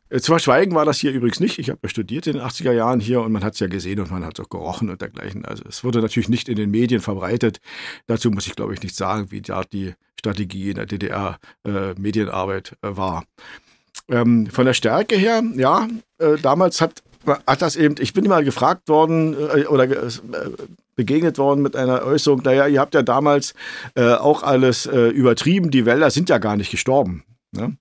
Äh, 0.08 0.20
zu 0.20 0.32
verschweigen 0.32 0.74
war 0.74 0.84
das 0.84 0.98
hier 0.98 1.12
übrigens 1.12 1.40
nicht. 1.40 1.58
Ich 1.58 1.70
habe 1.70 1.80
ja 1.82 1.88
studiert 1.88 2.26
in 2.26 2.34
den 2.34 2.42
80er 2.42 2.72
Jahren 2.72 3.00
hier 3.00 3.20
und 3.22 3.32
man 3.32 3.44
hat 3.44 3.54
es 3.54 3.60
ja 3.60 3.66
gesehen 3.66 4.00
und 4.00 4.10
man 4.10 4.24
hat 4.24 4.38
es 4.38 4.44
auch 4.44 4.50
gerochen 4.50 4.90
und 4.90 5.00
dergleichen. 5.00 5.44
Also 5.44 5.64
es 5.68 5.84
wurde 5.84 6.00
natürlich 6.00 6.28
nicht 6.28 6.48
in 6.48 6.56
den 6.56 6.70
Medien 6.70 7.00
verbreitet. 7.00 7.60
Dazu 8.06 8.30
muss 8.30 8.46
ich, 8.46 8.56
glaube 8.56 8.74
ich, 8.74 8.82
nicht 8.82 8.94
sagen, 8.94 9.30
wie 9.30 9.40
da 9.40 9.64
die 9.64 9.94
Strategie 10.18 10.70
in 10.70 10.76
der 10.76 10.86
DDR 10.86 11.38
äh, 11.64 11.94
Medienarbeit 11.94 12.76
äh, 12.82 12.96
war. 12.96 13.24
Ähm, 14.10 14.46
von 14.46 14.66
der 14.66 14.74
Stärke 14.74 15.16
her, 15.16 15.42
ja, 15.54 15.88
äh, 16.18 16.36
damals 16.42 16.80
hat, 16.80 17.02
hat 17.46 17.62
das 17.62 17.76
eben, 17.76 17.94
ich 18.00 18.12
bin 18.12 18.26
mal 18.26 18.44
gefragt 18.44 18.88
worden 18.88 19.34
äh, 19.34 19.66
oder 19.66 19.84
äh, 19.84 20.10
begegnet 20.96 21.38
worden 21.38 21.62
mit 21.62 21.76
einer 21.76 22.04
Äußerung, 22.04 22.42
naja, 22.44 22.66
ihr 22.66 22.80
habt 22.80 22.94
ja 22.94 23.02
damals 23.02 23.54
äh, 23.94 24.12
auch 24.12 24.42
alles 24.42 24.86
äh, 24.86 25.08
übertrieben, 25.08 25.70
die 25.70 25.86
Wälder 25.86 26.10
sind 26.10 26.28
ja 26.28 26.38
gar 26.38 26.56
nicht 26.56 26.70
gestorben. 26.70 27.24
Ne? 27.52 27.76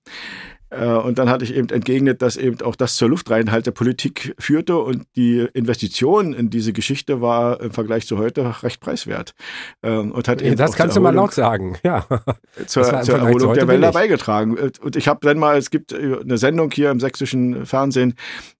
Äh, 0.70 0.86
und 0.86 1.18
dann 1.18 1.28
hatte 1.28 1.44
ich 1.44 1.54
eben 1.54 1.68
entgegnet, 1.68 2.22
dass 2.22 2.36
eben 2.36 2.60
auch 2.62 2.76
das 2.76 2.96
zur 2.96 3.08
Luftreinhaltepolitik 3.08 4.34
führte 4.38 4.78
und 4.78 5.04
die 5.16 5.46
Investition 5.52 6.32
in 6.32 6.50
diese 6.50 6.72
Geschichte 6.72 7.20
war 7.20 7.60
im 7.60 7.72
Vergleich 7.72 8.06
zu 8.06 8.18
heute 8.18 8.62
recht 8.62 8.80
preiswert. 8.80 9.34
Ähm, 9.82 10.12
und 10.12 10.28
hat 10.28 10.42
eben 10.42 10.56
das 10.56 10.72
kannst 10.72 10.96
du 10.96 11.00
mal 11.00 11.14
laut 11.14 11.32
sagen, 11.32 11.76
ja. 11.82 12.06
Zur, 12.66 12.84
zur 13.02 13.18
Erholung 13.18 13.54
der 13.54 13.68
Wälder 13.68 13.92
beigetragen. 13.92 14.56
Und 14.56 14.96
ich 14.96 15.08
habe 15.08 15.20
dann 15.22 15.38
mal, 15.38 15.56
es 15.56 15.70
gibt 15.70 15.94
eine 15.94 16.38
Sendung 16.38 16.70
hier 16.70 16.90
im 16.90 17.00
sächsischen 17.00 17.66
Fernsehen, 17.66 18.14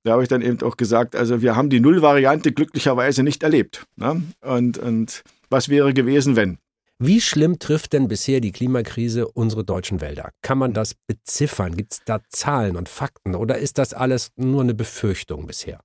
da 0.04 0.12
habe 0.12 0.22
ich 0.22 0.28
dann 0.28 0.42
eben 0.42 0.60
auch 0.62 0.76
gesagt, 0.76 1.14
also 1.14 1.42
wir 1.42 1.56
haben 1.56 1.70
die 1.70 1.80
Nullvariante 1.80 2.52
glücklicherweise 2.52 3.22
nicht 3.22 3.42
erlebt. 3.42 3.86
Ne? 3.96 4.22
Und, 4.40 4.78
und 4.78 5.22
was 5.50 5.68
wäre 5.68 5.92
gewesen, 5.92 6.36
wenn? 6.36 6.58
Wie 7.02 7.22
schlimm 7.22 7.58
trifft 7.58 7.94
denn 7.94 8.08
bisher 8.08 8.42
die 8.42 8.52
Klimakrise 8.52 9.26
unsere 9.26 9.64
deutschen 9.64 10.02
Wälder? 10.02 10.32
Kann 10.42 10.58
man 10.58 10.74
das 10.74 10.94
beziffern? 11.06 11.74
Gibt 11.74 11.94
es 11.94 12.00
da 12.04 12.20
Zahlen 12.28 12.76
und 12.76 12.90
Fakten 12.90 13.34
oder 13.34 13.56
ist 13.56 13.78
das 13.78 13.94
alles 13.94 14.32
nur 14.36 14.60
eine 14.60 14.74
Befürchtung 14.74 15.46
bisher? 15.46 15.80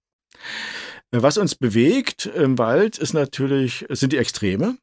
Was 1.12 1.38
uns 1.38 1.56
bewegt 1.56 2.26
im 2.26 2.58
Wald 2.58 2.98
ist 2.98 3.14
natürlich, 3.14 3.86
sind 3.88 4.12
die 4.12 4.18
Extreme. 4.18 4.78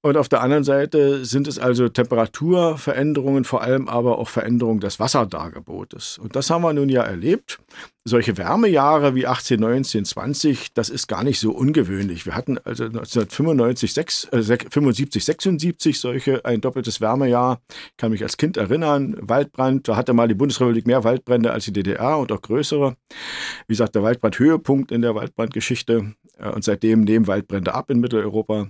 Und 0.00 0.16
auf 0.16 0.28
der 0.28 0.42
anderen 0.42 0.64
Seite 0.64 1.24
sind 1.24 1.48
es 1.48 1.58
also 1.58 1.88
Temperaturveränderungen, 1.88 3.44
vor 3.44 3.62
allem 3.62 3.88
aber 3.88 4.18
auch 4.18 4.28
Veränderungen 4.28 4.80
des 4.80 5.00
Wasserdargebotes. 5.00 6.18
Und 6.18 6.36
das 6.36 6.50
haben 6.50 6.62
wir 6.62 6.72
nun 6.72 6.88
ja 6.88 7.02
erlebt. 7.02 7.58
Solche 8.04 8.38
Wärmejahre 8.38 9.14
wie 9.14 9.26
18, 9.26 9.60
19, 9.60 10.04
20, 10.06 10.72
das 10.72 10.88
ist 10.88 11.08
gar 11.08 11.24
nicht 11.24 11.40
so 11.40 11.50
ungewöhnlich. 11.50 12.24
Wir 12.24 12.34
hatten 12.34 12.56
also 12.58 12.84
1995, 12.84 13.92
6, 13.92 14.24
äh, 14.32 14.42
75, 14.70 15.24
76 15.24 16.00
solche, 16.00 16.44
ein 16.44 16.62
doppeltes 16.62 17.02
Wärmejahr. 17.02 17.60
Ich 17.68 17.96
kann 17.98 18.10
mich 18.10 18.22
als 18.22 18.38
Kind 18.38 18.56
erinnern, 18.56 19.16
Waldbrand, 19.20 19.88
da 19.88 19.96
hatte 19.96 20.14
mal 20.14 20.26
die 20.26 20.34
Bundesrepublik 20.34 20.86
mehr 20.86 21.04
Waldbrände 21.04 21.52
als 21.52 21.66
die 21.66 21.72
DDR 21.72 22.18
und 22.18 22.32
auch 22.32 22.40
größere. 22.40 22.96
Wie 23.66 23.72
gesagt, 23.74 23.94
der 23.94 24.02
Waldbrand-Höhepunkt 24.02 24.90
in 24.90 25.02
der 25.02 25.14
Waldbrandgeschichte. 25.14 26.14
Äh, 26.38 26.50
und 26.50 26.64
seitdem 26.64 27.02
nehmen 27.02 27.26
Waldbrände 27.26 27.74
ab 27.74 27.90
in 27.90 28.00
Mitteleuropa. 28.00 28.68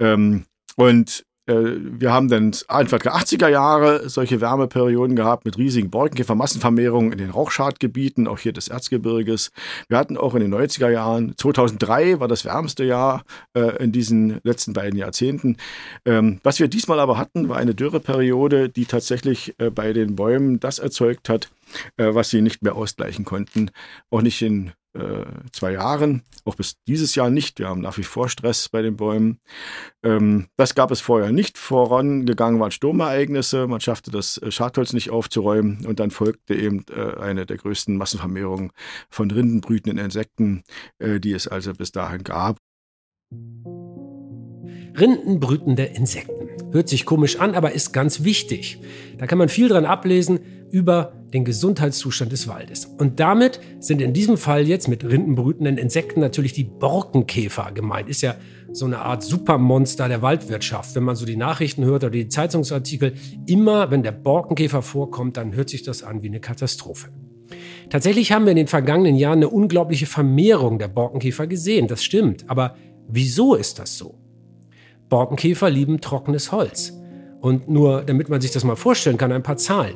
Ähm, 0.00 0.44
und 0.76 1.24
äh, 1.46 1.52
wir 1.54 2.10
haben 2.10 2.28
dann 2.28 2.52
Anfang 2.68 3.00
der 3.00 3.14
80er 3.14 3.48
Jahre 3.48 4.08
solche 4.08 4.40
Wärmeperioden 4.40 5.14
gehabt 5.14 5.44
mit 5.44 5.58
riesigen 5.58 5.90
Borkenkäfermassenvermehrungen 5.90 7.12
in 7.12 7.18
den 7.18 7.30
Rauchschadgebieten, 7.30 8.26
auch 8.26 8.38
hier 8.38 8.54
des 8.54 8.68
Erzgebirges. 8.68 9.50
Wir 9.88 9.98
hatten 9.98 10.16
auch 10.16 10.34
in 10.34 10.40
den 10.40 10.54
90er 10.54 10.88
Jahren, 10.88 11.34
2003 11.36 12.18
war 12.18 12.28
das 12.28 12.46
wärmste 12.46 12.84
Jahr 12.84 13.24
äh, 13.54 13.82
in 13.82 13.92
diesen 13.92 14.40
letzten 14.42 14.72
beiden 14.72 14.98
Jahrzehnten. 14.98 15.58
Ähm, 16.06 16.40
was 16.42 16.60
wir 16.60 16.68
diesmal 16.68 16.98
aber 16.98 17.18
hatten, 17.18 17.48
war 17.50 17.58
eine 17.58 17.74
Dürreperiode, 17.74 18.70
die 18.70 18.86
tatsächlich 18.86 19.54
bei 19.74 19.92
den 19.92 20.16
Bäumen 20.16 20.60
das 20.60 20.78
erzeugt 20.78 21.28
hat, 21.28 21.50
was 21.96 22.30
sie 22.30 22.42
nicht 22.42 22.62
mehr 22.62 22.74
ausgleichen 22.74 23.24
konnten. 23.24 23.70
Auch 24.10 24.22
nicht 24.22 24.40
in 24.42 24.72
zwei 25.52 25.72
Jahren, 25.72 26.22
auch 26.44 26.54
bis 26.54 26.76
dieses 26.86 27.14
Jahr 27.14 27.30
nicht. 27.30 27.58
Wir 27.58 27.68
haben 27.68 27.80
nach 27.80 27.98
wie 27.98 28.04
vor 28.04 28.28
Stress 28.28 28.68
bei 28.68 28.82
den 28.82 28.96
Bäumen. 28.96 29.40
Ähm, 30.02 30.46
das 30.56 30.74
gab 30.74 30.90
es 30.90 31.00
vorher 31.00 31.32
nicht. 31.32 31.58
Vorangegangen 31.58 32.60
waren 32.60 32.70
Sturmereignisse, 32.70 33.66
man 33.66 33.80
schaffte 33.80 34.10
das 34.10 34.38
äh, 34.38 34.50
Schadholz 34.50 34.92
nicht 34.92 35.10
aufzuräumen 35.10 35.84
und 35.86 36.00
dann 36.00 36.10
folgte 36.10 36.54
eben 36.54 36.84
äh, 36.90 37.16
eine 37.18 37.46
der 37.46 37.56
größten 37.56 37.96
Massenvermehrungen 37.96 38.70
von 39.10 39.30
rindenbrütenden 39.30 39.98
Insekten, 39.98 40.62
äh, 40.98 41.20
die 41.20 41.32
es 41.32 41.48
also 41.48 41.72
bis 41.72 41.92
dahin 41.92 42.22
gab. 42.22 42.58
Rindenbrütende 44.98 45.84
Insekten. 45.84 46.48
Hört 46.72 46.88
sich 46.88 47.04
komisch 47.04 47.40
an, 47.40 47.54
aber 47.54 47.72
ist 47.72 47.92
ganz 47.92 48.24
wichtig. 48.24 48.78
Da 49.18 49.26
kann 49.26 49.38
man 49.38 49.48
viel 49.48 49.68
dran 49.68 49.84
ablesen 49.84 50.40
über 50.70 51.12
den 51.32 51.44
Gesundheitszustand 51.44 52.32
des 52.32 52.48
Waldes. 52.48 52.86
Und 52.86 53.20
damit 53.20 53.60
sind 53.80 54.00
in 54.00 54.12
diesem 54.12 54.36
Fall 54.36 54.66
jetzt 54.66 54.88
mit 54.88 55.04
rindenbrütenden 55.04 55.78
Insekten 55.78 56.20
natürlich 56.20 56.52
die 56.52 56.64
Borkenkäfer 56.64 57.70
gemeint. 57.72 58.08
Ist 58.08 58.22
ja 58.22 58.36
so 58.72 58.86
eine 58.86 58.98
Art 59.00 59.22
Supermonster 59.22 60.08
der 60.08 60.22
Waldwirtschaft. 60.22 60.94
Wenn 60.96 61.04
man 61.04 61.16
so 61.16 61.26
die 61.26 61.36
Nachrichten 61.36 61.84
hört 61.84 62.02
oder 62.02 62.10
die 62.10 62.28
Zeitungsartikel, 62.28 63.14
immer 63.46 63.90
wenn 63.90 64.02
der 64.02 64.12
Borkenkäfer 64.12 64.82
vorkommt, 64.82 65.36
dann 65.36 65.54
hört 65.54 65.70
sich 65.70 65.82
das 65.82 66.02
an 66.02 66.22
wie 66.22 66.28
eine 66.28 66.40
Katastrophe. 66.40 67.08
Tatsächlich 67.90 68.32
haben 68.32 68.44
wir 68.46 68.50
in 68.50 68.56
den 68.56 68.66
vergangenen 68.66 69.16
Jahren 69.16 69.38
eine 69.38 69.48
unglaubliche 69.48 70.06
Vermehrung 70.06 70.78
der 70.78 70.88
Borkenkäfer 70.88 71.46
gesehen. 71.46 71.86
Das 71.86 72.02
stimmt. 72.02 72.48
Aber 72.48 72.76
wieso 73.08 73.54
ist 73.54 73.78
das 73.78 73.96
so? 73.96 74.23
Borkenkäfer 75.14 75.70
lieben 75.70 76.00
trockenes 76.00 76.50
Holz. 76.50 76.92
Und 77.40 77.70
nur 77.70 78.02
damit 78.02 78.28
man 78.30 78.40
sich 78.40 78.50
das 78.50 78.64
mal 78.64 78.74
vorstellen 78.74 79.16
kann, 79.16 79.30
ein 79.30 79.44
paar 79.44 79.56
Zahlen. 79.56 79.94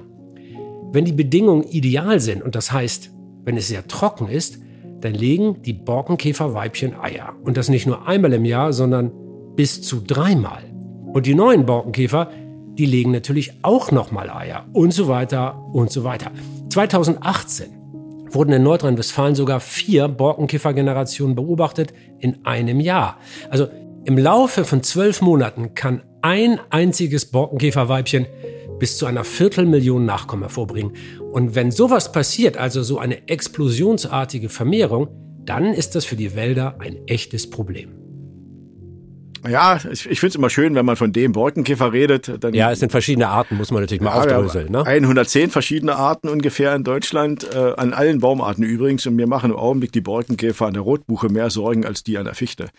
Wenn 0.92 1.04
die 1.04 1.12
Bedingungen 1.12 1.64
ideal 1.64 2.20
sind, 2.20 2.40
und 2.40 2.54
das 2.54 2.70
heißt, 2.70 3.10
wenn 3.42 3.56
es 3.56 3.66
sehr 3.66 3.88
trocken 3.88 4.28
ist, 4.28 4.60
dann 5.00 5.14
legen 5.14 5.60
die 5.62 5.72
Borkenkäferweibchen 5.72 6.94
Eier. 6.94 7.34
Und 7.42 7.56
das 7.56 7.68
nicht 7.68 7.84
nur 7.84 8.06
einmal 8.06 8.32
im 8.32 8.44
Jahr, 8.44 8.72
sondern 8.72 9.10
bis 9.56 9.82
zu 9.82 10.02
dreimal. 10.06 10.62
Und 11.12 11.26
die 11.26 11.34
neuen 11.34 11.66
Borkenkäfer, 11.66 12.30
die 12.74 12.86
legen 12.86 13.10
natürlich 13.10 13.54
auch 13.62 13.90
nochmal 13.90 14.30
Eier 14.30 14.66
und 14.72 14.94
so 14.94 15.08
weiter 15.08 15.60
und 15.72 15.90
so 15.90 16.04
weiter. 16.04 16.30
2018 16.70 17.66
wurden 18.30 18.52
in 18.52 18.62
Nordrhein-Westfalen 18.62 19.34
sogar 19.34 19.58
vier 19.58 20.06
Borkenkäfergenerationen 20.06 21.34
beobachtet 21.34 21.92
in 22.20 22.46
einem 22.46 22.78
Jahr. 22.78 23.16
Also 23.50 23.66
im 24.08 24.16
Laufe 24.16 24.64
von 24.64 24.82
zwölf 24.82 25.20
Monaten 25.20 25.74
kann 25.74 26.02
ein 26.22 26.58
einziges 26.70 27.26
Borkenkäferweibchen 27.26 28.24
bis 28.78 28.96
zu 28.96 29.04
einer 29.04 29.22
Viertelmillion 29.22 30.06
Nachkommen 30.06 30.44
hervorbringen. 30.44 30.94
Und 31.30 31.54
wenn 31.54 31.70
sowas 31.70 32.10
passiert, 32.10 32.56
also 32.56 32.82
so 32.82 32.98
eine 32.98 33.28
explosionsartige 33.28 34.48
Vermehrung, 34.48 35.08
dann 35.44 35.74
ist 35.74 35.94
das 35.94 36.06
für 36.06 36.16
die 36.16 36.34
Wälder 36.34 36.80
ein 36.80 37.06
echtes 37.06 37.50
Problem. 37.50 38.07
Ja, 39.46 39.76
ich, 39.90 40.08
ich 40.08 40.20
finde 40.20 40.28
es 40.30 40.34
immer 40.36 40.50
schön, 40.50 40.74
wenn 40.74 40.86
man 40.86 40.96
von 40.96 41.12
dem 41.12 41.32
Borkenkäfer 41.32 41.92
redet. 41.92 42.42
Dann, 42.42 42.54
ja, 42.54 42.72
es 42.72 42.80
sind 42.80 42.90
verschiedene 42.90 43.28
Arten, 43.28 43.56
muss 43.56 43.70
man 43.70 43.82
natürlich 43.82 44.00
mal 44.00 44.10
ja, 44.10 44.36
aufdröseln. 44.38 44.72
Ne? 44.72 44.84
110 44.84 45.50
verschiedene 45.50 45.96
Arten 45.96 46.28
ungefähr 46.28 46.74
in 46.74 46.84
Deutschland, 46.84 47.46
äh, 47.54 47.74
an 47.76 47.92
allen 47.92 48.20
Baumarten 48.20 48.64
übrigens. 48.64 49.06
Und 49.06 49.16
mir 49.16 49.26
machen 49.26 49.50
im 49.50 49.56
Augenblick 49.56 49.92
die 49.92 50.00
Borkenkäfer 50.00 50.66
an 50.66 50.74
der 50.74 50.82
Rotbuche 50.82 51.28
mehr 51.28 51.50
Sorgen 51.50 51.84
als 51.84 52.02
die 52.02 52.18
an 52.18 52.24
der 52.24 52.34
Fichte. 52.34 52.70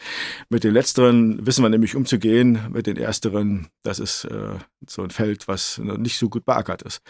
Mit 0.49 0.64
den 0.64 0.74
letzteren 0.74 1.45
wissen 1.45 1.64
wir 1.64 1.70
nämlich 1.70 1.95
umzugehen, 1.95 2.60
mit 2.72 2.88
den 2.88 2.97
ersteren, 2.97 3.68
das 3.84 3.99
ist 3.99 4.26
äh, 4.26 4.55
so 4.88 5.03
ein 5.03 5.10
Feld, 5.10 5.47
was 5.47 5.80
nicht 5.80 6.18
so 6.18 6.30
gut 6.30 6.45
beackert 6.45 6.82
ist. 6.82 7.01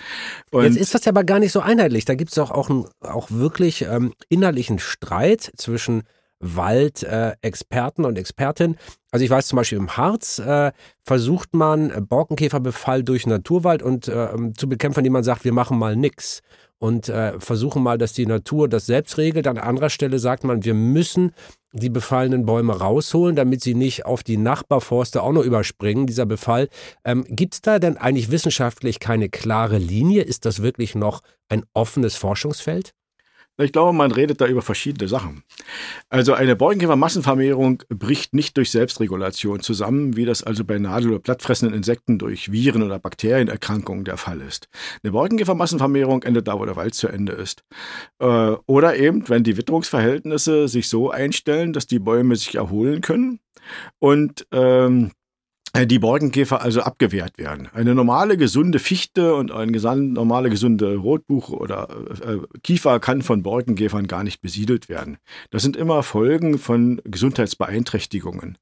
Und 0.52 0.64
Jetzt 0.64 0.78
ist 0.78 0.94
das 0.94 1.06
ja 1.06 1.12
aber 1.12 1.24
gar 1.24 1.40
nicht 1.40 1.52
so 1.52 1.60
einheitlich. 1.60 2.06
Da 2.06 2.16
gibt 2.16 2.32
es 2.32 2.38
auch, 2.38 2.52
auch, 2.52 2.70
einen, 2.70 2.86
auch 3.02 3.32
wirklich 3.32 3.84
ähm, 3.84 4.14
innerlichen 4.30 4.80
Streit 4.80 5.52
zwischen 5.56 6.04
Waldexperten 6.40 8.06
und 8.06 8.18
Expertinnen. 8.18 8.78
Also 9.12 9.26
ich 9.26 9.32
weiß 9.32 9.48
zum 9.48 9.58
Beispiel 9.58 9.78
im 9.78 9.98
Harz 9.98 10.40
äh, 10.40 10.72
versucht 11.04 11.54
man 11.54 12.08
Borkenkäferbefall 12.08 13.04
durch 13.04 13.28
Naturwald 13.28 13.84
und 13.84 14.08
äh, 14.08 14.30
zu 14.56 14.70
bekämpfen, 14.70 15.00
indem 15.00 15.14
man 15.14 15.24
sagt, 15.24 15.44
wir 15.44 15.54
machen 15.54 15.78
mal 15.78 15.96
nix 15.96 16.42
und 16.80 17.10
äh, 17.10 17.40
versuchen 17.40 17.84
mal, 17.84 17.98
dass 17.98 18.14
die 18.14 18.26
Natur 18.26 18.70
das 18.70 18.86
selbst 18.86 19.18
regelt. 19.18 19.48
An 19.48 19.58
anderer 19.58 19.90
Stelle 19.90 20.18
sagt 20.18 20.44
man, 20.44 20.64
wir 20.64 20.74
müssen 20.74 21.34
die 21.74 21.90
befallenen 21.90 22.46
Bäume 22.46 22.78
rausholen, 22.78 23.36
damit 23.36 23.62
sie 23.62 23.76
nicht 23.76 24.06
auf 24.06 24.24
die 24.24 24.38
Nachbarforste 24.38 25.22
auch 25.22 25.34
noch 25.34 25.44
überspringen, 25.44 26.08
dieser 26.08 26.26
Befall. 26.26 26.70
Ähm, 27.04 27.26
Gibt 27.28 27.56
es 27.56 27.62
da 27.62 27.80
denn 27.80 27.98
eigentlich 27.98 28.32
wissenschaftlich 28.32 29.00
keine 29.00 29.30
klare 29.30 29.78
Linie? 29.78 30.24
Ist 30.24 30.46
das 30.46 30.62
wirklich 30.62 30.96
noch 30.96 31.22
ein 31.50 31.64
offenes 31.74 32.16
Forschungsfeld? 32.16 32.94
Ich 33.62 33.74
glaube, 33.74 33.94
man 33.94 34.12
redet 34.12 34.40
da 34.40 34.48
über 34.48 34.62
verschiedene 34.62 35.10
Sachen. 35.10 35.44
Also 36.10 36.34
eine 36.34 36.56
Borkenkäfer-Massenvermehrung 36.56 37.84
bricht 37.90 38.34
nicht 38.34 38.56
durch 38.56 38.72
Selbstregulation 38.72 39.60
zusammen, 39.60 40.16
wie 40.16 40.26
das 40.26 40.44
also 40.44 40.64
bei 40.64 40.80
Nadel- 40.80 41.12
oder 41.12 41.20
blattfressenden 41.20 41.76
Insekten 41.76 42.18
durch 42.20 42.52
Viren- 42.52 42.84
oder 42.84 43.00
Bakterienerkrankungen 43.00 44.06
der 44.06 44.18
Fall 44.18 44.40
ist. 44.42 44.70
Eine 45.04 45.12
Borkenkäfer-Massenvermehrung 45.12 46.24
endet 46.24 46.48
da, 46.48 46.58
wo 46.58 46.66
der 46.66 46.78
Wald 46.78 46.96
zu 46.96 47.10
Ende 47.10 47.34
ist. 47.34 47.64
Äh, 48.20 48.56
oder 48.66 48.96
eben, 48.96 49.28
wenn 49.28 49.44
die 49.44 49.58
Witterungsverhältnisse 49.58 50.70
sich 50.70 50.88
so 50.88 51.12
einstellen, 51.12 51.74
dass 51.74 51.86
die 51.86 52.00
Bäume 52.00 52.38
sich 52.38 52.56
erholen 52.56 53.02
können 53.02 53.40
und 54.00 54.48
ähm, 54.52 55.08
äh, 55.08 55.19
die 55.76 56.00
Borkenkäfer 56.00 56.62
also 56.62 56.82
abgewehrt 56.82 57.38
werden. 57.38 57.70
Eine 57.74 57.94
normale 57.94 58.38
gesunde 58.38 58.80
Fichte 58.80 59.36
und 59.36 59.52
eine 59.52 59.72
normale 60.02 60.50
gesunde 60.50 60.96
Rotbuche 60.96 61.54
oder 61.54 61.88
äh, 62.24 62.34
äh, 62.34 62.40
Kiefer 62.64 63.00
kann 63.00 63.22
von 63.22 63.44
Borkenkäfern 63.44 64.08
gar 64.08 64.24
nicht 64.24 64.42
besiedelt 64.42 64.90
werden. 64.90 65.18
Das 65.52 65.62
sind 65.62 65.78
immer 65.78 66.02
Folgen 66.02 66.58
von 66.58 67.02
Gesundheitsbeeinträchtigungen. 67.04 68.58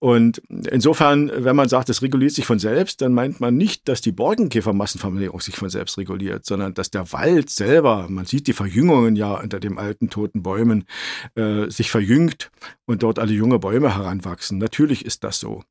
Und 0.00 0.42
insofern, 0.48 1.30
wenn 1.34 1.56
man 1.56 1.68
sagt, 1.68 1.88
es 1.88 2.02
reguliert 2.02 2.32
sich 2.32 2.44
von 2.44 2.58
selbst, 2.58 3.00
dann 3.00 3.14
meint 3.14 3.40
man 3.40 3.56
nicht, 3.56 3.88
dass 3.88 4.00
die 4.00 4.12
Borkenkäfermassenvermehrung 4.12 5.40
sich 5.40 5.56
von 5.56 5.70
selbst 5.70 5.96
reguliert, 5.96 6.44
sondern 6.44 6.74
dass 6.74 6.90
der 6.90 7.10
Wald 7.12 7.48
selber, 7.48 8.06
man 8.10 8.26
sieht 8.26 8.46
die 8.46 8.52
Verjüngungen 8.52 9.16
ja 9.16 9.40
unter 9.40 9.60
den 9.60 9.78
alten 9.78 10.10
toten 10.10 10.42
Bäumen, 10.42 10.84
äh, 11.36 11.70
sich 11.70 11.90
verjüngt 11.90 12.50
und 12.86 13.02
dort 13.02 13.18
alle 13.18 13.32
junge 13.32 13.58
Bäume 13.58 13.94
heranwachsen. 13.96 14.58
Natürlich 14.58 15.06
ist 15.06 15.24
das 15.24 15.40
so. 15.40 15.62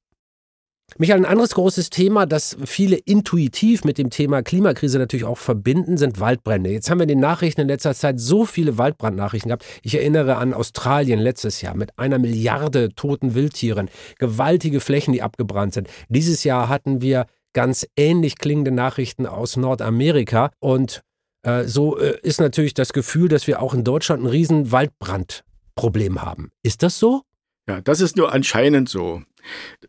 Michael, 0.97 1.21
ein 1.21 1.25
anderes 1.25 1.55
großes 1.55 1.89
Thema, 1.89 2.25
das 2.27 2.55
viele 2.65 2.97
intuitiv 2.97 3.83
mit 3.83 3.97
dem 3.97 4.11
Thema 4.11 4.43
Klimakrise 4.43 4.99
natürlich 4.99 5.25
auch 5.25 5.39
verbinden, 5.39 5.97
sind 5.97 6.19
Waldbrände. 6.19 6.69
Jetzt 6.69 6.89
haben 6.89 6.99
wir 6.99 7.03
in 7.03 7.09
den 7.09 7.19
Nachrichten 7.19 7.61
in 7.61 7.67
letzter 7.67 7.95
Zeit 7.95 8.19
so 8.19 8.45
viele 8.45 8.77
Waldbrandnachrichten 8.77 9.49
gehabt. 9.49 9.65
Ich 9.81 9.95
erinnere 9.95 10.35
an 10.37 10.53
Australien 10.53 11.19
letztes 11.19 11.61
Jahr 11.61 11.75
mit 11.75 11.97
einer 11.97 12.19
Milliarde 12.19 12.93
toten 12.93 13.33
Wildtieren, 13.33 13.89
gewaltige 14.19 14.79
Flächen, 14.79 15.13
die 15.13 15.23
abgebrannt 15.23 15.73
sind. 15.73 15.87
Dieses 16.09 16.43
Jahr 16.43 16.69
hatten 16.69 17.01
wir 17.01 17.25
ganz 17.53 17.87
ähnlich 17.95 18.37
klingende 18.37 18.71
Nachrichten 18.71 19.25
aus 19.25 19.57
Nordamerika 19.57 20.51
und 20.59 21.01
äh, 21.43 21.63
so 21.63 21.97
äh, 21.97 22.19
ist 22.21 22.39
natürlich 22.39 22.73
das 22.73 22.93
Gefühl, 22.93 23.29
dass 23.29 23.47
wir 23.47 23.61
auch 23.61 23.73
in 23.73 23.83
Deutschland 23.83 24.23
ein 24.23 24.27
riesen 24.27 24.71
Waldbrandproblem 24.71 26.21
haben. 26.21 26.49
Ist 26.61 26.83
das 26.83 26.99
so? 26.99 27.23
Ja, 27.67 27.81
das 27.81 28.01
ist 28.01 28.17
nur 28.17 28.31
anscheinend 28.31 28.89
so. 28.89 29.21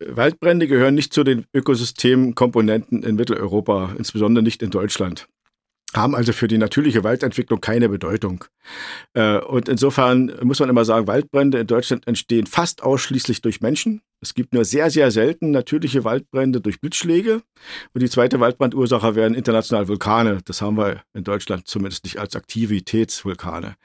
Waldbrände 0.01 0.67
gehören 0.67 0.95
nicht 0.95 1.13
zu 1.13 1.25
den 1.25 1.47
Ökosystemkomponenten 1.55 3.03
in 3.03 3.17
Mitteleuropa, 3.17 3.95
insbesondere 3.97 4.43
nicht 4.43 4.63
in 4.63 4.71
Deutschland 4.71 5.29
haben 5.97 6.15
also 6.15 6.33
für 6.33 6.49
die 6.49 6.59
natürliche 6.59 7.05
Waldentwicklung 7.05 7.61
keine 7.61 7.89
Bedeutung. 7.89 8.45
Äh, 9.15 9.39
und 9.39 9.69
insofern 9.69 10.33
muss 10.43 10.61
man 10.61 10.69
immer 10.69 10.85
sagen, 10.85 11.07
Waldbrände 11.07 11.59
in 11.59 11.67
Deutschland 11.67 12.07
entstehen 12.07 12.47
fast 12.47 12.83
ausschließlich 12.83 13.43
durch 13.43 13.61
Menschen. 13.61 14.03
Es 14.21 14.35
gibt 14.35 14.55
nur 14.55 14.65
sehr, 14.65 14.91
sehr 14.91 15.11
selten 15.11 15.51
natürliche 15.51 16.05
Waldbrände 16.05 16.61
durch 16.61 16.81
Blitzschläge. 16.81 17.43
Und 17.93 18.03
die 18.03 18.09
zweite 18.09 18.41
Waldbrandursache 18.41 19.15
wären 19.15 19.35
international 19.35 19.89
Vulkane. 19.89 20.39
Das 20.45 20.63
haben 20.63 20.77
wir 20.77 21.03
in 21.13 21.25
Deutschland 21.25 21.69
zumindest 21.69 22.05
nicht 22.05 22.19
als 22.19 22.35
Aktivitätsvulkane. 22.35 23.77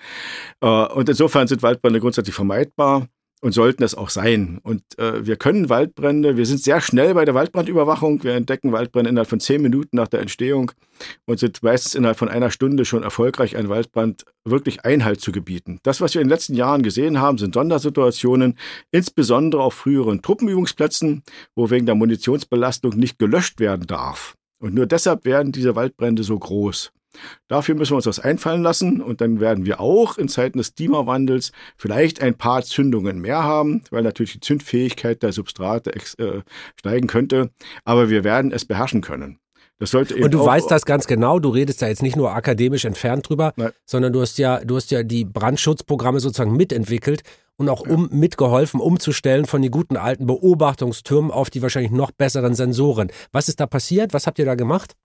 Äh, 0.62 0.68
und 0.68 1.10
insofern 1.10 1.48
sind 1.48 1.62
Waldbrände 1.62 2.00
grundsätzlich 2.00 2.36
vermeidbar 2.36 3.08
und 3.42 3.54
sollten 3.54 3.84
es 3.84 3.96
auch 3.96 4.10
sein. 4.10 4.60
Und 4.64 4.82
äh, 4.98 5.26
wir 5.26 5.38
können 5.38 5.70
Waldbrände, 5.70 6.36
wir 6.38 6.46
sind 6.46 6.62
sehr 6.62 6.82
schnell 6.82 7.14
bei 7.14 7.26
der 7.26 7.36
Waldbrandüberwachung. 7.36 8.24
Wir 8.24 8.34
entdecken 8.34 8.72
Waldbrände 8.72 9.10
innerhalb 9.10 9.30
von 9.30 9.40
zehn 9.40 9.62
Minuten 9.62 9.96
nach 9.96 10.08
der 10.08 10.20
Entstehung 10.20 10.72
und 11.26 11.40
sind 11.40 11.64
meistens 11.64 11.96
innerhalb 11.96 12.18
von 12.18 12.30
einer 12.30 12.52
Stunde 12.52 12.84
schon 12.86 13.04
erfolgreich, 13.04 13.56
einen 13.56 13.70
Waldbrand 13.70 14.26
wirklich 14.44 14.84
Einhalt 14.84 15.22
zu 15.22 15.32
gebieten. 15.32 15.80
Das, 15.84 16.02
was 16.02 16.14
wir 16.14 16.22
in 16.22 16.28
den 16.28 16.34
letzten 16.34 16.56
Jahren 16.56 16.84
gesehen 16.84 17.20
haben, 17.20 17.38
sind 17.38 17.54
Sondersituationen, 17.54 18.58
insbesondere 18.92 19.62
auf 19.62 19.74
früheren 19.74 20.22
Truppenübungsplätzen, 20.22 21.24
wo 21.56 21.70
wegen 21.70 21.86
der 21.86 21.96
Munitionsbelastung 21.96 22.98
nicht 22.98 23.20
gelöscht 23.20 23.60
werden 23.60 23.88
darf. 23.88 24.36
Und 24.62 24.74
nur 24.74 24.86
deshalb 24.86 25.24
werden 25.24 25.54
diese 25.54 25.76
Waldbrände 25.76 26.24
so 26.24 26.38
groß. 26.38 26.92
Dafür 27.48 27.76
müssen 27.76 27.92
wir 27.92 27.98
uns 27.98 28.06
was 28.06 28.20
einfallen 28.20 28.62
lassen 28.62 29.02
und 29.02 29.22
dann 29.22 29.40
werden 29.40 29.66
wir 29.66 29.80
auch 29.80 30.18
in 30.18 30.28
Zeiten 30.28 30.60
des 30.60 30.76
Klimawandels 30.76 31.52
vielleicht 31.76 32.22
ein 32.22 32.36
paar 32.36 32.64
Zündungen 32.64 33.20
mehr 33.20 33.44
haben, 33.44 33.84
weil 33.90 34.04
natürlich 34.04 34.34
die 34.34 34.40
Zündfähigkeit 34.40 35.24
der 35.24 35.32
Substrate 35.32 35.92
äh, 35.94 36.42
steigen 36.76 37.08
könnte, 37.08 37.50
aber 37.84 38.10
wir 38.10 38.24
werden 38.24 38.52
es 38.52 38.66
beherrschen 38.66 39.02
können. 39.02 39.40
Das 39.80 39.92
sollte 39.92 40.14
eben 40.14 40.26
und 40.26 40.34
du 40.34 40.46
weißt 40.46 40.70
das 40.70 40.86
ganz 40.86 41.08
genau, 41.08 41.40
du 41.40 41.50
redest 41.50 41.82
da 41.82 41.88
jetzt 41.88 42.04
nicht 42.04 42.18
nur 42.18 42.34
akademisch 42.34 42.84
entfernt 42.84 43.30
drüber, 43.30 43.54
Nein. 43.56 43.72
sondern 43.86 44.12
du 44.12 44.22
hast 44.22 44.38
ja, 44.38 44.60
du 44.64 44.76
hast 44.76 44.92
ja 44.92 45.04
die 45.04 45.24
Brandschutzprogramme 45.24 46.20
sozusagen 46.20 46.56
mitentwickelt 46.56 47.24
und 47.56 47.70
auch 47.70 47.82
um, 47.82 48.10
mitgeholfen, 48.12 48.82
umzustellen 48.82 49.46
von 49.46 49.62
den 49.62 49.72
guten 49.72 49.96
alten 49.96 50.26
Beobachtungstürmen 50.28 51.32
auf 51.32 51.50
die 51.50 51.62
wahrscheinlich 51.62 51.92
noch 51.92 52.12
besseren 52.12 52.56
Sensoren. 52.56 53.10
Was 53.32 53.48
ist 53.48 53.62
da 53.62 53.68
passiert? 53.68 54.14
Was 54.14 54.28
habt 54.28 54.38
ihr 54.38 54.46
da 54.46 54.56
gemacht? 54.56 54.96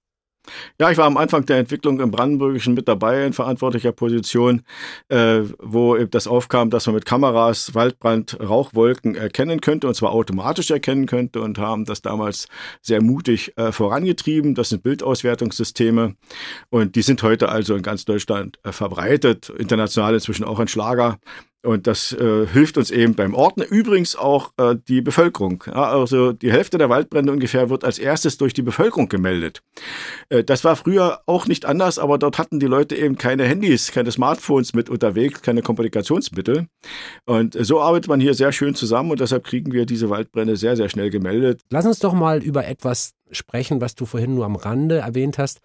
Ja, 0.78 0.90
ich 0.90 0.98
war 0.98 1.06
am 1.06 1.16
Anfang 1.16 1.46
der 1.46 1.58
Entwicklung 1.58 2.00
im 2.00 2.10
Brandenburgischen 2.10 2.74
mit 2.74 2.88
dabei 2.88 3.24
in 3.24 3.32
verantwortlicher 3.32 3.92
Position, 3.92 4.62
äh, 5.08 5.42
wo 5.58 5.96
das 5.96 6.26
aufkam, 6.26 6.70
dass 6.70 6.86
man 6.86 6.94
mit 6.96 7.06
Kameras 7.06 7.74
Waldbrand, 7.74 8.38
Rauchwolken 8.40 9.14
erkennen 9.14 9.60
könnte 9.60 9.88
und 9.88 9.94
zwar 9.94 10.12
automatisch 10.12 10.70
erkennen 10.70 11.06
könnte 11.06 11.40
und 11.40 11.58
haben 11.58 11.84
das 11.84 12.02
damals 12.02 12.48
sehr 12.82 13.02
mutig 13.02 13.56
äh, 13.56 13.72
vorangetrieben. 13.72 14.54
Das 14.54 14.68
sind 14.68 14.82
Bildauswertungssysteme 14.82 16.14
und 16.70 16.96
die 16.96 17.02
sind 17.02 17.22
heute 17.22 17.48
also 17.48 17.74
in 17.74 17.82
ganz 17.82 18.04
Deutschland 18.04 18.58
äh, 18.64 18.72
verbreitet, 18.72 19.48
international 19.48 20.14
inzwischen 20.14 20.44
auch 20.44 20.58
ein 20.58 20.68
Schlager. 20.68 21.18
Und 21.64 21.86
das 21.86 22.12
äh, 22.12 22.46
hilft 22.46 22.76
uns 22.76 22.90
eben 22.90 23.14
beim 23.14 23.34
Orten. 23.34 23.62
Übrigens 23.62 24.16
auch 24.16 24.52
äh, 24.58 24.76
die 24.86 25.00
Bevölkerung. 25.00 25.64
Ja, 25.66 25.84
also 25.84 26.32
die 26.32 26.52
Hälfte 26.52 26.76
der 26.76 26.90
Waldbrände 26.90 27.32
ungefähr 27.32 27.70
wird 27.70 27.84
als 27.84 27.98
erstes 27.98 28.36
durch 28.36 28.52
die 28.52 28.60
Bevölkerung 28.60 29.08
gemeldet. 29.08 29.62
Äh, 30.28 30.44
das 30.44 30.62
war 30.64 30.76
früher 30.76 31.20
auch 31.24 31.46
nicht 31.46 31.64
anders, 31.64 31.98
aber 31.98 32.18
dort 32.18 32.36
hatten 32.36 32.60
die 32.60 32.66
Leute 32.66 32.96
eben 32.96 33.16
keine 33.16 33.44
Handys, 33.44 33.92
keine 33.92 34.12
Smartphones 34.12 34.74
mit 34.74 34.90
unterwegs, 34.90 35.40
keine 35.40 35.62
Kommunikationsmittel. 35.62 36.66
Und 37.24 37.56
so 37.58 37.80
arbeitet 37.80 38.08
man 38.08 38.20
hier 38.20 38.34
sehr 38.34 38.52
schön 38.52 38.74
zusammen 38.74 39.10
und 39.10 39.20
deshalb 39.20 39.44
kriegen 39.44 39.72
wir 39.72 39.86
diese 39.86 40.10
Waldbrände 40.10 40.56
sehr, 40.56 40.76
sehr 40.76 40.90
schnell 40.90 41.08
gemeldet. 41.08 41.62
Lass 41.70 41.86
uns 41.86 41.98
doch 41.98 42.12
mal 42.12 42.42
über 42.42 42.66
etwas 42.66 43.14
sprechen, 43.30 43.80
was 43.80 43.94
du 43.94 44.04
vorhin 44.04 44.34
nur 44.34 44.44
am 44.44 44.56
Rande 44.56 44.98
erwähnt 44.98 45.38
hast, 45.38 45.60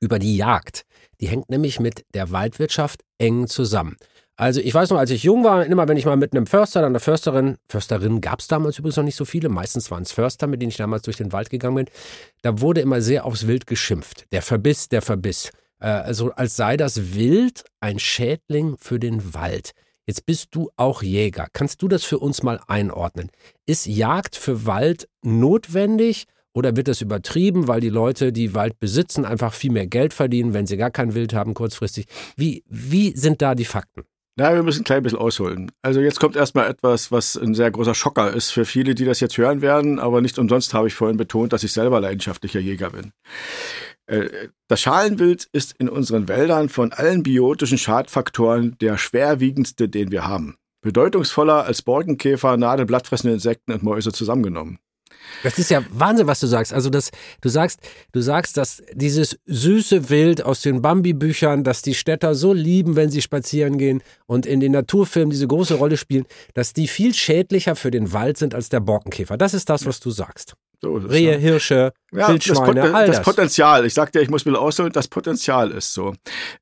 über 0.00 0.18
die 0.18 0.36
Jagd. 0.36 0.86
Die 1.20 1.28
hängt 1.28 1.50
nämlich 1.50 1.78
mit 1.78 2.04
der 2.14 2.30
Waldwirtschaft 2.30 3.02
eng 3.18 3.46
zusammen. 3.46 3.96
Also 4.40 4.62
ich 4.62 4.72
weiß 4.72 4.88
noch, 4.88 4.96
als 4.96 5.10
ich 5.10 5.22
jung 5.22 5.44
war, 5.44 5.66
immer 5.66 5.86
wenn 5.86 5.98
ich 5.98 6.06
mal 6.06 6.16
mit 6.16 6.34
einem 6.34 6.46
Förster, 6.46 6.82
einer 6.82 6.98
Försterin, 6.98 7.58
Försterin 7.68 8.22
gab 8.22 8.40
es 8.40 8.48
damals 8.48 8.78
übrigens 8.78 8.96
noch 8.96 9.04
nicht 9.04 9.16
so 9.16 9.26
viele, 9.26 9.50
meistens 9.50 9.90
waren 9.90 10.02
es 10.02 10.12
Förster, 10.12 10.46
mit 10.46 10.62
denen 10.62 10.70
ich 10.70 10.78
damals 10.78 11.02
durch 11.02 11.18
den 11.18 11.30
Wald 11.32 11.50
gegangen 11.50 11.76
bin, 11.76 11.86
da 12.40 12.58
wurde 12.62 12.80
immer 12.80 13.02
sehr 13.02 13.26
aufs 13.26 13.46
Wild 13.46 13.66
geschimpft. 13.66 14.24
Der 14.32 14.40
Verbiss, 14.40 14.88
der 14.88 15.02
Verbiss. 15.02 15.50
Äh, 15.78 15.88
also 15.88 16.30
als 16.30 16.56
sei 16.56 16.78
das 16.78 17.12
Wild 17.12 17.64
ein 17.80 17.98
Schädling 17.98 18.78
für 18.78 18.98
den 18.98 19.34
Wald. 19.34 19.72
Jetzt 20.06 20.24
bist 20.24 20.48
du 20.52 20.70
auch 20.74 21.02
Jäger. 21.02 21.48
Kannst 21.52 21.82
du 21.82 21.88
das 21.88 22.04
für 22.04 22.18
uns 22.18 22.42
mal 22.42 22.60
einordnen? 22.66 23.30
Ist 23.66 23.84
Jagd 23.84 24.36
für 24.36 24.64
Wald 24.64 25.06
notwendig 25.22 26.24
Oder 26.54 26.76
wird 26.76 26.88
das 26.88 27.02
übertrieben, 27.02 27.68
weil 27.68 27.82
die 27.82 27.90
Leute, 27.90 28.32
die 28.32 28.54
Wald 28.54 28.80
besitzen, 28.80 29.26
einfach 29.26 29.52
viel 29.52 29.70
mehr 29.70 29.86
Geld 29.86 30.14
verdienen, 30.14 30.54
wenn 30.54 30.66
sie 30.66 30.78
gar 30.78 30.90
kein 30.90 31.14
Wild 31.14 31.34
haben, 31.34 31.52
kurzfristig? 31.52 32.06
Wie, 32.36 32.64
wie 32.68 33.14
sind 33.14 33.42
da 33.42 33.54
die 33.54 33.66
Fakten? 33.66 34.04
Na, 34.40 34.54
wir 34.54 34.62
müssen 34.62 34.80
ein 34.80 34.84
klein 34.84 35.02
bisschen 35.02 35.18
ausholen. 35.18 35.70
Also 35.82 36.00
jetzt 36.00 36.18
kommt 36.18 36.34
erstmal 36.34 36.70
etwas, 36.70 37.12
was 37.12 37.36
ein 37.36 37.54
sehr 37.54 37.70
großer 37.70 37.94
Schocker 37.94 38.32
ist 38.32 38.52
für 38.52 38.64
viele, 38.64 38.94
die 38.94 39.04
das 39.04 39.20
jetzt 39.20 39.36
hören 39.36 39.60
werden, 39.60 39.98
aber 39.98 40.22
nicht 40.22 40.38
umsonst 40.38 40.72
habe 40.72 40.88
ich 40.88 40.94
vorhin 40.94 41.18
betont, 41.18 41.52
dass 41.52 41.62
ich 41.62 41.74
selber 41.74 42.00
leidenschaftlicher 42.00 42.58
Jäger 42.58 42.88
bin. 42.88 43.12
Äh, 44.06 44.30
das 44.66 44.80
Schalenwild 44.80 45.46
ist 45.52 45.74
in 45.78 45.90
unseren 45.90 46.26
Wäldern 46.26 46.70
von 46.70 46.90
allen 46.90 47.22
biotischen 47.22 47.76
Schadfaktoren 47.76 48.78
der 48.80 48.96
schwerwiegendste, 48.96 49.90
den 49.90 50.10
wir 50.10 50.26
haben. 50.26 50.56
Bedeutungsvoller 50.80 51.66
als 51.66 51.82
Borkenkäfer, 51.82 52.56
nadelblattfressende 52.56 53.34
Insekten 53.34 53.72
und 53.72 53.82
Mäuse 53.82 54.10
zusammengenommen. 54.10 54.78
Das 55.42 55.58
ist 55.58 55.70
ja 55.70 55.82
Wahnsinn, 55.90 56.26
was 56.26 56.40
du 56.40 56.46
sagst. 56.46 56.72
Also 56.72 56.90
das, 56.90 57.10
du 57.40 57.48
sagst, 57.48 57.80
du 58.12 58.20
sagst, 58.20 58.56
dass 58.56 58.82
dieses 58.92 59.38
süße 59.46 60.10
Wild 60.10 60.42
aus 60.42 60.62
den 60.62 60.82
Bambi-Büchern, 60.82 61.64
dass 61.64 61.82
die 61.82 61.94
Städter 61.94 62.34
so 62.34 62.52
lieben, 62.52 62.96
wenn 62.96 63.10
sie 63.10 63.22
spazieren 63.22 63.78
gehen 63.78 64.02
und 64.26 64.46
in 64.46 64.60
den 64.60 64.72
Naturfilmen 64.72 65.30
diese 65.30 65.46
große 65.46 65.74
Rolle 65.74 65.96
spielen, 65.96 66.26
dass 66.54 66.72
die 66.72 66.88
viel 66.88 67.14
schädlicher 67.14 67.76
für 67.76 67.90
den 67.90 68.12
Wald 68.12 68.38
sind 68.38 68.54
als 68.54 68.68
der 68.68 68.80
Borkenkäfer. 68.80 69.36
Das 69.36 69.54
ist 69.54 69.68
das, 69.70 69.86
was 69.86 70.00
du 70.00 70.10
sagst. 70.10 70.54
So 70.82 70.94
Rehe, 70.94 71.36
Hirsche, 71.36 71.92
ja, 72.10 72.28
Wildschweine, 72.28 72.80
das, 72.80 72.92
Pot 72.92 73.08
das 73.08 73.22
Potenzial, 73.22 73.84
ich 73.84 73.92
sagte 73.92 74.20
ich 74.20 74.30
muss 74.30 74.46
mir 74.46 74.58
ausholen, 74.58 74.92
das 74.92 75.08
Potenzial 75.08 75.72
ist 75.72 75.92
so. 75.92 76.14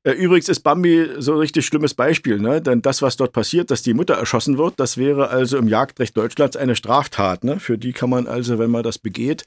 Äh, 0.03 0.11
übrigens 0.11 0.49
ist 0.49 0.59
Bambi 0.59 1.07
so 1.19 1.33
ein 1.33 1.37
richtig 1.37 1.65
schlimmes 1.65 1.93
Beispiel, 1.93 2.37
ne? 2.37 2.61
denn 2.61 2.81
das, 2.81 3.01
was 3.01 3.15
dort 3.15 3.31
passiert, 3.31 3.71
dass 3.71 3.81
die 3.81 3.93
Mutter 3.93 4.15
erschossen 4.15 4.57
wird, 4.57 4.77
das 4.77 4.97
wäre 4.97 5.29
also 5.29 5.57
im 5.57 5.69
Jagdrecht 5.69 6.17
Deutschlands 6.17 6.57
eine 6.57 6.75
Straftat. 6.75 7.45
Ne? 7.45 7.61
Für 7.61 7.77
die 7.77 7.93
kann 7.93 8.09
man 8.09 8.27
also, 8.27 8.59
wenn 8.59 8.71
man 8.71 8.83
das 8.83 8.97
begeht 8.97 9.45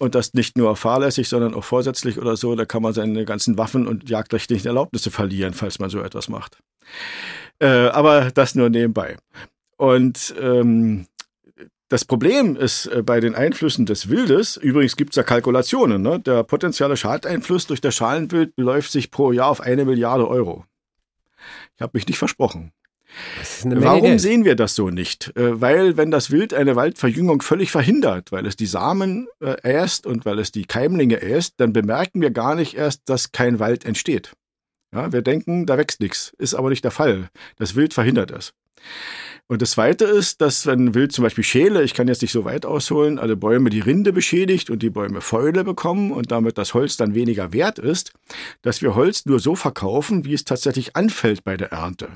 und 0.00 0.16
das 0.16 0.34
nicht 0.34 0.58
nur 0.58 0.74
fahrlässig, 0.74 1.28
sondern 1.28 1.54
auch 1.54 1.64
vorsätzlich 1.64 2.18
oder 2.18 2.36
so, 2.36 2.56
da 2.56 2.64
kann 2.64 2.82
man 2.82 2.94
seine 2.94 3.24
ganzen 3.24 3.56
Waffen 3.56 3.86
und 3.86 4.10
jagdrechtlichen 4.10 4.66
Erlaubnisse 4.66 5.12
verlieren, 5.12 5.54
falls 5.54 5.78
man 5.78 5.90
so 5.90 6.00
etwas 6.00 6.28
macht. 6.28 6.58
Äh, 7.60 7.66
aber 7.66 8.32
das 8.32 8.56
nur 8.56 8.68
nebenbei. 8.68 9.16
Und 9.76 10.34
ähm, 10.40 11.06
das 11.88 12.04
Problem 12.04 12.56
ist 12.56 12.86
äh, 12.86 13.02
bei 13.02 13.20
den 13.20 13.34
Einflüssen 13.34 13.86
des 13.86 14.08
Wildes, 14.08 14.56
übrigens 14.56 14.96
gibt 14.96 15.10
es 15.10 15.14
da 15.16 15.22
Kalkulationen, 15.22 16.02
ne? 16.02 16.20
der 16.20 16.44
potenzielle 16.44 16.96
Schadeinfluss 16.96 17.66
durch 17.66 17.80
das 17.80 17.94
Schalenwild 17.94 18.54
beläuft 18.56 18.92
sich 18.92 19.10
pro 19.10 19.32
Jahr 19.32 19.48
auf 19.48 19.60
eine 19.60 19.84
Milliarde 19.84 20.28
Euro. 20.28 20.64
Ich 21.76 21.82
habe 21.82 21.92
mich 21.94 22.06
nicht 22.06 22.18
versprochen. 22.18 22.72
Warum 23.64 24.02
Geld. 24.02 24.20
sehen 24.20 24.44
wir 24.44 24.54
das 24.54 24.74
so 24.74 24.90
nicht? 24.90 25.34
Äh, 25.36 25.60
weil, 25.60 25.96
wenn 25.96 26.10
das 26.10 26.30
Wild 26.30 26.52
eine 26.52 26.76
Waldverjüngung 26.76 27.40
völlig 27.40 27.70
verhindert, 27.70 28.32
weil 28.32 28.46
es 28.46 28.56
die 28.56 28.66
Samen 28.66 29.28
äh, 29.40 29.56
äst 29.62 30.06
und 30.06 30.26
weil 30.26 30.38
es 30.38 30.52
die 30.52 30.66
Keimlinge 30.66 31.22
äst, 31.22 31.54
dann 31.56 31.72
bemerken 31.72 32.20
wir 32.20 32.30
gar 32.30 32.54
nicht 32.54 32.74
erst, 32.74 33.08
dass 33.08 33.32
kein 33.32 33.58
Wald 33.58 33.86
entsteht. 33.86 34.32
Ja, 34.92 35.12
wir 35.12 35.22
denken, 35.22 35.66
da 35.66 35.78
wächst 35.78 36.00
nichts. 36.00 36.34
Ist 36.38 36.54
aber 36.54 36.68
nicht 36.68 36.84
der 36.84 36.90
Fall. 36.90 37.30
Das 37.56 37.74
Wild 37.74 37.94
verhindert 37.94 38.30
es. 38.30 38.52
Und 39.50 39.62
das 39.62 39.70
Zweite 39.72 40.04
ist, 40.04 40.42
dass 40.42 40.66
wenn 40.66 40.94
Wild 40.94 41.10
zum 41.10 41.24
Beispiel 41.24 41.42
Schäle, 41.42 41.82
ich 41.82 41.94
kann 41.94 42.06
jetzt 42.06 42.20
nicht 42.20 42.32
so 42.32 42.44
weit 42.44 42.66
ausholen, 42.66 43.18
alle 43.18 43.34
Bäume 43.34 43.70
die 43.70 43.80
Rinde 43.80 44.12
beschädigt 44.12 44.68
und 44.68 44.82
die 44.82 44.90
Bäume 44.90 45.22
Fäule 45.22 45.64
bekommen 45.64 46.12
und 46.12 46.30
damit 46.30 46.58
das 46.58 46.74
Holz 46.74 46.98
dann 46.98 47.14
weniger 47.14 47.54
wert 47.54 47.78
ist, 47.78 48.12
dass 48.60 48.82
wir 48.82 48.94
Holz 48.94 49.24
nur 49.24 49.40
so 49.40 49.54
verkaufen, 49.54 50.26
wie 50.26 50.34
es 50.34 50.44
tatsächlich 50.44 50.96
anfällt 50.96 51.44
bei 51.44 51.56
der 51.56 51.72
Ernte. 51.72 52.10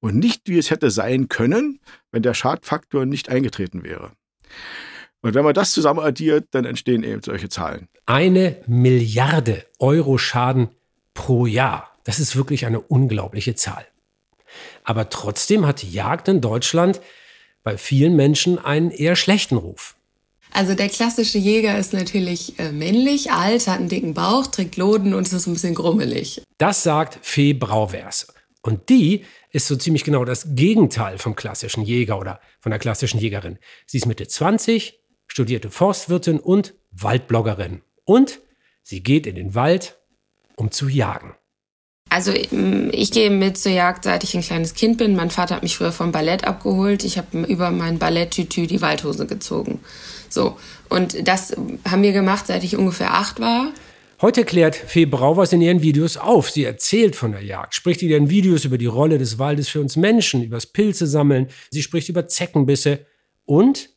Und 0.00 0.16
nicht, 0.16 0.48
wie 0.48 0.56
es 0.56 0.70
hätte 0.70 0.90
sein 0.90 1.28
können, 1.28 1.80
wenn 2.12 2.22
der 2.22 2.32
Schadfaktor 2.32 3.04
nicht 3.04 3.28
eingetreten 3.28 3.84
wäre. 3.84 4.12
Und 5.20 5.34
wenn 5.34 5.44
man 5.44 5.52
das 5.52 5.72
zusammen 5.72 6.00
addiert, 6.00 6.48
dann 6.52 6.64
entstehen 6.64 7.02
eben 7.02 7.22
solche 7.22 7.50
Zahlen. 7.50 7.88
Eine 8.06 8.56
Milliarde 8.66 9.66
Euro 9.78 10.16
Schaden 10.16 10.70
pro 11.12 11.44
Jahr. 11.44 11.90
Das 12.04 12.18
ist 12.18 12.36
wirklich 12.36 12.64
eine 12.64 12.80
unglaubliche 12.80 13.54
Zahl. 13.54 13.84
Aber 14.90 15.08
trotzdem 15.08 15.68
hat 15.68 15.82
die 15.82 15.92
Jagd 15.92 16.26
in 16.26 16.40
Deutschland 16.40 17.00
bei 17.62 17.78
vielen 17.78 18.16
Menschen 18.16 18.58
einen 18.58 18.90
eher 18.90 19.14
schlechten 19.14 19.56
Ruf. 19.56 19.94
Also 20.50 20.74
der 20.74 20.88
klassische 20.88 21.38
Jäger 21.38 21.78
ist 21.78 21.92
natürlich 21.92 22.58
äh, 22.58 22.72
männlich, 22.72 23.30
alt, 23.30 23.68
hat 23.68 23.78
einen 23.78 23.88
dicken 23.88 24.14
Bauch, 24.14 24.48
trägt 24.48 24.76
Loden 24.76 25.14
und 25.14 25.32
ist 25.32 25.46
ein 25.46 25.52
bisschen 25.52 25.76
grummelig. 25.76 26.42
Das 26.58 26.82
sagt 26.82 27.24
Fee 27.24 27.52
Brauwers. 27.52 28.34
Und 28.62 28.88
die 28.88 29.24
ist 29.52 29.68
so 29.68 29.76
ziemlich 29.76 30.02
genau 30.02 30.24
das 30.24 30.56
Gegenteil 30.56 31.18
vom 31.18 31.36
klassischen 31.36 31.84
Jäger 31.84 32.18
oder 32.18 32.40
von 32.58 32.70
der 32.70 32.80
klassischen 32.80 33.20
Jägerin. 33.20 33.60
Sie 33.86 33.98
ist 33.98 34.06
Mitte 34.06 34.26
20, 34.26 34.98
studierte 35.28 35.70
Forstwirtin 35.70 36.40
und 36.40 36.74
Waldbloggerin. 36.90 37.82
Und 38.02 38.40
sie 38.82 39.04
geht 39.04 39.28
in 39.28 39.36
den 39.36 39.54
Wald, 39.54 40.00
um 40.56 40.72
zu 40.72 40.88
jagen. 40.88 41.36
Also 42.10 42.32
mm, 42.32 42.90
ich 42.92 43.12
gehe 43.12 43.30
mit 43.30 43.56
zur 43.56 43.72
Jagd, 43.72 44.04
seit 44.04 44.24
ich 44.24 44.34
ein 44.36 44.42
kleines 44.42 44.74
Kind 44.74 44.98
bin. 44.98 45.16
Mein 45.16 45.30
Vater 45.30 45.54
hat 45.54 45.62
mich 45.62 45.76
früher 45.76 45.92
vom 45.92 46.12
Ballett 46.12 46.44
abgeholt. 46.44 47.04
Ich 47.04 47.16
habe 47.16 47.44
über 47.46 47.70
mein 47.70 47.98
Balletttütü 47.98 48.66
die 48.66 48.82
Waldhose 48.82 49.26
gezogen. 49.26 49.80
So. 50.28 50.58
Und 50.88 51.26
das 51.26 51.56
haben 51.88 52.02
wir 52.02 52.12
gemacht, 52.12 52.48
seit 52.48 52.64
ich 52.64 52.76
ungefähr 52.76 53.14
acht 53.14 53.40
war. 53.40 53.72
Heute 54.20 54.44
klärt 54.44 54.74
Fee 54.76 55.06
Brauwers 55.06 55.52
in 55.52 55.62
ihren 55.62 55.80
Videos 55.80 56.16
auf. 56.18 56.50
Sie 56.50 56.64
erzählt 56.64 57.16
von 57.16 57.32
der 57.32 57.42
Jagd, 57.42 57.74
spricht 57.74 58.02
in 58.02 58.10
ihren 58.10 58.28
Videos 58.28 58.66
über 58.66 58.76
die 58.76 58.86
Rolle 58.86 59.16
des 59.16 59.38
Waldes 59.38 59.68
für 59.68 59.80
uns 59.80 59.96
Menschen, 59.96 60.42
übers 60.42 60.66
Pilze 60.66 61.06
sammeln. 61.06 61.46
Sie 61.70 61.82
spricht 61.82 62.08
über 62.08 62.26
Zeckenbisse 62.26 63.06
und 63.46 63.88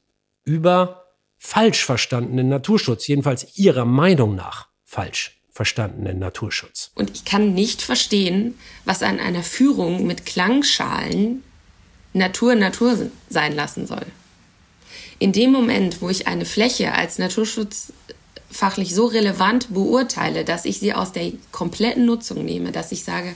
über 0.46 1.04
falsch 1.38 1.84
verstandenen 1.84 2.48
Naturschutz, 2.48 3.08
jedenfalls 3.08 3.58
ihrer 3.58 3.86
Meinung 3.86 4.36
nach 4.36 4.70
falsch 4.86 5.43
verstandenen 5.54 6.20
Naturschutz. 6.20 6.92
Und 6.96 7.12
ich 7.12 7.26
kann 7.26 7.54
nicht 7.54 7.82
verstehen, 7.82 8.56
was 8.86 9.04
an 9.04 9.20
einer 9.20 9.44
Führung 9.44 10.06
mit 10.06 10.26
Klangschalen 10.26 11.44
Natur 12.14 12.56
Natur 12.56 13.10
sein 13.30 13.56
lassen 13.56 13.88
soll. 13.88 14.06
In 15.20 15.32
dem 15.32 15.52
Moment, 15.52 16.02
wo 16.02 16.10
ich 16.10 16.28
eine 16.28 16.46
Fläche 16.46 16.94
als 16.94 17.18
naturschutzfachlich 17.18 18.94
so 18.94 19.06
relevant 19.06 19.74
beurteile, 19.74 20.44
dass 20.44 20.66
ich 20.66 20.80
sie 20.80 20.94
aus 20.94 21.12
der 21.12 21.32
kompletten 21.52 22.06
Nutzung 22.06 22.44
nehme, 22.46 22.72
dass 22.72 22.92
ich 22.92 23.04
sage, 23.04 23.36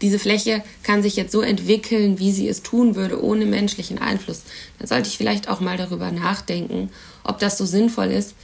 diese 0.00 0.18
Fläche 0.18 0.62
kann 0.82 1.02
sich 1.02 1.16
jetzt 1.16 1.32
so 1.32 1.42
entwickeln, 1.42 2.18
wie 2.18 2.32
sie 2.32 2.48
es 2.48 2.62
tun 2.62 2.94
würde, 2.94 3.22
ohne 3.22 3.44
menschlichen 3.44 3.98
Einfluss, 3.98 4.42
dann 4.78 4.88
sollte 4.88 5.08
ich 5.08 5.18
vielleicht 5.18 5.48
auch 5.48 5.60
mal 5.60 5.76
darüber 5.76 6.10
nachdenken, 6.10 6.90
ob 7.22 7.38
das 7.38 7.58
so 7.58 7.66
sinnvoll 7.66 8.10
ist, 8.10 8.34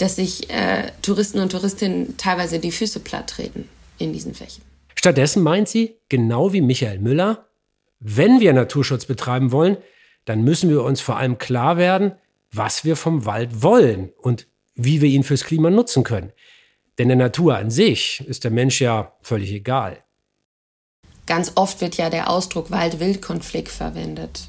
dass 0.00 0.16
sich 0.16 0.48
äh, 0.48 0.90
Touristen 1.02 1.40
und 1.40 1.52
Touristinnen 1.52 2.16
teilweise 2.16 2.58
die 2.58 2.72
Füße 2.72 3.00
platt 3.00 3.28
treten 3.28 3.68
in 3.98 4.14
diesen 4.14 4.34
Flächen. 4.34 4.62
Stattdessen 4.94 5.42
meint 5.42 5.68
sie, 5.68 5.96
genau 6.08 6.54
wie 6.54 6.62
Michael 6.62 7.00
Müller, 7.00 7.46
wenn 8.00 8.40
wir 8.40 8.54
Naturschutz 8.54 9.04
betreiben 9.04 9.52
wollen, 9.52 9.76
dann 10.24 10.42
müssen 10.42 10.70
wir 10.70 10.84
uns 10.84 11.02
vor 11.02 11.18
allem 11.18 11.36
klar 11.36 11.76
werden, 11.76 12.12
was 12.50 12.84
wir 12.84 12.96
vom 12.96 13.26
Wald 13.26 13.62
wollen 13.62 14.10
und 14.18 14.46
wie 14.74 15.02
wir 15.02 15.10
ihn 15.10 15.22
fürs 15.22 15.44
Klima 15.44 15.68
nutzen 15.68 16.02
können. 16.02 16.32
Denn 16.98 17.08
der 17.08 17.16
Natur 17.16 17.56
an 17.56 17.70
sich 17.70 18.24
ist 18.26 18.44
der 18.44 18.50
Mensch 18.50 18.80
ja 18.80 19.12
völlig 19.20 19.52
egal. 19.52 19.98
Ganz 21.26 21.52
oft 21.56 21.80
wird 21.82 21.98
ja 21.98 22.08
der 22.08 22.30
Ausdruck 22.30 22.70
Wald-Wild-Konflikt 22.70 23.70
verwendet. 23.70 24.48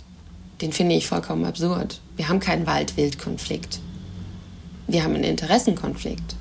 Den 0.61 0.71
finde 0.71 0.95
ich 0.95 1.07
vollkommen 1.07 1.43
absurd. 1.43 1.99
Wir 2.15 2.29
haben 2.29 2.39
keinen 2.39 2.65
Wald-Wild-Konflikt 2.65 3.79
wir 4.91 5.03
haben 5.03 5.15
einen 5.15 5.23
Interessenkonflikt. 5.23 6.35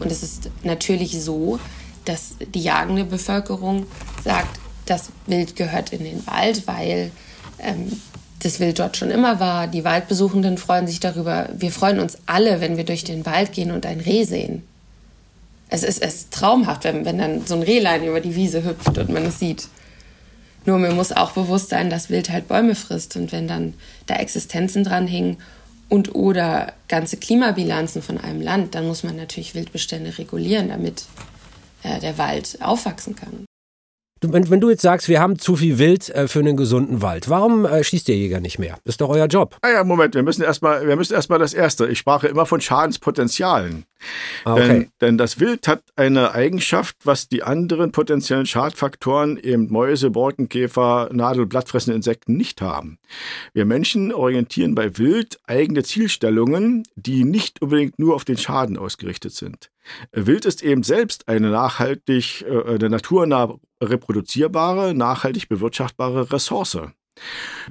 Und 0.00 0.10
es 0.10 0.22
ist 0.22 0.50
natürlich 0.62 1.22
so, 1.22 1.58
dass 2.04 2.36
die 2.54 2.62
jagende 2.62 3.04
Bevölkerung 3.04 3.86
sagt, 4.22 4.58
das 4.86 5.10
Wild 5.26 5.56
gehört 5.56 5.92
in 5.92 6.04
den 6.04 6.26
Wald, 6.26 6.66
weil 6.66 7.10
ähm, 7.58 8.00
das 8.40 8.60
Wild 8.60 8.78
dort 8.78 8.96
schon 8.96 9.10
immer 9.10 9.40
war. 9.40 9.66
Die 9.66 9.84
Waldbesuchenden 9.84 10.58
freuen 10.58 10.86
sich 10.86 11.00
darüber. 11.00 11.48
Wir 11.56 11.70
freuen 11.70 11.98
uns 11.98 12.18
alle, 12.26 12.60
wenn 12.60 12.76
wir 12.76 12.84
durch 12.84 13.04
den 13.04 13.24
Wald 13.24 13.52
gehen 13.52 13.70
und 13.70 13.86
ein 13.86 14.00
Reh 14.00 14.24
sehen. 14.24 14.62
Es 15.70 15.82
ist, 15.82 16.02
es 16.02 16.14
ist 16.14 16.32
traumhaft, 16.32 16.84
wenn, 16.84 17.06
wenn 17.06 17.18
dann 17.18 17.46
so 17.46 17.54
ein 17.54 17.62
Rehlein 17.62 18.04
über 18.04 18.20
die 18.20 18.36
Wiese 18.36 18.64
hüpft 18.64 18.98
und 18.98 19.08
man 19.08 19.24
es 19.24 19.38
sieht. 19.38 19.68
Nur 20.66 20.78
mir 20.78 20.92
muss 20.92 21.12
auch 21.12 21.32
bewusst 21.32 21.70
sein, 21.70 21.90
dass 21.90 22.10
Wild 22.10 22.30
halt 22.30 22.48
Bäume 22.48 22.74
frisst. 22.74 23.16
Und 23.16 23.32
wenn 23.32 23.48
dann 23.48 23.74
da 24.06 24.16
Existenzen 24.16 24.84
dranhängen 24.84 25.38
und 25.88 26.14
oder 26.14 26.72
ganze 26.88 27.16
Klimabilanzen 27.16 28.02
von 28.02 28.18
einem 28.18 28.40
Land, 28.40 28.74
dann 28.74 28.86
muss 28.86 29.04
man 29.04 29.16
natürlich 29.16 29.54
Wildbestände 29.54 30.16
regulieren, 30.18 30.68
damit 30.68 31.04
äh, 31.82 32.00
der 32.00 32.18
Wald 32.18 32.58
aufwachsen 32.60 33.14
kann. 33.14 33.44
Wenn, 34.22 34.48
wenn, 34.48 34.60
du 34.60 34.70
jetzt 34.70 34.82
sagst, 34.82 35.08
wir 35.08 35.20
haben 35.20 35.38
zu 35.38 35.56
viel 35.56 35.78
Wild 35.78 36.08
äh, 36.10 36.28
für 36.28 36.38
einen 36.38 36.56
gesunden 36.56 37.02
Wald, 37.02 37.28
warum 37.28 37.66
äh, 37.66 37.84
schießt 37.84 38.08
der 38.08 38.16
Jäger 38.16 38.40
nicht 38.40 38.58
mehr? 38.58 38.78
Das 38.84 38.94
ist 38.94 39.00
doch 39.00 39.10
euer 39.10 39.26
Job. 39.26 39.56
Ah 39.60 39.70
ja, 39.70 39.84
Moment, 39.84 40.14
wir 40.14 40.22
müssen 40.22 40.42
erstmal, 40.42 40.86
wir 40.86 40.96
müssen 40.96 41.12
erstmal 41.12 41.38
das 41.38 41.52
Erste. 41.52 41.86
Ich 41.88 41.98
sprach 41.98 42.24
immer 42.24 42.46
von 42.46 42.60
Schadenspotenzialen. 42.60 43.84
Ah, 44.44 44.54
okay. 44.54 44.68
Denn, 44.68 44.90
denn, 45.00 45.18
das 45.18 45.40
Wild 45.40 45.68
hat 45.68 45.82
eine 45.96 46.32
Eigenschaft, 46.32 46.96
was 47.04 47.28
die 47.28 47.42
anderen 47.42 47.92
potenziellen 47.92 48.46
Schadfaktoren, 48.46 49.38
eben 49.38 49.70
Mäuse, 49.70 50.10
Borkenkäfer, 50.10 51.08
Nadel, 51.12 51.46
blattfressende 51.46 51.96
Insekten 51.96 52.36
nicht 52.36 52.60
haben. 52.60 52.98
Wir 53.52 53.64
Menschen 53.64 54.12
orientieren 54.12 54.74
bei 54.74 54.98
Wild 54.98 55.38
eigene 55.44 55.82
Zielstellungen, 55.82 56.84
die 56.96 57.24
nicht 57.24 57.62
unbedingt 57.62 57.98
nur 57.98 58.14
auf 58.14 58.24
den 58.24 58.36
Schaden 58.36 58.76
ausgerichtet 58.76 59.32
sind. 59.32 59.70
Wild 60.12 60.44
ist 60.44 60.62
eben 60.62 60.82
selbst 60.82 61.28
eine 61.28 61.50
nachhaltig, 61.50 62.44
äh, 62.48 62.74
eine 62.74 62.90
naturnah 62.90 63.58
reproduzierbare, 63.82 64.94
nachhaltig 64.94 65.48
bewirtschaftbare 65.48 66.32
Ressource 66.32 66.78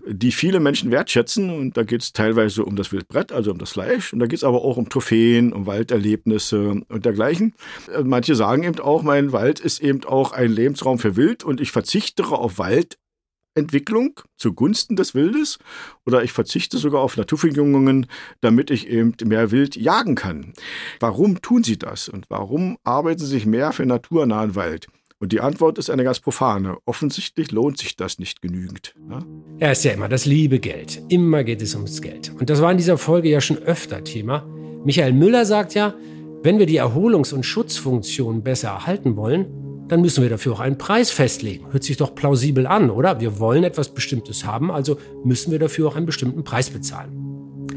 die 0.06 0.32
viele 0.32 0.60
Menschen 0.60 0.92
wertschätzen. 0.92 1.50
Und 1.50 1.78
da 1.78 1.84
geht 1.84 2.02
es 2.02 2.14
teilweise 2.14 2.66
um 2.66 2.76
das 2.76 2.92
Wildbrett, 2.92 3.32
also 3.32 3.52
um 3.52 3.58
das 3.58 3.72
Fleisch. 3.72 4.14
Und 4.14 4.20
da 4.20 4.26
geht 4.26 4.38
es 4.38 4.44
aber 4.44 4.64
auch 4.64 4.78
um 4.78 4.90
Trophäen, 4.90 5.54
um 5.54 5.66
Walderlebnisse 5.66 6.82
und 6.88 7.06
dergleichen. 7.06 7.54
Äh, 7.94 8.04
manche 8.04 8.36
sagen 8.36 8.64
eben 8.64 8.80
auch, 8.80 9.04
mein 9.04 9.32
Wald 9.32 9.60
ist 9.60 9.82
eben 9.82 10.04
auch 10.06 10.32
ein 10.32 10.52
Lebensraum 10.52 11.00
für 11.00 11.16
Wild 11.16 11.44
und 11.44 11.62
ich 11.62 11.72
verzichte 11.72 12.24
auf 12.26 12.58
Waldentwicklung 12.58 14.20
zugunsten 14.38 14.96
des 14.96 15.14
Wildes 15.14 15.60
oder 16.06 16.24
ich 16.24 16.32
verzichte 16.32 16.78
sogar 16.78 17.02
auf 17.02 17.18
Naturverjüngungen, 17.18 18.08
damit 18.42 18.72
ich 18.72 18.88
eben 18.88 19.14
mehr 19.26 19.52
Wild 19.52 19.76
jagen 19.76 20.16
kann. 20.16 20.54
Warum 21.00 21.42
tun 21.42 21.64
sie 21.64 21.78
das 21.78 22.10
und 22.10 22.30
warum 22.30 22.78
arbeiten 22.84 23.20
sie 23.20 23.28
sich 23.28 23.46
mehr 23.46 23.72
für 23.72 23.86
naturnahen 23.86 24.56
Wald? 24.56 24.88
Und 25.24 25.32
die 25.32 25.40
Antwort 25.40 25.78
ist 25.78 25.90
eine 25.90 26.04
ganz 26.04 26.20
profane. 26.20 26.76
Offensichtlich 26.84 27.50
lohnt 27.54 27.78
sich 27.78 27.96
das 27.96 28.20
nicht 28.20 28.42
genügend. 28.42 28.94
Ja, 29.10 29.20
ja 29.58 29.72
ist 29.72 29.86
ja 29.86 29.94
immer 29.94 30.10
das 30.10 30.26
liebe 30.26 30.60
Geld. 30.60 31.02
Immer 31.08 31.46
geht 31.46 31.62
es 31.62 31.76
ums 31.76 32.02
Geld. 32.02 32.34
Und 32.38 32.50
das 32.50 32.62
war 32.62 32.70
in 32.70 32.78
dieser 32.78 32.98
Folge 32.98 33.30
ja 33.30 33.40
schon 33.40 33.58
öfter 33.60 34.04
Thema. 34.04 34.46
Michael 34.84 35.14
Müller 35.14 35.46
sagt 35.46 35.76
ja, 35.76 35.94
wenn 36.42 36.60
wir 36.60 36.66
die 36.66 36.78
Erholungs- 36.78 37.34
und 37.34 37.46
Schutzfunktion 37.46 38.44
besser 38.44 38.68
erhalten 38.68 39.16
wollen, 39.16 39.46
dann 39.88 40.02
müssen 40.02 40.24
wir 40.24 40.30
dafür 40.30 40.52
auch 40.52 40.60
einen 40.60 40.78
Preis 40.78 41.10
festlegen. 41.10 41.72
Hört 41.72 41.86
sich 41.86 41.96
doch 41.96 42.14
plausibel 42.14 42.68
an, 42.68 42.90
oder? 42.90 43.22
Wir 43.22 43.40
wollen 43.40 43.64
etwas 43.64 43.94
Bestimmtes 43.94 44.44
haben, 44.44 44.72
also 44.72 44.98
müssen 45.24 45.54
wir 45.54 45.60
dafür 45.60 45.88
auch 45.88 45.96
einen 45.96 46.06
bestimmten 46.06 46.44
Preis 46.44 46.70
bezahlen. 46.70 47.70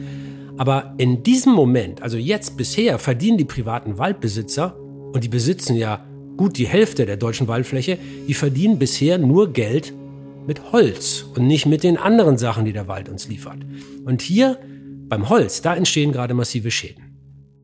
Aber 0.57 0.97
in 0.99 1.23
diesem 1.23 1.53
Moment, 1.53 2.03
also 2.03 2.17
jetzt 2.17 2.57
bisher, 2.57 2.99
verdienen 2.99 3.39
die 3.39 3.45
privaten 3.45 3.99
Waldbesitzer, 3.99 4.77
und 5.13 5.23
die 5.23 5.29
besitzen 5.29 5.77
ja 5.77 6.05
gut 6.37 6.59
die 6.59 6.67
Hälfte 6.67 7.07
der 7.07 7.17
deutschen 7.17 7.49
Waldfläche, 7.49 7.99
die 8.29 8.35
verdienen 8.35 8.79
bisher 8.79 9.19
nur 9.19 9.53
Geld 9.53 9.93
mit 10.47 10.73
Holz 10.73 11.27
und 11.35 11.47
nicht 11.47 11.67
mit 11.67 11.83
den 11.83 11.97
anderen 11.97 12.39
Sachen, 12.39 12.65
die 12.65 12.73
der 12.73 12.89
Wald 12.89 13.09
uns 13.09 13.29
liefert. 13.29 13.59
Und 14.05 14.23
hier 14.23 14.59
beim 15.09 15.29
Holz, 15.29 15.63
da 15.63 15.75
entstehen 15.75 16.13
gerade 16.13 16.35
massive 16.35 16.71
Schäden. 16.71 17.06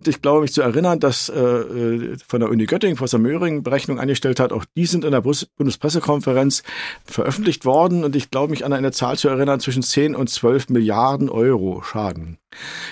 Ich 0.09 0.23
glaube, 0.23 0.43
mich 0.43 0.53
zu 0.53 0.63
erinnern, 0.63 1.01
dass 1.01 1.29
äh, 1.29 1.41
äh 1.41 2.17
von 2.27 2.41
der 2.41 2.51
Uni 2.51 2.67
Göttingen 2.67 2.97
Professor 2.97 3.21
Möhring 3.21 3.63
Berechnung 3.63 3.99
angestellt 3.99 4.41
hat. 4.41 4.53
Auch 4.53 4.65
die 4.77 4.87
sind 4.87 5.05
in 5.05 5.13
der 5.13 5.23
Bundespressekonferenz 5.23 6.63
veröffentlicht 7.05 7.65
worden. 7.65 8.05
Und 8.05 8.17
ich 8.17 8.31
glaube, 8.31 8.51
mich 8.51 8.65
an 8.65 8.73
eine 8.73 8.93
Zahl 8.93 9.19
zu 9.19 9.29
erinnern 9.29 9.61
zwischen 9.61 9.83
10 9.83 10.15
und 10.15 10.29
12 10.29 10.69
Milliarden 10.69 11.29
Euro 11.29 11.83
Schaden. 11.83 12.39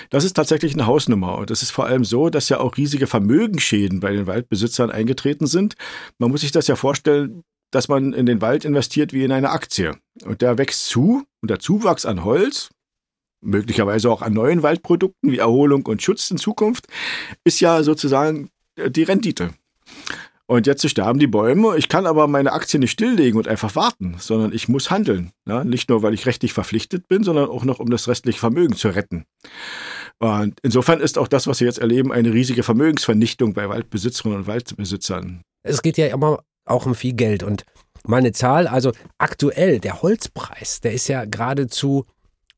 Das 0.09 0.23
ist 0.23 0.33
tatsächlich 0.33 0.73
eine 0.73 0.87
Hausnummer. 0.87 1.37
Und 1.37 1.51
es 1.51 1.61
ist 1.61 1.71
vor 1.71 1.85
allem 1.85 2.03
so, 2.03 2.29
dass 2.29 2.49
ja 2.49 2.59
auch 2.59 2.77
riesige 2.77 3.07
Vermögensschäden 3.07 3.99
bei 3.99 4.11
den 4.11 4.27
Waldbesitzern 4.27 4.91
eingetreten 4.91 5.47
sind. 5.47 5.75
Man 6.17 6.31
muss 6.31 6.41
sich 6.41 6.51
das 6.51 6.67
ja 6.67 6.75
vorstellen, 6.75 7.43
dass 7.71 7.87
man 7.87 8.13
in 8.13 8.25
den 8.25 8.41
Wald 8.41 8.65
investiert 8.65 9.13
wie 9.13 9.23
in 9.23 9.31
eine 9.31 9.51
Aktie. 9.51 9.97
Und 10.23 10.41
der 10.41 10.57
wächst 10.57 10.87
zu 10.87 11.23
und 11.41 11.49
der 11.49 11.59
Zuwachs 11.59 12.05
an 12.05 12.23
Holz, 12.23 12.69
möglicherweise 13.41 14.09
auch 14.09 14.21
an 14.21 14.33
neuen 14.33 14.63
Waldprodukten 14.63 15.31
wie 15.31 15.39
Erholung 15.39 15.85
und 15.85 16.01
Schutz 16.01 16.31
in 16.31 16.37
Zukunft, 16.37 16.87
ist 17.43 17.59
ja 17.59 17.83
sozusagen 17.83 18.49
die 18.77 19.03
Rendite. 19.03 19.51
Und 20.51 20.67
jetzt 20.67 20.87
sterben 20.89 21.17
die 21.17 21.27
Bäume. 21.27 21.77
Ich 21.77 21.87
kann 21.87 22.05
aber 22.05 22.27
meine 22.27 22.51
Aktien 22.51 22.81
nicht 22.81 22.91
stilllegen 22.91 23.37
und 23.37 23.47
einfach 23.47 23.73
warten, 23.75 24.15
sondern 24.19 24.51
ich 24.51 24.67
muss 24.67 24.91
handeln. 24.91 25.31
Ja, 25.47 25.63
nicht 25.63 25.89
nur, 25.89 26.03
weil 26.03 26.13
ich 26.13 26.25
rechtlich 26.25 26.51
verpflichtet 26.51 27.07
bin, 27.07 27.23
sondern 27.23 27.49
auch 27.49 27.63
noch, 27.63 27.79
um 27.79 27.89
das 27.89 28.09
restliche 28.09 28.39
Vermögen 28.39 28.75
zu 28.75 28.89
retten. 28.89 29.23
Und 30.19 30.59
insofern 30.61 30.99
ist 30.99 31.17
auch 31.17 31.29
das, 31.29 31.47
was 31.47 31.61
wir 31.61 31.67
jetzt 31.67 31.79
erleben, 31.79 32.11
eine 32.11 32.33
riesige 32.33 32.63
Vermögensvernichtung 32.63 33.53
bei 33.53 33.69
Waldbesitzerinnen 33.69 34.39
und 34.39 34.47
Waldbesitzern. 34.47 35.41
Es 35.63 35.81
geht 35.81 35.97
ja 35.97 36.07
immer 36.07 36.43
auch 36.65 36.85
um 36.85 36.95
viel 36.95 37.13
Geld. 37.13 37.43
Und 37.43 37.63
meine 38.05 38.33
Zahl, 38.33 38.67
also 38.67 38.91
aktuell 39.17 39.79
der 39.79 40.01
Holzpreis, 40.01 40.81
der 40.81 40.91
ist 40.91 41.07
ja 41.07 41.23
geradezu 41.23 42.05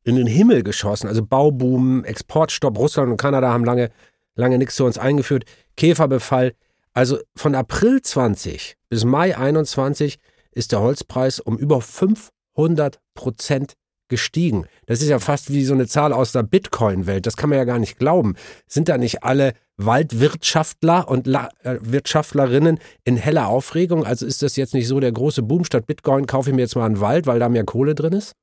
in 0.04 0.16
den 0.16 0.26
Himmel 0.26 0.62
geschossen. 0.62 1.08
Also 1.08 1.24
Bauboom, 1.24 2.04
Exportstopp, 2.04 2.78
Russland 2.78 3.10
und 3.10 3.16
Kanada 3.16 3.52
haben 3.52 3.64
lange, 3.64 3.90
lange 4.36 4.58
nichts 4.58 4.76
zu 4.76 4.84
uns 4.84 4.98
eingeführt. 4.98 5.44
Käferbefall. 5.76 6.54
Also 6.92 7.18
von 7.34 7.54
April 7.54 8.00
20 8.02 8.76
bis 8.88 9.04
Mai 9.04 9.36
21 9.36 10.18
ist 10.52 10.72
der 10.72 10.80
Holzpreis 10.80 11.40
um 11.40 11.58
über 11.58 11.80
500 11.80 13.00
Prozent 13.14 13.74
gestiegen. 14.08 14.66
Das 14.86 15.00
ist 15.00 15.08
ja 15.08 15.18
fast 15.18 15.52
wie 15.52 15.64
so 15.64 15.74
eine 15.74 15.88
Zahl 15.88 16.12
aus 16.12 16.32
der 16.32 16.42
Bitcoin-Welt. 16.42 17.26
Das 17.26 17.36
kann 17.36 17.50
man 17.50 17.58
ja 17.58 17.64
gar 17.64 17.78
nicht 17.78 17.98
glauben. 17.98 18.36
Sind 18.68 18.88
da 18.88 18.98
nicht 18.98 19.24
alle 19.24 19.54
Waldwirtschaftler 19.76 21.08
und 21.08 21.26
La 21.26 21.48
äh, 21.62 21.78
Wirtschaftlerinnen 21.80 22.78
in 23.04 23.16
heller 23.16 23.48
Aufregung? 23.48 24.04
Also 24.04 24.26
ist 24.26 24.42
das 24.42 24.56
jetzt 24.56 24.74
nicht 24.74 24.86
so 24.86 25.00
der 25.00 25.10
große 25.10 25.42
Boom? 25.42 25.64
Statt 25.64 25.86
Bitcoin 25.86 26.26
kaufe 26.26 26.50
ich 26.50 26.56
mir 26.56 26.62
jetzt 26.62 26.76
mal 26.76 26.86
einen 26.86 27.00
Wald, 27.00 27.26
weil 27.26 27.40
da 27.40 27.48
mehr 27.48 27.64
Kohle 27.64 27.94
drin 27.94 28.12
ist? 28.12 28.34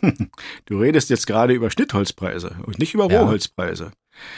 Du 0.66 0.78
redest 0.78 1.10
jetzt 1.10 1.26
gerade 1.26 1.52
über 1.52 1.70
Schnittholzpreise 1.70 2.56
und 2.64 2.78
nicht 2.78 2.94
über 2.94 3.04
Rohholzpreise. 3.04 3.92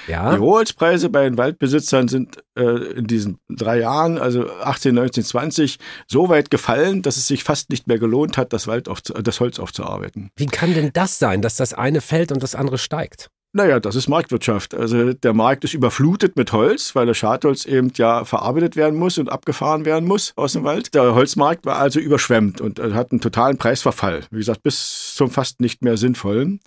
Ja. 0.06 0.30
Die 0.30 0.38
Rohholzpreise 0.38 1.08
bei 1.08 1.24
den 1.24 1.38
Waldbesitzern 1.38 2.08
sind 2.08 2.42
äh, 2.56 2.62
in 2.62 3.06
diesen 3.06 3.38
drei 3.48 3.80
Jahren, 3.80 4.18
also 4.18 4.50
18, 4.50 4.94
19, 4.94 5.24
20, 5.24 5.78
so 6.06 6.28
weit 6.28 6.50
gefallen, 6.50 7.02
dass 7.02 7.16
es 7.16 7.26
sich 7.26 7.44
fast 7.44 7.70
nicht 7.70 7.86
mehr 7.86 7.98
gelohnt 7.98 8.36
hat, 8.36 8.52
das, 8.52 8.66
Wald 8.66 8.88
auf, 8.88 9.00
das 9.02 9.40
Holz 9.40 9.58
aufzuarbeiten. 9.58 10.30
Wie 10.36 10.46
kann 10.46 10.74
denn 10.74 10.92
das 10.92 11.18
sein, 11.18 11.42
dass 11.42 11.56
das 11.56 11.74
eine 11.74 12.00
fällt 12.00 12.32
und 12.32 12.42
das 12.42 12.54
andere 12.54 12.78
steigt? 12.78 13.30
Naja, 13.54 13.80
das 13.80 13.96
ist 13.96 14.08
Marktwirtschaft. 14.08 14.74
Also 14.74 15.12
der 15.12 15.34
Markt 15.34 15.64
ist 15.64 15.74
überflutet 15.74 16.36
mit 16.36 16.52
Holz, 16.52 16.94
weil 16.94 17.04
das 17.04 17.18
Schadholz 17.18 17.66
eben 17.66 17.92
ja 17.96 18.24
verarbeitet 18.24 18.76
werden 18.76 18.98
muss 18.98 19.18
und 19.18 19.30
abgefahren 19.30 19.84
werden 19.84 20.08
muss 20.08 20.32
aus 20.36 20.54
dem 20.54 20.64
Wald. 20.64 20.94
Der 20.94 21.14
Holzmarkt 21.14 21.66
war 21.66 21.76
also 21.76 22.00
überschwemmt 22.00 22.62
und 22.62 22.80
hat 22.80 23.12
einen 23.12 23.20
totalen 23.20 23.58
Preisverfall. 23.58 24.22
Wie 24.30 24.38
gesagt, 24.38 24.62
bis 24.62 25.14
zum 25.14 25.30
fast 25.30 25.60
nicht 25.60 25.82
mehr 25.82 25.98
sinnvollen. 25.98 26.60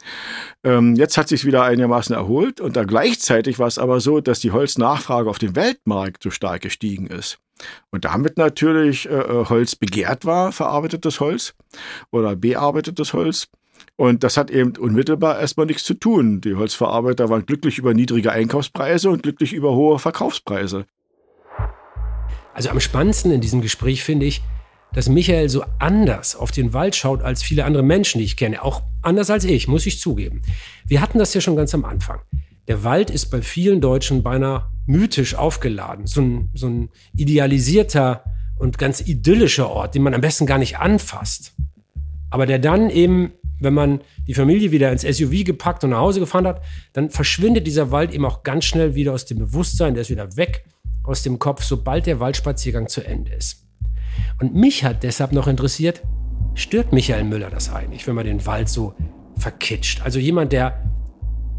Ähm, 0.64 0.94
jetzt 0.94 1.18
hat 1.18 1.28
sich 1.28 1.44
wieder 1.44 1.64
einigermaßen 1.64 2.14
erholt 2.14 2.62
und 2.62 2.76
da 2.76 2.84
gleichzeitig 2.84 3.58
war 3.58 3.68
es 3.68 3.80
aber 3.80 4.00
so, 4.00 4.22
dass 4.22 4.40
die 4.40 4.52
Holznachfrage 4.52 5.28
auf 5.28 5.40
dem 5.40 5.56
Weltmarkt 5.56 6.22
so 6.22 6.30
stark 6.30 6.62
gestiegen 6.62 7.08
ist. 7.08 7.40
Und 7.90 8.06
damit 8.06 8.38
natürlich 8.38 9.10
äh, 9.10 9.14
äh 9.14 9.46
Holz 9.46 9.76
begehrt 9.76 10.26
war, 10.26 10.52
verarbeitetes 10.52 11.20
Holz 11.20 11.56
oder 12.12 12.36
bearbeitetes 12.36 13.14
Holz. 13.14 13.48
Und 13.98 14.24
das 14.24 14.36
hat 14.36 14.52
eben 14.52 14.76
unmittelbar 14.78 15.39
erstmal 15.39 15.66
nichts 15.66 15.84
zu 15.84 15.93
tun. 15.93 16.41
Die 16.41 16.56
Holzverarbeiter 16.56 17.30
waren 17.30 17.46
glücklich 17.46 17.78
über 17.78 17.93
niedrige 17.93 18.32
Einkaufspreise 18.32 19.10
und 19.10 19.24
glücklich 19.24 19.54
über 19.54 19.74
hohe 19.74 20.00
Verkaufspreise. 20.00 20.86
Also 22.54 22.70
am 22.70 22.80
spannendsten 22.80 23.32
in 23.32 23.41
diesem 23.41 23.62
Gespräch 23.62 24.04
finde 24.04 24.26
ich, 24.26 24.41
dass 24.93 25.10
Michael 25.10 25.50
so 25.50 25.64
anders 25.80 26.36
auf 26.36 26.52
den 26.52 26.74
Wald 26.74 26.96
schaut 26.96 27.22
als 27.22 27.43
viele 27.43 27.66
andere 27.66 27.84
Menschen, 27.84 28.20
die 28.20 28.26
ich 28.26 28.38
kenne. 28.38 28.64
Auch 28.64 28.82
anders 29.02 29.30
als 29.30 29.43
ich, 29.43 29.68
muss 29.68 29.86
ich 29.86 30.00
zugeben. 30.00 30.41
Wir 30.86 31.02
hatten 31.02 31.20
das 31.20 31.34
ja 31.34 31.41
schon 31.41 31.58
ganz 31.58 31.74
am 31.74 31.84
Anfang. 31.84 32.22
Der 32.68 32.84
Wald 32.84 33.10
ist 33.10 33.28
bei 33.28 33.41
vielen 33.41 33.82
Deutschen 33.82 34.24
beinahe 34.24 34.72
mythisch 34.86 35.36
aufgeladen. 35.36 36.08
So 36.08 36.22
ein, 36.22 36.50
so 36.54 36.68
ein 36.68 36.89
idealisierter 37.16 38.24
und 38.58 38.78
ganz 38.78 39.02
idyllischer 39.02 39.70
Ort, 39.70 39.96
den 39.96 40.04
man 40.04 40.14
am 40.14 40.22
besten 40.22 40.46
gar 40.46 40.58
nicht 40.58 40.80
anfasst. 40.80 41.56
Aber 42.30 42.46
der 42.46 42.60
dann 42.60 42.89
eben 42.89 43.34
wenn 43.60 43.74
man 43.74 44.01
die 44.28 44.34
Familie 44.34 44.72
wieder 44.72 44.91
ins 44.91 45.03
SUV 45.03 45.43
gepackt 45.43 45.84
und 45.84 45.91
nach 45.91 45.99
Hause 45.99 46.20
gefahren 46.20 46.47
hat, 46.47 46.62
dann 46.93 47.10
verschwindet 47.10 47.68
dieser 47.68 47.91
Wald 47.91 48.14
eben 48.14 48.26
auch 48.26 48.43
ganz 48.43 48.66
schnell 48.66 48.95
wieder 48.95 49.14
aus 49.14 49.26
dem 49.26 49.39
Bewusstsein, 49.39 49.93
der 49.93 50.01
ist 50.01 50.10
wieder 50.10 50.36
weg 50.38 50.66
aus 51.03 51.24
dem 51.24 51.39
Kopf, 51.39 51.64
sobald 51.64 52.06
der 52.06 52.20
Waldspaziergang 52.20 52.88
zu 52.88 53.06
Ende 53.06 53.34
ist. 53.34 53.64
Und 54.39 54.56
mich 54.56 54.84
hat 54.84 55.03
deshalb 55.03 55.32
noch 55.32 55.47
interessiert, 55.47 56.01
stört 56.56 56.93
Michael 56.93 57.24
Müller 57.24 57.49
das 57.49 57.72
eigentlich, 57.72 58.08
wenn 58.08 58.16
man 58.16 58.26
den 58.26 58.45
Wald 58.45 58.70
so 58.70 58.93
verkitscht? 59.38 60.01
Also 60.01 60.20
jemand, 60.20 60.51
der 60.51 60.91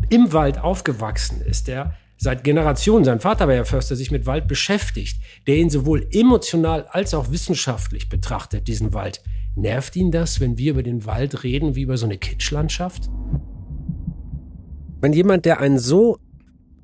im 0.09 0.33
Wald 0.33 0.59
aufgewachsen 0.59 1.41
ist, 1.41 1.69
der 1.69 1.95
seit 2.17 2.45
Generationen, 2.45 3.05
sein 3.05 3.21
Vater 3.21 3.47
war 3.47 3.55
ja 3.55 3.65
Förster, 3.65 3.97
sich 3.97 4.11
mit 4.11 4.27
Wald 4.27 4.49
beschäftigt, 4.49 5.21
der 5.47 5.57
ihn 5.57 5.71
sowohl 5.71 6.07
emotional 6.13 6.87
als 6.91 7.15
auch 7.15 7.31
wissenschaftlich 7.31 8.09
betrachtet, 8.09 8.69
diesen 8.69 8.95
Wald. 8.95 9.23
Nervt 9.57 9.97
ihn 9.97 10.11
das, 10.11 10.39
wenn 10.39 10.59
wir 10.59 10.73
über 10.73 10.83
den 10.83 11.07
Wald 11.07 11.43
reden 11.43 11.75
wie 11.75 11.83
über 11.83 11.97
so 11.97 12.05
eine 12.05 12.19
Kitschlandschaft? 12.19 13.09
Wenn 15.01 15.15
jemand, 15.15 15.47
der 15.47 15.61
einen 15.61 15.79
so 15.79 16.19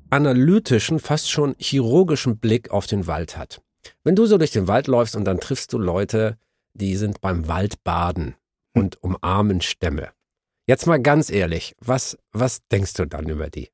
analytischen, 0.09 0.99
fast 0.99 1.29
schon 1.29 1.55
chirurgischen 1.59 2.39
Blick 2.39 2.71
auf 2.71 2.87
den 2.87 3.05
Wald 3.05 3.37
hat. 3.37 3.61
Wenn 4.03 4.15
du 4.15 4.25
so 4.25 4.37
durch 4.37 4.51
den 4.51 4.67
Wald 4.67 4.87
läufst 4.87 5.15
und 5.15 5.25
dann 5.25 5.39
triffst 5.39 5.71
du 5.71 5.77
Leute, 5.77 6.37
die 6.73 6.95
sind 6.95 7.21
beim 7.21 7.47
Waldbaden 7.47 8.35
und 8.73 9.01
umarmen 9.03 9.61
Stämme. 9.61 10.09
Jetzt 10.67 10.87
mal 10.87 11.01
ganz 11.01 11.29
ehrlich, 11.29 11.75
was, 11.79 12.17
was 12.31 12.65
denkst 12.69 12.93
du 12.93 13.05
dann 13.05 13.27
über 13.27 13.49
die? 13.49 13.69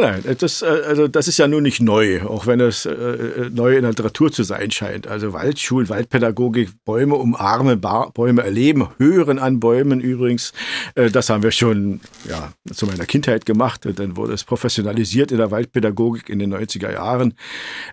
Nein, 0.00 0.22
nein, 0.24 0.36
das, 0.38 0.62
äh, 0.62 0.66
also 0.86 1.08
das 1.08 1.28
ist 1.28 1.38
ja 1.38 1.46
nun 1.46 1.62
nicht 1.62 1.80
neu, 1.80 2.22
auch 2.22 2.46
wenn 2.46 2.58
es 2.58 2.84
äh, 2.86 2.92
äh, 2.92 3.50
neu 3.50 3.76
in 3.76 3.82
der 3.82 3.90
Literatur 3.90 4.32
zu 4.32 4.42
sein 4.42 4.70
scheint. 4.70 5.06
Also 5.06 5.32
Waldschul, 5.32 5.88
Waldpädagogik, 5.88 6.70
Bäume 6.84 7.14
umarmen, 7.14 7.80
Bäume 7.80 8.42
erleben, 8.42 8.88
hören 8.98 9.38
an 9.38 9.60
Bäumen 9.60 10.00
übrigens. 10.00 10.52
Äh, 10.94 11.10
das 11.10 11.30
haben 11.30 11.42
wir 11.42 11.52
schon 11.52 12.00
ja, 12.28 12.52
zu 12.72 12.86
meiner 12.86 13.04
Kindheit 13.04 13.46
gemacht. 13.46 13.82
Dann 13.84 14.16
wurde 14.16 14.32
es 14.32 14.42
professionalisiert 14.42 15.30
in 15.30 15.38
der 15.38 15.50
Waldpädagogik 15.50 16.28
in 16.28 16.38
den 16.38 16.52
90er 16.52 16.92
Jahren. 16.92 17.34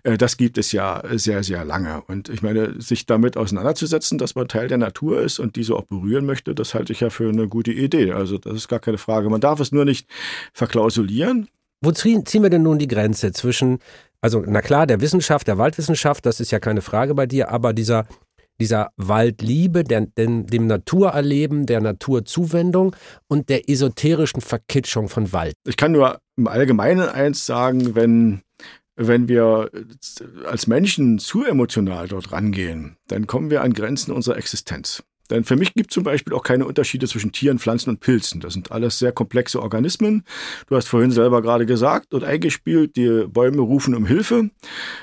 Äh, 0.03 0.17
das 0.17 0.37
gibt 0.37 0.57
es 0.57 0.71
ja 0.71 1.03
sehr, 1.11 1.43
sehr 1.43 1.65
lange. 1.65 2.01
Und 2.07 2.29
ich 2.29 2.41
meine, 2.41 2.81
sich 2.81 3.05
damit 3.05 3.37
auseinanderzusetzen, 3.37 4.17
dass 4.17 4.33
man 4.33 4.47
Teil 4.47 4.69
der 4.69 4.79
Natur 4.79 5.21
ist 5.21 5.39
und 5.39 5.55
diese 5.55 5.75
auch 5.75 5.83
berühren 5.83 6.25
möchte, 6.25 6.55
das 6.55 6.73
halte 6.73 6.93
ich 6.93 7.01
ja 7.01 7.09
für 7.09 7.29
eine 7.29 7.47
gute 7.47 7.71
Idee. 7.71 8.13
Also 8.13 8.37
das 8.37 8.55
ist 8.55 8.69
gar 8.69 8.79
keine 8.79 8.97
Frage. 8.97 9.29
Man 9.29 9.41
darf 9.41 9.59
es 9.59 9.71
nur 9.71 9.85
nicht 9.85 10.07
verklausulieren. 10.53 11.40
Wo 11.83 11.91
ziehen 11.91 12.23
wir 12.25 12.49
denn 12.51 12.61
nun 12.61 12.77
die 12.77 12.87
Grenze 12.87 13.31
zwischen, 13.31 13.79
also 14.21 14.43
na 14.45 14.61
klar, 14.61 14.85
der 14.85 15.01
Wissenschaft, 15.01 15.47
der 15.47 15.57
Waldwissenschaft, 15.57 16.25
das 16.27 16.39
ist 16.39 16.51
ja 16.51 16.59
keine 16.59 16.81
Frage 16.81 17.15
bei 17.15 17.25
dir, 17.25 17.49
aber 17.49 17.73
dieser, 17.73 18.05
dieser 18.59 18.91
Waldliebe, 18.97 19.83
der, 19.83 20.01
dem, 20.01 20.45
dem 20.45 20.67
Naturerleben, 20.67 21.65
der 21.65 21.81
Naturzuwendung 21.81 22.95
und 23.27 23.49
der 23.49 23.67
esoterischen 23.67 24.41
Verkitschung 24.41 25.09
von 25.09 25.33
Wald. 25.33 25.55
Ich 25.67 25.75
kann 25.75 25.91
nur 25.93 26.19
im 26.37 26.47
Allgemeinen 26.47 27.09
eins 27.09 27.47
sagen, 27.47 27.95
wenn, 27.95 28.41
wenn 28.95 29.27
wir 29.27 29.71
als 30.45 30.67
Menschen 30.67 31.17
zu 31.17 31.43
emotional 31.43 32.07
dort 32.07 32.31
rangehen, 32.31 32.97
dann 33.07 33.25
kommen 33.25 33.49
wir 33.49 33.63
an 33.63 33.73
Grenzen 33.73 34.11
unserer 34.11 34.37
Existenz. 34.37 35.03
Denn 35.31 35.43
für 35.43 35.55
mich 35.55 35.73
gibt 35.73 35.91
es 35.91 35.93
zum 35.95 36.03
Beispiel 36.03 36.33
auch 36.33 36.43
keine 36.43 36.65
Unterschiede 36.65 37.07
zwischen 37.07 37.31
Tieren, 37.31 37.57
Pflanzen 37.57 37.89
und 37.89 37.99
Pilzen. 38.01 38.41
Das 38.41 38.53
sind 38.53 38.71
alles 38.71 38.99
sehr 38.99 39.11
komplexe 39.11 39.61
Organismen. 39.61 40.23
Du 40.67 40.75
hast 40.75 40.87
vorhin 40.87 41.11
selber 41.11 41.41
gerade 41.41 41.65
gesagt 41.65 42.13
und 42.13 42.23
eingespielt, 42.23 42.95
die 42.97 43.25
Bäume 43.27 43.61
rufen 43.61 43.95
um 43.95 44.05
Hilfe. 44.05 44.49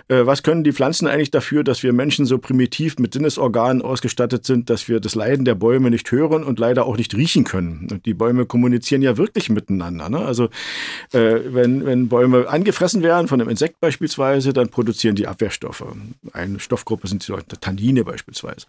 Äh, 0.09 0.27
was 0.27 0.43
können 0.43 0.65
die 0.65 0.73
Pflanzen 0.73 1.09
eigentlich 1.09 1.31
dafür, 1.31 1.65
dass 1.65 1.83
wir 1.83 1.93
Menschen 1.93 2.27
so 2.27 2.39
primitiv 2.39 2.99
mit 2.99 3.15
Sinnesorganen 3.15 3.83
ausgestattet 3.83 4.45
sind, 4.45 4.71
dass 4.71 4.89
wir 4.89 5.01
das 5.01 5.15
Leiden 5.15 5.45
der 5.45 5.55
Bäume 5.55 5.91
nicht 5.91 6.11
hören 6.13 6.45
und 6.45 6.59
leider 6.59 6.85
auch 6.85 6.97
nicht 6.97 7.15
riechen 7.15 7.45
können? 7.45 7.89
Und 7.91 8.07
die 8.07 8.15
Bäume 8.15 8.45
kommunizieren 8.47 9.03
ja 9.03 9.17
wirklich 9.17 9.49
miteinander. 9.49 10.11
Ne? 10.11 10.19
Also 10.19 10.45
äh, 11.13 11.41
wenn, 11.47 11.87
wenn 11.87 12.09
Bäume 12.09 12.49
angefressen 12.49 13.03
werden 13.03 13.29
von 13.29 13.41
einem 13.41 13.51
Insekt 13.51 13.81
beispielsweise, 13.81 14.53
dann 14.53 14.69
produzieren 14.69 15.17
die 15.17 15.27
Abwehrstoffe. 15.27 15.85
Eine 16.33 16.61
Stoffgruppe 16.61 17.09
sind 17.09 17.27
die 17.27 17.33
Tannine 17.61 18.05
beispielsweise. 18.05 18.67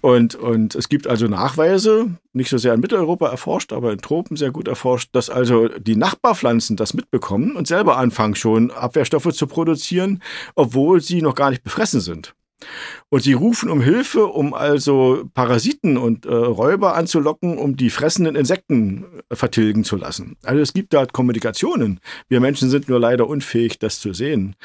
Und, 0.00 0.34
und 0.34 0.74
es 0.82 0.88
gibt 0.88 1.06
also 1.06 1.28
Nachweise, 1.28 2.10
nicht 2.32 2.50
so 2.50 2.58
sehr 2.58 2.74
in 2.74 2.80
Mitteleuropa 2.80 3.28
erforscht, 3.28 3.72
aber 3.72 3.92
in 3.92 4.00
Tropen 4.00 4.36
sehr 4.36 4.50
gut 4.50 4.66
erforscht, 4.66 5.10
dass 5.12 5.30
also 5.30 5.68
die 5.68 5.94
Nachbarpflanzen 5.94 6.76
das 6.76 6.92
mitbekommen 6.92 7.54
und 7.54 7.68
selber 7.68 7.98
anfangen 7.98 8.34
schon 8.34 8.72
Abwehrstoffe 8.72 9.32
zu 9.32 9.46
produzieren, 9.46 10.20
obwohl 10.56 11.00
sie 11.00 11.22
noch 11.22 11.36
gar 11.36 11.50
nicht 11.50 11.62
befressen 11.62 12.00
sind. 12.00 12.34
Und 13.10 13.22
sie 13.22 13.34
rufen 13.34 13.70
um 13.70 13.80
Hilfe, 13.80 14.26
um 14.26 14.54
also 14.54 15.30
Parasiten 15.34 15.96
und 15.96 16.26
äh, 16.26 16.34
Räuber 16.34 16.96
anzulocken, 16.96 17.58
um 17.58 17.76
die 17.76 17.90
fressenden 17.90 18.34
Insekten 18.34 19.04
äh, 19.30 19.36
vertilgen 19.36 19.84
zu 19.84 19.94
lassen. 19.94 20.36
Also 20.42 20.60
es 20.60 20.72
gibt 20.72 20.94
da 20.94 21.06
Kommunikationen. 21.06 22.00
Wir 22.28 22.40
Menschen 22.40 22.70
sind 22.70 22.88
nur 22.88 22.98
leider 22.98 23.28
unfähig, 23.28 23.78
das 23.78 24.00
zu 24.00 24.12
sehen. 24.14 24.56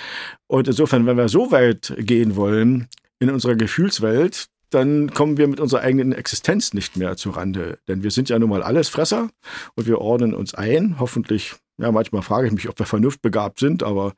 Und 0.47 0.67
insofern, 0.67 1.05
wenn 1.05 1.17
wir 1.17 1.29
so 1.29 1.51
weit 1.51 1.93
gehen 1.99 2.35
wollen 2.35 2.87
in 3.19 3.29
unserer 3.29 3.55
Gefühlswelt, 3.55 4.49
dann 4.69 5.13
kommen 5.13 5.37
wir 5.37 5.47
mit 5.47 5.59
unserer 5.59 5.81
eigenen 5.81 6.11
Existenz 6.11 6.73
nicht 6.73 6.97
mehr 6.97 7.15
zu 7.17 7.31
Rande. 7.31 7.79
Denn 7.87 8.03
wir 8.03 8.11
sind 8.11 8.29
ja 8.29 8.39
nun 8.39 8.49
mal 8.49 8.63
alles 8.63 8.89
Fresser 8.89 9.29
und 9.75 9.87
wir 9.87 9.99
ordnen 9.99 10.33
uns 10.33 10.53
ein. 10.53 10.99
Hoffentlich, 10.99 11.55
ja, 11.77 11.91
manchmal 11.91 12.21
frage 12.21 12.47
ich 12.47 12.53
mich, 12.53 12.67
ob 12.67 12.77
wir 12.79 12.85
vernunftbegabt 12.85 13.59
sind, 13.59 13.83
aber 13.83 14.13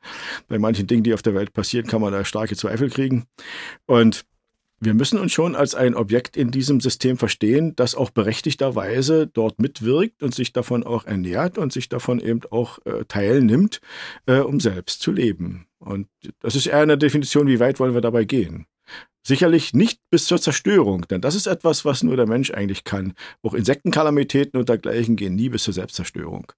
bei 0.48 0.58
manchen 0.58 0.86
Dingen, 0.86 1.04
die 1.04 1.14
auf 1.14 1.22
der 1.22 1.34
Welt 1.34 1.52
passieren, 1.52 1.86
kann 1.86 2.00
man 2.00 2.12
da 2.12 2.24
starke 2.24 2.56
Zweifel 2.56 2.90
kriegen. 2.90 3.24
Und 3.86 4.24
wir 4.82 4.94
müssen 4.94 5.18
uns 5.18 5.32
schon 5.32 5.54
als 5.54 5.74
ein 5.74 5.94
Objekt 5.94 6.38
in 6.38 6.50
diesem 6.50 6.80
System 6.80 7.18
verstehen, 7.18 7.76
das 7.76 7.94
auch 7.94 8.08
berechtigterweise 8.08 9.26
dort 9.26 9.60
mitwirkt 9.60 10.22
und 10.22 10.34
sich 10.34 10.54
davon 10.54 10.84
auch 10.84 11.04
ernährt 11.04 11.58
und 11.58 11.70
sich 11.70 11.90
davon 11.90 12.18
eben 12.18 12.40
auch 12.50 12.78
äh, 12.86 13.04
teilnimmt, 13.06 13.82
äh, 14.24 14.38
um 14.38 14.58
selbst 14.58 15.02
zu 15.02 15.12
leben. 15.12 15.66
Und 15.78 16.08
das 16.40 16.56
ist 16.56 16.66
eher 16.66 16.78
eine 16.78 16.96
Definition, 16.96 17.46
wie 17.46 17.60
weit 17.60 17.78
wollen 17.78 17.92
wir 17.92 18.00
dabei 18.00 18.24
gehen. 18.24 18.66
Sicherlich 19.22 19.74
nicht 19.74 20.00
bis 20.10 20.24
zur 20.24 20.40
Zerstörung, 20.40 21.06
denn 21.08 21.20
das 21.20 21.34
ist 21.34 21.46
etwas, 21.46 21.84
was 21.84 22.02
nur 22.02 22.16
der 22.16 22.26
Mensch 22.26 22.50
eigentlich 22.52 22.84
kann. 22.84 23.12
Auch 23.42 23.52
Insektenkalamitäten 23.52 24.58
und 24.58 24.68
dergleichen 24.68 25.16
gehen 25.16 25.34
nie 25.34 25.50
bis 25.50 25.64
zur 25.64 25.74
Selbstzerstörung. 25.74 26.52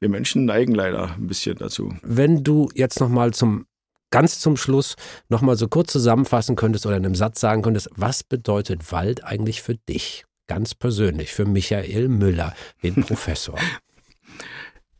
Wir 0.00 0.08
Menschen 0.08 0.44
neigen 0.44 0.74
leider 0.74 1.14
ein 1.14 1.28
bisschen 1.28 1.56
dazu. 1.56 1.94
Wenn 2.02 2.42
du 2.42 2.70
jetzt 2.74 2.98
nochmal 3.00 3.34
zum 3.34 3.66
ganz 4.10 4.40
zum 4.40 4.56
Schluss 4.56 4.96
nochmal 5.28 5.56
so 5.56 5.68
kurz 5.68 5.92
zusammenfassen 5.92 6.56
könntest 6.56 6.86
oder 6.86 6.96
in 6.96 7.04
einem 7.04 7.14
Satz 7.14 7.40
sagen 7.40 7.62
könntest, 7.62 7.90
was 7.94 8.24
bedeutet 8.24 8.90
Wald 8.90 9.24
eigentlich 9.24 9.62
für 9.62 9.76
dich? 9.88 10.24
Ganz 10.46 10.74
persönlich, 10.74 11.32
für 11.32 11.44
Michael 11.44 12.08
Müller, 12.08 12.54
den 12.82 12.94
Professor. 13.04 13.58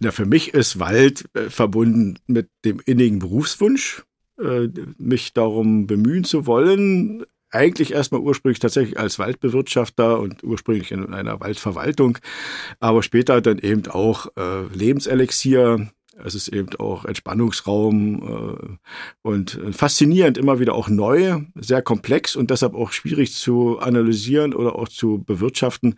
Ja, 0.00 0.12
für 0.12 0.26
mich 0.26 0.54
ist 0.54 0.78
Wald 0.78 1.24
äh, 1.34 1.50
verbunden 1.50 2.18
mit 2.26 2.50
dem 2.64 2.80
innigen 2.84 3.18
Berufswunsch, 3.18 4.04
äh, 4.42 4.68
mich 4.98 5.32
darum 5.32 5.86
bemühen 5.86 6.24
zu 6.24 6.46
wollen, 6.46 7.24
eigentlich 7.50 7.92
erstmal 7.92 8.20
ursprünglich 8.20 8.58
tatsächlich 8.58 8.98
als 8.98 9.18
Waldbewirtschafter 9.18 10.20
und 10.20 10.44
ursprünglich 10.44 10.92
in 10.92 11.12
einer 11.12 11.40
Waldverwaltung, 11.40 12.18
aber 12.80 13.02
später 13.02 13.40
dann 13.40 13.58
eben 13.58 13.86
auch 13.88 14.26
äh, 14.36 14.64
Lebenselixier. 14.74 15.90
Es 16.24 16.34
ist 16.34 16.48
eben 16.48 16.74
auch 16.80 17.04
Entspannungsraum 17.04 18.22
äh, 18.22 18.76
und 19.22 19.58
faszinierend, 19.70 20.36
immer 20.36 20.58
wieder 20.58 20.74
auch 20.74 20.88
neu, 20.88 21.42
sehr 21.54 21.80
komplex 21.80 22.34
und 22.34 22.50
deshalb 22.50 22.74
auch 22.74 22.92
schwierig 22.92 23.34
zu 23.34 23.78
analysieren 23.78 24.52
oder 24.52 24.74
auch 24.74 24.88
zu 24.88 25.22
bewirtschaften. 25.24 25.94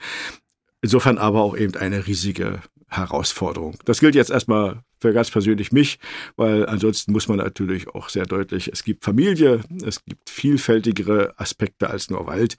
Insofern 0.83 1.19
aber 1.19 1.41
auch 1.41 1.57
eben 1.57 1.75
eine 1.77 2.07
riesige 2.07 2.61
Herausforderung. 2.91 3.77
Das 3.85 4.01
gilt 4.01 4.15
jetzt 4.15 4.31
erstmal 4.31 4.83
für 5.01 5.13
ganz 5.13 5.31
persönlich 5.31 5.73
mich, 5.73 5.99
weil 6.37 6.67
ansonsten 6.67 7.13
muss 7.13 7.29
man 7.29 7.39
natürlich 7.39 7.89
auch 7.89 8.09
sehr 8.09 8.27
deutlich, 8.27 8.69
es 8.73 8.85
gibt 8.85 9.05
Familie, 9.05 9.61
es 9.85 10.05
gibt 10.05 10.29
vielfältigere 10.29 11.35
Aspekte 11.39 11.89
als 11.89 12.11
nur 12.11 12.27
Wald, 12.27 12.57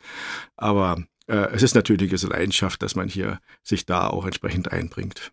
aber 0.57 1.03
äh, 1.27 1.53
es 1.53 1.63
ist 1.63 1.75
natürlich 1.75 2.09
diese 2.09 2.27
Leidenschaft, 2.27 2.81
dass 2.81 2.95
man 2.95 3.07
hier 3.07 3.39
sich 3.63 3.85
da 3.85 4.07
auch 4.07 4.25
entsprechend 4.25 4.71
einbringt. 4.71 5.31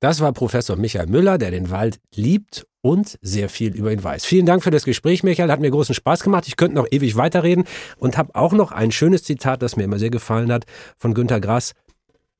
Das 0.00 0.20
war 0.20 0.32
Professor 0.32 0.76
Michael 0.76 1.06
Müller, 1.06 1.38
der 1.38 1.50
den 1.50 1.70
Wald 1.70 1.98
liebt 2.14 2.66
und 2.82 3.18
sehr 3.22 3.48
viel 3.48 3.74
über 3.74 3.90
ihn 3.90 4.04
weiß. 4.04 4.26
Vielen 4.26 4.46
Dank 4.46 4.62
für 4.62 4.70
das 4.70 4.84
Gespräch, 4.84 5.22
Michael. 5.22 5.50
Hat 5.50 5.60
mir 5.60 5.70
großen 5.70 5.94
Spaß 5.94 6.22
gemacht. 6.22 6.46
Ich 6.46 6.56
könnte 6.56 6.76
noch 6.76 6.86
ewig 6.90 7.16
weiterreden 7.16 7.64
und 7.96 8.18
habe 8.18 8.34
auch 8.34 8.52
noch 8.52 8.72
ein 8.72 8.92
schönes 8.92 9.24
Zitat, 9.24 9.62
das 9.62 9.74
mir 9.74 9.84
immer 9.84 9.98
sehr 9.98 10.10
gefallen 10.10 10.52
hat, 10.52 10.66
von 10.98 11.14
Günter 11.14 11.40
Grass. 11.40 11.72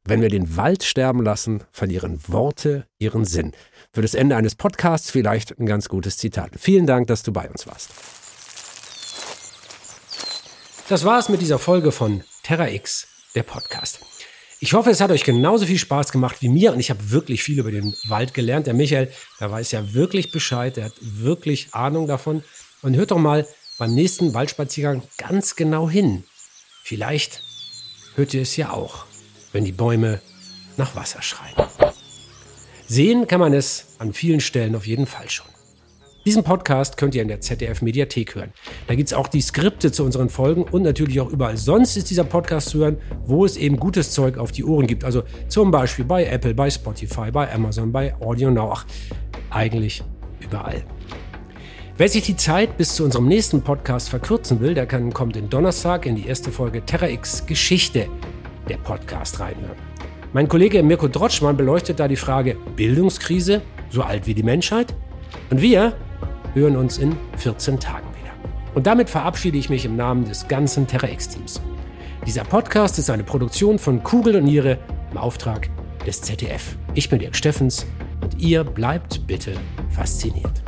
Wenn 0.08 0.22
wir 0.22 0.28
den 0.28 0.56
Wald 0.56 0.84
sterben 0.84 1.24
lassen, 1.24 1.64
verlieren 1.72 2.20
Worte 2.28 2.86
ihren 3.00 3.24
Sinn. 3.24 3.50
Für 3.92 4.02
das 4.02 4.14
Ende 4.14 4.36
eines 4.36 4.54
Podcasts 4.54 5.10
vielleicht 5.10 5.58
ein 5.58 5.66
ganz 5.66 5.88
gutes 5.88 6.16
Zitat. 6.16 6.52
Vielen 6.56 6.86
Dank, 6.86 7.08
dass 7.08 7.24
du 7.24 7.32
bei 7.32 7.50
uns 7.50 7.66
warst. 7.66 7.90
Das 10.88 11.04
war 11.04 11.18
es 11.18 11.28
mit 11.28 11.40
dieser 11.40 11.58
Folge 11.58 11.90
von 11.90 12.22
Terra 12.44 12.68
X, 12.68 13.08
der 13.34 13.42
Podcast. 13.42 13.98
Ich 14.60 14.74
hoffe, 14.74 14.90
es 14.90 15.00
hat 15.00 15.10
euch 15.10 15.24
genauso 15.24 15.66
viel 15.66 15.78
Spaß 15.78 16.12
gemacht 16.12 16.36
wie 16.40 16.50
mir 16.50 16.72
und 16.72 16.78
ich 16.78 16.90
habe 16.90 17.10
wirklich 17.10 17.42
viel 17.42 17.58
über 17.58 17.72
den 17.72 17.92
Wald 18.06 18.32
gelernt. 18.32 18.68
Der 18.68 18.74
Michael, 18.74 19.10
der 19.40 19.50
weiß 19.50 19.72
ja 19.72 19.92
wirklich 19.92 20.30
Bescheid, 20.30 20.76
der 20.76 20.84
hat 20.84 20.94
wirklich 21.00 21.74
Ahnung 21.74 22.06
davon. 22.06 22.44
Und 22.82 22.94
hört 22.94 23.10
doch 23.10 23.18
mal 23.18 23.44
beim 23.76 23.92
nächsten 23.92 24.34
Waldspaziergang 24.34 25.02
ganz 25.18 25.56
genau 25.56 25.90
hin. 25.90 26.22
Vielleicht 26.84 27.42
hört 28.14 28.32
ihr 28.34 28.42
es 28.42 28.56
ja 28.56 28.70
auch 28.70 29.05
wenn 29.56 29.64
die 29.64 29.72
Bäume 29.72 30.20
nach 30.76 30.94
Wasser 30.96 31.22
schreien. 31.22 31.54
Sehen 32.86 33.26
kann 33.26 33.40
man 33.40 33.54
es 33.54 33.96
an 33.98 34.12
vielen 34.12 34.40
Stellen 34.40 34.76
auf 34.76 34.86
jeden 34.86 35.06
Fall 35.06 35.30
schon. 35.30 35.46
Diesen 36.26 36.44
Podcast 36.44 36.98
könnt 36.98 37.14
ihr 37.14 37.22
in 37.22 37.28
der 37.28 37.40
ZDF 37.40 37.80
Mediathek 37.80 38.34
hören. 38.34 38.52
Da 38.86 38.94
gibt 38.94 39.08
es 39.08 39.14
auch 39.14 39.28
die 39.28 39.40
Skripte 39.40 39.92
zu 39.92 40.04
unseren 40.04 40.28
Folgen 40.28 40.64
und 40.64 40.82
natürlich 40.82 41.22
auch 41.22 41.30
überall 41.30 41.56
sonst 41.56 41.96
ist 41.96 42.10
dieser 42.10 42.24
Podcast 42.24 42.68
zu 42.68 42.80
hören, 42.80 42.98
wo 43.24 43.46
es 43.46 43.56
eben 43.56 43.78
gutes 43.78 44.10
Zeug 44.10 44.36
auf 44.36 44.52
die 44.52 44.62
Ohren 44.62 44.86
gibt. 44.86 45.04
Also 45.04 45.22
zum 45.48 45.70
Beispiel 45.70 46.04
bei 46.04 46.26
Apple, 46.26 46.52
bei 46.52 46.68
Spotify, 46.68 47.30
bei 47.30 47.50
Amazon, 47.50 47.90
bei 47.90 48.14
Audio 48.16 48.50
Now. 48.50 48.72
Ach, 48.74 48.84
eigentlich 49.48 50.02
überall. 50.40 50.84
Wer 51.96 52.10
sich 52.10 52.24
die 52.24 52.36
Zeit 52.36 52.76
bis 52.76 52.94
zu 52.94 53.04
unserem 53.04 53.26
nächsten 53.26 53.62
Podcast 53.62 54.10
verkürzen 54.10 54.60
will, 54.60 54.74
der 54.74 54.84
kann, 54.84 55.14
kommt 55.14 55.34
den 55.34 55.48
Donnerstag 55.48 56.04
in 56.04 56.14
die 56.14 56.26
erste 56.26 56.52
Folge 56.52 56.84
Terra 56.84 57.08
X 57.08 57.46
Geschichte 57.46 58.06
der 58.68 58.76
Podcast 58.78 59.40
reinhören. 59.40 59.76
Mein 60.32 60.48
Kollege 60.48 60.82
Mirko 60.82 61.08
Drotschmann 61.08 61.56
beleuchtet 61.56 62.00
da 62.00 62.08
die 62.08 62.16
Frage 62.16 62.56
Bildungskrise, 62.76 63.62
so 63.90 64.02
alt 64.02 64.26
wie 64.26 64.34
die 64.34 64.42
Menschheit. 64.42 64.94
Und 65.50 65.62
wir 65.62 65.94
hören 66.54 66.76
uns 66.76 66.98
in 66.98 67.16
14 67.38 67.80
Tagen 67.80 68.06
wieder. 68.20 68.32
Und 68.74 68.86
damit 68.86 69.08
verabschiede 69.08 69.58
ich 69.58 69.70
mich 69.70 69.84
im 69.84 69.96
Namen 69.96 70.24
des 70.24 70.48
ganzen 70.48 70.86
Terra 70.86 71.08
X-Teams. 71.08 71.60
Dieser 72.26 72.44
Podcast 72.44 72.98
ist 72.98 73.08
eine 73.08 73.24
Produktion 73.24 73.78
von 73.78 74.02
Kugel 74.02 74.36
und 74.36 74.44
Niere 74.44 74.78
im 75.12 75.18
Auftrag 75.18 75.68
des 76.06 76.20
ZDF. 76.22 76.76
Ich 76.94 77.08
bin 77.08 77.18
Dirk 77.18 77.36
Steffens 77.36 77.86
Und 78.20 78.40
ihr 78.40 78.64
bleibt 78.64 79.26
bitte 79.26 79.52
fasziniert. 79.90 80.62